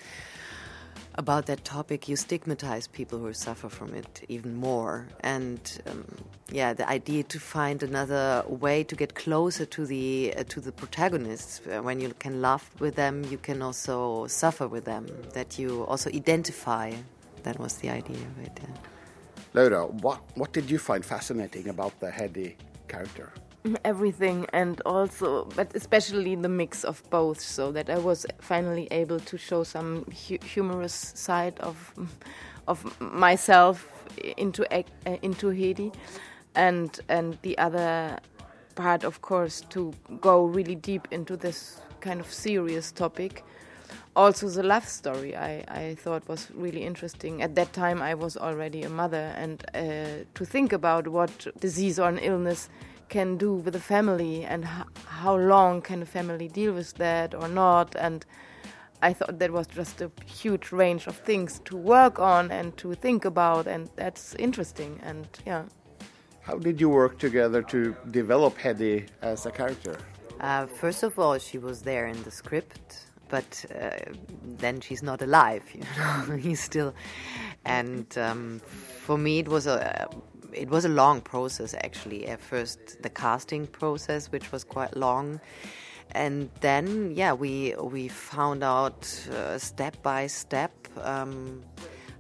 about 1.15 1.47
that 1.47 1.65
topic, 1.65 2.09
you 2.09 2.15
stigmatize 2.15 2.87
people 2.87 3.19
who 3.19 3.33
suffer 3.33 3.69
from 3.69 3.93
it 3.93 4.25
even 4.29 4.55
more. 4.55 5.09
And 5.21 5.61
um, 5.91 6.05
yeah, 6.53 6.73
the 6.73 6.89
idea 6.89 7.25
to 7.25 7.41
find 7.41 7.83
another 7.83 8.45
way 8.47 8.85
to 8.85 8.95
get 8.95 9.17
closer 9.17 9.67
to 9.67 9.85
the 9.85 10.33
uh, 10.37 10.45
to 10.45 10.61
the 10.61 10.71
protagonists, 10.71 11.61
uh, 11.67 11.83
when 11.83 12.01
you 12.01 12.15
can 12.21 12.41
laugh 12.41 12.71
with 12.79 12.95
them, 12.95 13.25
you 13.25 13.39
can 13.39 13.63
also 13.63 14.29
suffer 14.29 14.69
with 14.69 14.85
them. 14.85 15.07
That 15.35 15.59
you 15.59 15.85
also 15.85 16.09
identify. 16.11 16.93
That 17.43 17.59
was 17.59 17.75
the 17.77 17.91
idea 17.91 18.17
of 18.17 18.39
it. 18.47 18.61
Yeah. 18.63 18.75
Laura, 19.55 19.87
what, 19.87 20.21
what 20.35 20.53
did 20.53 20.71
you 20.71 20.79
find 20.79 21.05
fascinating 21.05 21.69
about 21.69 21.99
the 22.01 22.11
Hedy 22.11 22.55
character? 22.89 23.33
everything 23.85 24.47
and 24.53 24.81
also 24.87 25.45
but 25.57 25.75
especially 25.75 26.35
the 26.35 26.49
mix 26.49 26.85
of 26.85 27.03
both 27.11 27.41
so 27.41 27.73
that 27.73 27.91
i 27.91 27.99
was 27.99 28.25
finally 28.41 28.87
able 28.91 29.19
to 29.19 29.37
show 29.37 29.65
some 29.65 30.05
hu 30.05 30.39
humorous 30.45 31.13
side 31.15 31.59
of 31.61 31.93
of 32.67 33.01
myself 33.01 33.89
into 34.37 34.63
uh, 34.75 34.83
into 35.23 35.49
Hedy 35.49 35.93
and 36.55 37.01
and 37.09 37.39
the 37.43 37.57
other 37.59 38.19
part 38.75 39.05
of 39.05 39.23
course 39.23 39.63
to 39.71 39.93
go 40.21 40.45
really 40.45 40.75
deep 40.75 41.09
into 41.11 41.37
this 41.37 41.81
kind 42.01 42.21
of 42.21 42.33
serious 42.33 42.93
topic 42.93 43.45
also 44.19 44.49
the 44.49 44.63
love 44.63 44.87
story 44.89 45.37
I, 45.37 45.65
I 45.69 45.95
thought 45.95 46.29
was 46.29 46.49
really 46.65 46.85
interesting. 46.91 47.35
At 47.43 47.55
that 47.55 47.73
time 47.73 48.03
i 48.03 48.15
was 48.15 48.37
already 48.37 48.83
a 48.83 48.93
mother 49.03 49.27
and 49.43 49.57
uh, 49.75 50.25
to 50.39 50.45
think 50.55 50.73
about 50.73 51.05
what 51.17 51.33
disease 51.61 51.97
or 52.03 52.09
an 52.09 52.19
illness 52.19 52.69
can 53.09 53.39
do 53.39 53.51
with 53.65 53.75
a 53.77 53.85
family 53.95 54.45
and 54.45 54.65
h- 54.65 54.87
how 55.21 55.37
long 55.37 55.81
can 55.89 56.03
a 56.03 56.11
family 56.19 56.49
deal 56.49 56.73
with 56.73 56.93
that 56.95 57.35
or 57.35 57.49
not 57.49 57.89
and 58.07 58.27
i 59.09 59.13
thought 59.13 59.39
that 59.39 59.51
was 59.59 59.67
just 59.81 60.01
a 60.01 60.11
huge 60.27 60.67
range 60.73 61.07
of 61.07 61.17
things 61.31 61.61
to 61.65 61.75
work 61.77 62.19
on 62.19 62.51
and 62.51 62.77
to 62.77 62.95
think 62.95 63.25
about 63.25 63.67
and 63.67 63.89
that's 63.97 64.35
interesting 64.35 64.93
and 65.09 65.27
yeah. 65.47 65.63
How 66.49 66.57
did 66.57 66.81
you 66.81 66.89
work 66.89 67.19
together 67.19 67.61
to 67.75 67.95
develop 68.11 68.57
Hedy 68.57 69.07
as 69.21 69.45
a 69.45 69.51
character? 69.51 69.99
Uh, 70.41 70.65
first 70.65 71.03
of 71.03 71.19
all, 71.19 71.37
she 71.37 71.59
was 71.59 71.83
there 71.83 72.07
in 72.07 72.23
the 72.23 72.31
script, 72.31 73.08
but 73.29 73.65
uh, 73.75 73.91
then 74.43 74.81
she's 74.81 75.03
not 75.03 75.23
alive. 75.23 75.63
You 75.75 75.85
know, 75.99 76.37
he's 76.37 76.61
still, 76.61 76.95
and 77.65 78.07
um, 78.19 78.61
for 78.61 79.19
me, 79.19 79.39
it 79.39 79.49
was 79.49 79.67
a 79.67 80.09
it 80.53 80.69
was 80.71 80.85
a 80.85 80.89
long 80.89 81.21
process 81.21 81.75
actually. 81.75 82.27
At 82.27 82.41
first, 82.41 83.03
the 83.03 83.11
casting 83.11 83.67
process, 83.67 84.33
which 84.33 84.51
was 84.53 84.65
quite 84.65 84.97
long, 84.97 85.41
and 86.13 86.51
then 86.61 87.13
yeah, 87.15 87.33
we 87.33 87.75
we 87.81 88.09
found 88.09 88.63
out 88.63 89.29
uh, 89.31 89.59
step 89.59 90.03
by 90.03 90.27
step. 90.27 90.73
Um, 91.03 91.63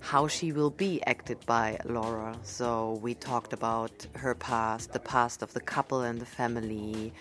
how 0.00 0.28
she 0.28 0.52
will 0.52 0.70
be 0.70 1.02
acted 1.06 1.38
by 1.44 1.78
Laura. 1.84 2.34
So 2.42 2.98
we 3.02 3.14
talked 3.14 3.52
about 3.52 4.06
her 4.14 4.34
past, 4.34 4.92
the 4.92 5.00
past 5.00 5.42
of 5.42 5.52
the 5.52 5.60
couple 5.60 6.00
and 6.02 6.20
the 6.20 6.26
family, 6.26 7.12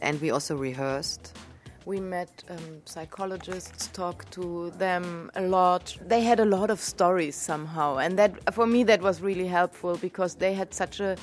and 0.00 0.20
we 0.20 0.30
also 0.30 0.56
rehearsed. 0.56 1.36
We 1.86 2.00
met 2.00 2.44
um, 2.48 2.82
psychologists 2.84 3.88
talked 3.88 4.30
to 4.32 4.70
them 4.78 5.30
a 5.34 5.42
lot. 5.42 5.96
They 6.06 6.22
had 6.22 6.40
a 6.40 6.44
lot 6.44 6.70
of 6.70 6.80
stories 6.80 7.36
somehow 7.36 7.98
and 7.98 8.18
that 8.18 8.54
for 8.54 8.66
me 8.66 8.84
that 8.84 9.02
was 9.02 9.20
really 9.20 9.46
helpful 9.46 9.96
because 9.96 10.34
they 10.36 10.54
had 10.54 10.72
such 10.72 11.00
a 11.00 11.16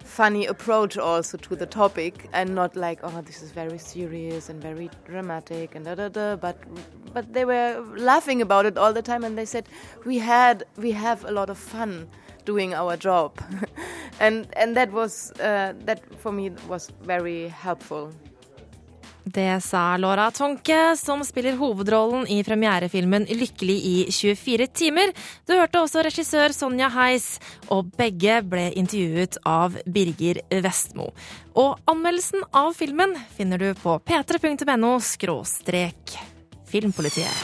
funny 0.00 0.46
approach 0.46 0.96
also 0.96 1.36
to 1.36 1.56
the 1.56 1.66
topic 1.66 2.28
and 2.32 2.54
not 2.54 2.76
like 2.76 3.00
oh 3.02 3.20
this 3.22 3.42
is 3.42 3.50
very 3.50 3.76
serious 3.76 4.48
and 4.48 4.62
very 4.62 4.88
dramatic 5.04 5.74
and 5.74 5.84
da 5.84 5.96
da 5.96 6.08
da 6.08 6.36
but 6.36 6.56
but 7.12 7.32
they 7.32 7.44
were 7.44 7.84
laughing 7.96 8.40
about 8.40 8.64
it 8.66 8.78
all 8.78 8.92
the 8.92 9.02
time 9.02 9.24
and 9.24 9.36
they 9.36 9.44
said 9.44 9.68
we 10.04 10.16
had 10.18 10.64
we 10.76 10.92
have 10.92 11.24
a 11.24 11.32
lot 11.32 11.50
of 11.50 11.58
fun 11.58 12.08
doing 12.46 12.72
our 12.72 12.96
job. 12.96 13.32
And 14.18 14.46
and 14.56 14.74
that 14.76 14.90
was 14.92 15.30
uh, 15.32 15.74
that 15.84 16.00
for 16.22 16.32
me 16.32 16.50
was 16.68 16.90
very 17.02 17.48
helpful 17.48 18.12
Det 19.28 19.60
sa 19.60 19.96
Laura 19.96 20.30
Tonke, 20.30 20.96
som 20.96 21.24
spiller 21.26 21.56
hovedrollen 21.58 22.28
i 22.30 22.44
premierefilmen 22.46 23.26
'Lykkelig 23.26 23.74
i 23.84 24.06
24 24.10 24.66
timer'. 24.66 25.10
Du 25.46 25.52
hørte 25.58 25.80
også 25.82 26.04
regissør 26.06 26.54
Sonja 26.54 26.86
Heis, 26.94 27.40
og 27.66 27.90
begge 27.98 28.38
ble 28.46 28.68
intervjuet 28.78 29.34
av 29.42 29.74
Birger 29.82 30.38
Vestmo. 30.62 31.10
Og 31.58 31.74
anmeldelsen 31.90 32.46
av 32.54 32.70
filmen 32.78 33.16
finner 33.34 33.58
du 33.58 33.74
på 33.74 33.98
p3.no 33.98 34.94
skråstrek 35.02 36.14
filmpolitiet. 36.70 37.42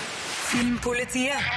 Filmpolitiet. 0.53 1.51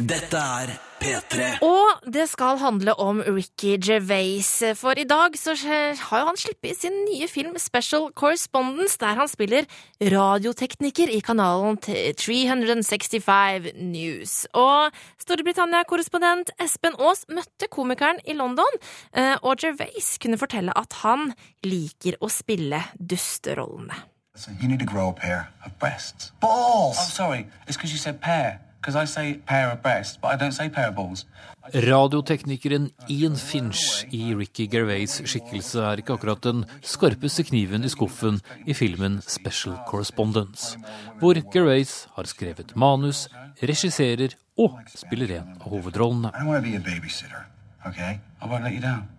Dette 0.00 0.40
er 0.40 0.72
P3. 1.06 1.58
Og 1.62 2.06
det 2.12 2.26
skal 2.30 2.58
handle 2.58 2.94
om 2.98 3.20
Ricky 3.22 3.76
Gervais, 3.78 4.48
for 4.78 4.98
i 4.98 5.06
dag 5.06 5.36
så 5.38 5.54
har 5.62 6.22
jo 6.22 6.26
han 6.30 6.40
sluppet 6.40 6.80
sin 6.80 6.96
nye 7.06 7.28
film 7.30 7.54
Special 7.62 8.08
Correspondence, 8.18 8.98
der 9.00 9.14
han 9.20 9.30
spiller 9.30 9.68
radiotekniker 10.02 11.12
i 11.14 11.20
kanalen 11.24 11.78
365 11.78 13.70
News. 13.76 14.34
Og 14.54 14.90
Storbritannia-korrespondent 15.22 16.50
Espen 16.62 16.98
Aas 16.98 17.24
møtte 17.30 17.70
komikeren 17.70 18.18
i 18.26 18.34
London, 18.34 18.82
eh, 19.14 19.36
og 19.42 19.62
Gervais 19.62 20.16
kunne 20.22 20.38
fortelle 20.40 20.74
at 20.76 21.00
han 21.04 21.30
liker 21.64 22.18
å 22.20 22.30
spille 22.32 22.82
dusterollene. 22.98 23.94
So 24.36 24.50
you 24.60 24.68
need 24.68 24.80
to 24.80 24.84
grow 24.84 25.08
a 25.08 25.12
pair 25.14 25.48
of 25.64 25.78
breasts. 25.78 26.32
Balls! 26.40 26.98
Oh, 26.98 27.08
sorry. 27.08 27.46
It's 27.66 27.76
because 27.76 27.92
you 27.92 27.98
said 27.98 28.20
pair. 28.20 28.60
Radioteknikeren 31.74 32.90
Ian 33.10 33.36
Finch 33.36 34.06
i 34.14 34.34
Ricky 34.34 34.68
Gervais' 34.70 35.16
skikkelse 35.26 35.82
er 35.82 36.02
ikke 36.02 36.14
akkurat 36.14 36.44
den 36.46 36.62
skarpeste 36.86 37.42
kniven 37.48 37.82
i 37.82 37.90
skuffen 37.90 38.38
i 38.62 38.76
filmen 38.78 39.18
Special 39.26 39.74
Correspondence, 39.88 40.78
hvor 41.18 41.34
Gervais 41.52 42.06
har 42.14 42.30
skrevet 42.30 42.76
manus, 42.78 43.26
regisserer 43.58 44.38
og 44.56 44.78
spiller 44.94 45.40
en 45.40 45.58
av 45.58 45.66
hovedrollene. 45.66 46.30
I 46.30 46.38
don't 46.38 46.46
want 46.46 46.64
to 46.64 46.70
be 46.70 46.76
a 46.78 46.80
babysitter, 46.80 47.42
okay? 47.86 48.20
I 48.38 48.46
won't 48.46 48.62
let 48.62 48.72
you 48.72 48.80
down. 48.80 49.15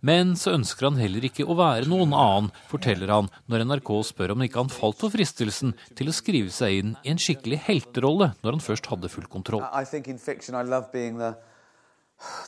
Men 0.00 0.36
så 0.38 0.54
ønsker 0.54 0.88
han 0.88 1.00
heller 1.00 1.24
ikke 1.26 1.46
å 1.46 1.56
være 1.58 1.88
noen 1.90 2.14
annen, 2.14 2.52
forteller 2.70 3.10
han 3.10 3.30
når 3.50 3.64
NRK 3.66 3.90
spør 4.12 4.34
om 4.34 4.44
ikke 4.46 4.62
han 4.62 4.72
falt 4.72 5.00
for 5.00 5.10
fristelsen 5.14 5.74
til 5.98 6.10
å 6.10 6.14
skrive 6.14 6.52
seg 6.54 6.78
inn 6.82 6.94
i 7.02 7.12
en 7.12 7.22
skikkelig 7.22 7.58
helterolle 7.66 8.32
når 8.44 8.58
han 8.58 8.64
først 8.64 8.90
hadde 8.92 9.10
full 9.10 9.26
kontroll. 9.30 9.64
I 9.72 9.84
think 9.84 10.08
I 10.08 10.62
love 10.62 10.92
being 10.92 11.18
the 11.18 11.36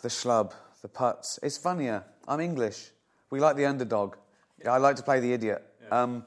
the 0.02 0.08
schlub, 0.08 0.52
the 0.82 0.88
putz. 0.88 1.38
It's 1.42 1.58
funnier. 1.58 2.02
I'm 2.26 2.40
English. 2.40 2.92
We 3.30 3.40
like 3.40 3.56
the 3.56 3.66
underdog. 3.66 4.16
I 4.64 4.78
like 4.78 4.96
to 4.96 5.02
play 5.02 5.20
the 5.20 5.32
idiot. 5.32 5.62
Um, 5.90 6.24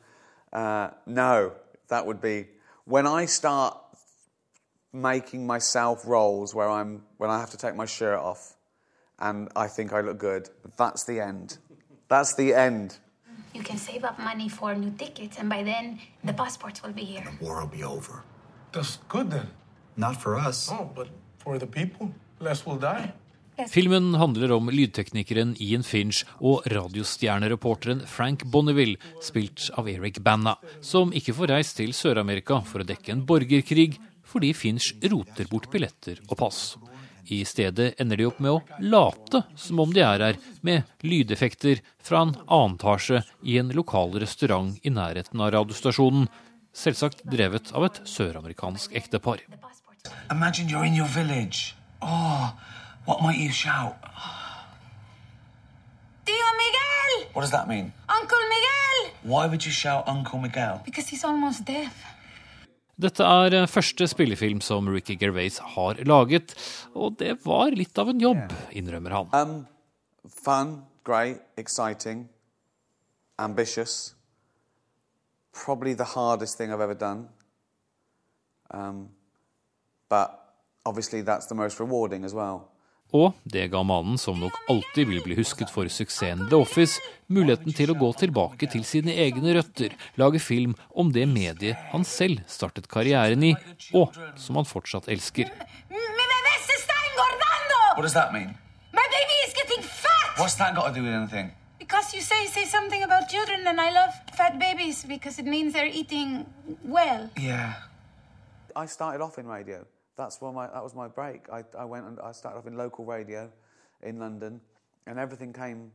uh, 0.51 0.89
no, 1.05 1.51
that 1.89 2.05
would 2.05 2.21
be 2.21 2.47
when 2.86 3.07
I 3.07 3.26
start 3.26 3.78
making 4.91 5.47
myself 5.47 6.05
roles 6.05 6.53
where 6.53 6.69
I'm 6.69 7.03
when 7.17 7.30
I 7.30 7.39
have 7.39 7.51
to 7.51 7.57
take 7.57 7.76
my 7.76 7.86
shirt 7.86 8.19
off 8.19 8.53
and 9.24 9.49
I 9.55 9.67
think 9.67 9.93
I 9.93 10.01
look 10.01 10.19
good. 10.19 10.49
That's 10.78 11.03
the 11.05 11.19
end. 11.19 11.57
That's 12.09 12.36
the 12.36 12.53
end. 12.53 12.99
You 13.53 13.63
can 13.63 13.78
save 13.78 14.03
up 14.03 14.17
money 14.19 14.49
for 14.49 14.76
new 14.76 14.91
tickets, 14.97 15.38
and 15.39 15.49
by 15.49 15.63
then 15.63 15.99
the 16.24 16.34
passports 16.34 16.84
will 16.84 16.93
be 16.93 17.05
here. 17.05 17.28
War 17.41 17.61
will 17.61 17.71
be 17.78 17.84
over. 17.84 18.24
That's 18.71 18.99
good 19.07 19.32
then. 19.32 19.47
Not 19.95 20.15
for 20.21 20.36
us. 20.36 20.69
Oh, 20.71 20.89
but 20.95 21.07
for 21.38 21.59
the 21.59 21.67
people, 21.67 22.09
less 22.39 22.65
will 22.65 22.80
die. 22.80 23.13
Filmen 23.69 24.15
handler 24.17 24.51
om 24.55 24.71
lydteknikeren 24.74 25.51
Ian 25.61 25.84
Finch 25.86 26.24
og 26.41 26.65
radiostjernereporteren 26.74 28.01
Frank 28.09 28.47
Bonneville, 28.49 28.97
spilt 29.21 29.67
av 29.78 29.89
Eric 29.91 30.17
Banna, 30.26 30.55
som 30.82 31.13
ikke 31.13 31.36
får 31.38 31.53
reist 31.53 31.78
til 31.78 31.93
Sør-Amerika 31.93 32.63
for 32.65 32.82
å 32.82 32.88
dekke 32.89 33.13
en 33.13 33.21
borgerkrig 33.30 33.99
fordi 34.26 34.55
Finch 34.57 34.95
roter 35.05 35.45
bort 35.51 35.69
billetter 35.69 36.17
og 36.32 36.39
pass. 36.41 36.63
I 37.26 37.45
stedet 37.45 37.99
ender 38.01 38.17
de 38.17 38.26
opp 38.28 38.39
med 38.43 38.51
å 38.51 38.61
late 38.84 39.43
som 39.55 39.80
om 39.80 39.93
de 39.93 40.01
er 40.03 40.19
her, 40.19 40.39
med 40.61 40.84
lydeffekter 41.03 41.80
fra 42.03 42.26
en 42.26 42.34
annen 42.47 42.76
etasje 42.76 43.21
i 43.47 43.57
en 43.61 43.71
lokal 43.71 44.17
restaurant 44.19 44.76
i 44.84 44.91
nærheten 44.91 45.39
av 45.39 45.53
radiostasjonen, 45.55 46.28
selvsagt 46.74 47.24
drevet 47.24 47.71
av 47.71 47.88
et 47.88 48.01
søramerikansk 48.09 48.95
ektepar. 48.99 49.39
Imagine 50.32 50.67
you're 50.67 50.86
in 50.86 50.95
your 50.95 51.07
village. 51.07 51.76
Oh, 52.01 52.51
what 53.05 53.21
might 53.21 53.39
you 53.39 53.51
shout? 53.51 53.95
Tio 56.26 56.49
Miguel! 56.59 57.30
What 57.34 57.41
does 57.43 57.51
that 57.51 57.67
mean? 57.67 57.93
Uncle 58.09 58.43
Miguel! 58.49 59.13
Why 59.24 59.47
would 59.47 59.65
you 59.65 59.71
shout 59.71 60.03
Uncle 60.07 60.39
Miguel? 60.39 60.82
Because 60.84 61.07
he's 61.07 61.24
almost 61.24 61.63
deaf. 61.65 62.12
Dette 63.00 63.26
er 63.26 63.58
eh, 63.58 63.70
første 63.70 64.08
spillefilm 64.10 64.62
som 64.62 64.89
Ricky 64.91 65.18
Gervais 65.20 65.58
har 65.76 66.02
laget, 66.06 66.54
og 66.94 67.18
det 67.22 67.39
var 67.46 67.74
litt 67.74 67.98
av 67.98 68.14
en 68.14 68.22
jobb, 68.22 68.54
innrømmer 68.72 69.18
han. 69.18 69.34
Um, 69.34 69.58
fun, 70.30 70.78
great, 71.04 71.41
exciting. 71.58 72.28
ambitious, 73.39 74.16
probably 75.52 75.94
the 75.94 76.04
hardest 76.04 76.58
thing 76.58 76.72
I've 76.72 76.82
ever 76.82 76.94
done. 76.94 77.30
Um, 78.72 79.10
but 80.10 80.56
obviously, 80.86 81.22
that's 81.22 81.48
the 81.48 81.56
most 81.56 81.80
rewarding 81.80 82.26
as 82.26 82.34
well. 82.34 82.70
Og 83.14 83.36
det 83.45 83.68
ga 83.70 83.84
mannen, 83.86 84.18
som 84.18 84.39
nok 84.41 84.55
alltid 84.74 85.07
vil 85.11 85.22
bli 85.22 85.36
husket 85.38 85.70
for 85.70 85.86
suksessen 85.86 86.47
The 86.49 86.57
Office, 86.57 86.97
muligheten 87.30 87.76
til 87.78 87.93
å 87.93 87.97
gå 87.97 88.09
tilbake 88.18 88.70
til 88.74 88.82
sine 88.89 89.14
egne 89.22 89.53
røtter, 89.59 89.93
lage 90.18 90.41
film 90.41 90.74
om 90.89 91.11
det 91.14 91.28
mediet 91.30 91.78
han 91.91 92.05
selv 92.09 92.41
startet 92.49 92.89
karrieren 92.89 93.45
i, 93.45 93.53
og 93.93 94.18
som 94.41 94.57
han 94.57 94.66
fortsatt 94.66 95.11
elsker. 95.14 95.53
What 97.93 98.01
does 98.01 98.14
that 98.14 98.34
mean? 98.34 98.55
My 98.91 99.05
baby 99.14 99.36
is 99.45 99.53
getting 99.53 99.84
fat. 99.84 100.34
What's 100.39 100.55
that 100.55 100.74
got 100.74 100.88
to 100.88 100.93
do 100.95 101.03
with 101.03 101.14
anything? 101.14 101.51
Because 101.78 102.11
you 102.16 102.22
say 102.22 102.47
say 102.47 102.66
something 102.66 103.03
about 103.03 103.30
children, 103.30 103.68
and 103.68 103.80
I 103.80 103.91
love 103.91 104.09
fat 104.36 104.57
babies 104.57 105.05
because 105.05 105.38
it 105.38 105.45
means 105.45 105.74
they're 105.74 105.86
eating 105.86 106.47
well. 106.84 107.30
Yeah. 107.38 107.74
I 108.76 108.88
started 108.88 109.22
off 109.22 109.38
in 109.38 109.45
radio. 109.45 109.86
That's 110.18 110.39
where 110.41 110.51
my 110.51 110.68
that 110.68 110.84
was 110.84 110.93
my 110.93 111.07
break. 111.07 111.49
I, 111.51 111.64
I 111.78 111.86
went 111.86 112.05
and 112.05 112.20
I 112.20 112.32
started 112.32 112.59
off 112.59 112.68
in 112.68 112.78
local 112.78 113.05
radio 113.05 113.49
in 114.01 114.20
London, 114.20 114.61
and 115.07 115.18
everything 115.18 115.53
came 115.53 115.91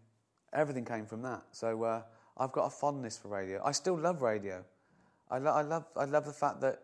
everything 0.52 0.84
came 0.84 1.06
from 1.06 1.22
that. 1.22 1.42
So 1.52 1.82
uh, 1.84 2.02
I've 2.36 2.52
got 2.52 2.66
a 2.66 2.70
fondness 2.70 3.18
for 3.18 3.28
radio. 3.28 3.60
I 3.64 3.72
still 3.72 3.96
love 3.98 4.22
radio. 4.22 4.64
I, 5.30 5.38
lo- 5.38 5.52
I 5.52 5.62
love 5.62 5.84
I 5.96 6.04
love 6.04 6.24
the 6.24 6.32
fact 6.32 6.60
that 6.62 6.80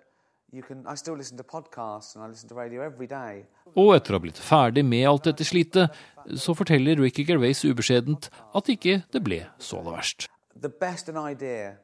you 0.53 0.63
can. 0.63 0.87
I 0.87 0.95
still 0.95 1.17
listen 1.17 1.37
to 1.39 1.43
podcasts 1.43 2.15
and 2.15 2.25
I 2.25 2.29
listen 2.29 2.49
to 2.51 2.55
radio 2.55 2.83
every 2.83 3.07
day. 3.07 3.47
Og 3.75 3.95
etter 3.97 4.15
å 4.15 4.21
ha 4.21 4.23
blitt 4.23 4.39
ferdig 4.39 4.85
med 4.87 5.03
alt 5.09 5.25
dette 5.27 5.43
slitet, 5.43 5.91
så 6.39 6.55
forteller 6.55 7.01
Ricky 7.03 7.25
Gervais 7.27 7.65
ubeskjedent 7.67 8.29
at 8.55 8.69
ikke 8.71 9.01
det 9.11 9.23
ble 9.27 9.41
så 9.59 9.81
aller 9.81 9.97
verst. 9.97 10.29
The 10.55 10.71
best 10.71 11.09
an 11.09 11.19
idea 11.19 11.79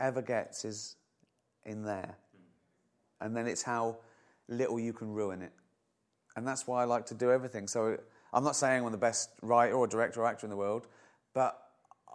ever 0.00 0.22
gets 0.22 0.64
is 0.64 0.96
in 1.66 1.82
there, 1.84 2.16
and 3.20 3.36
then 3.36 3.46
it's 3.46 3.66
how 3.66 3.96
little 4.48 4.78
you 4.78 4.92
can 4.92 5.12
ruin 5.12 5.42
it. 5.42 5.52
And 6.36 6.46
that's 6.46 6.66
why 6.66 6.82
I 6.82 6.84
like 6.84 7.06
to 7.06 7.14
do 7.14 7.30
everything. 7.30 7.68
So 7.68 7.96
I'm 8.32 8.44
not 8.44 8.56
saying 8.56 8.84
I'm 8.84 8.92
the 8.92 8.98
best 8.98 9.30
writer 9.42 9.74
or 9.74 9.86
director 9.86 10.20
or 10.20 10.26
actor 10.26 10.46
in 10.46 10.50
the 10.50 10.56
world, 10.56 10.86
but 11.34 11.56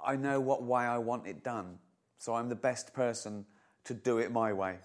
I 0.06 0.16
know 0.16 0.40
what 0.40 0.64
way 0.64 0.84
I 0.84 0.98
want 0.98 1.28
it 1.28 1.44
done. 1.44 1.80
So 2.20 2.34
I'm 2.36 2.50
the 2.50 2.56
best 2.56 2.94
person 2.94 3.46
to 3.86 3.94
do 3.94 4.20
it 4.20 4.32
my 4.32 4.54
way. 4.54 4.78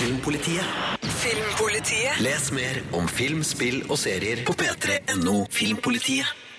Filmpolitiet. 0.00 0.64
Filmpolitiet. 1.02 2.20
Les 2.20 2.52
mer 2.52 2.96
om 2.96 3.08
film, 3.08 3.42
spill 3.42 3.90
og 3.90 3.98
serier 3.98 4.46
på 4.46 4.52
p3.no 4.52 5.44
Filmpolitiet. 5.50 6.49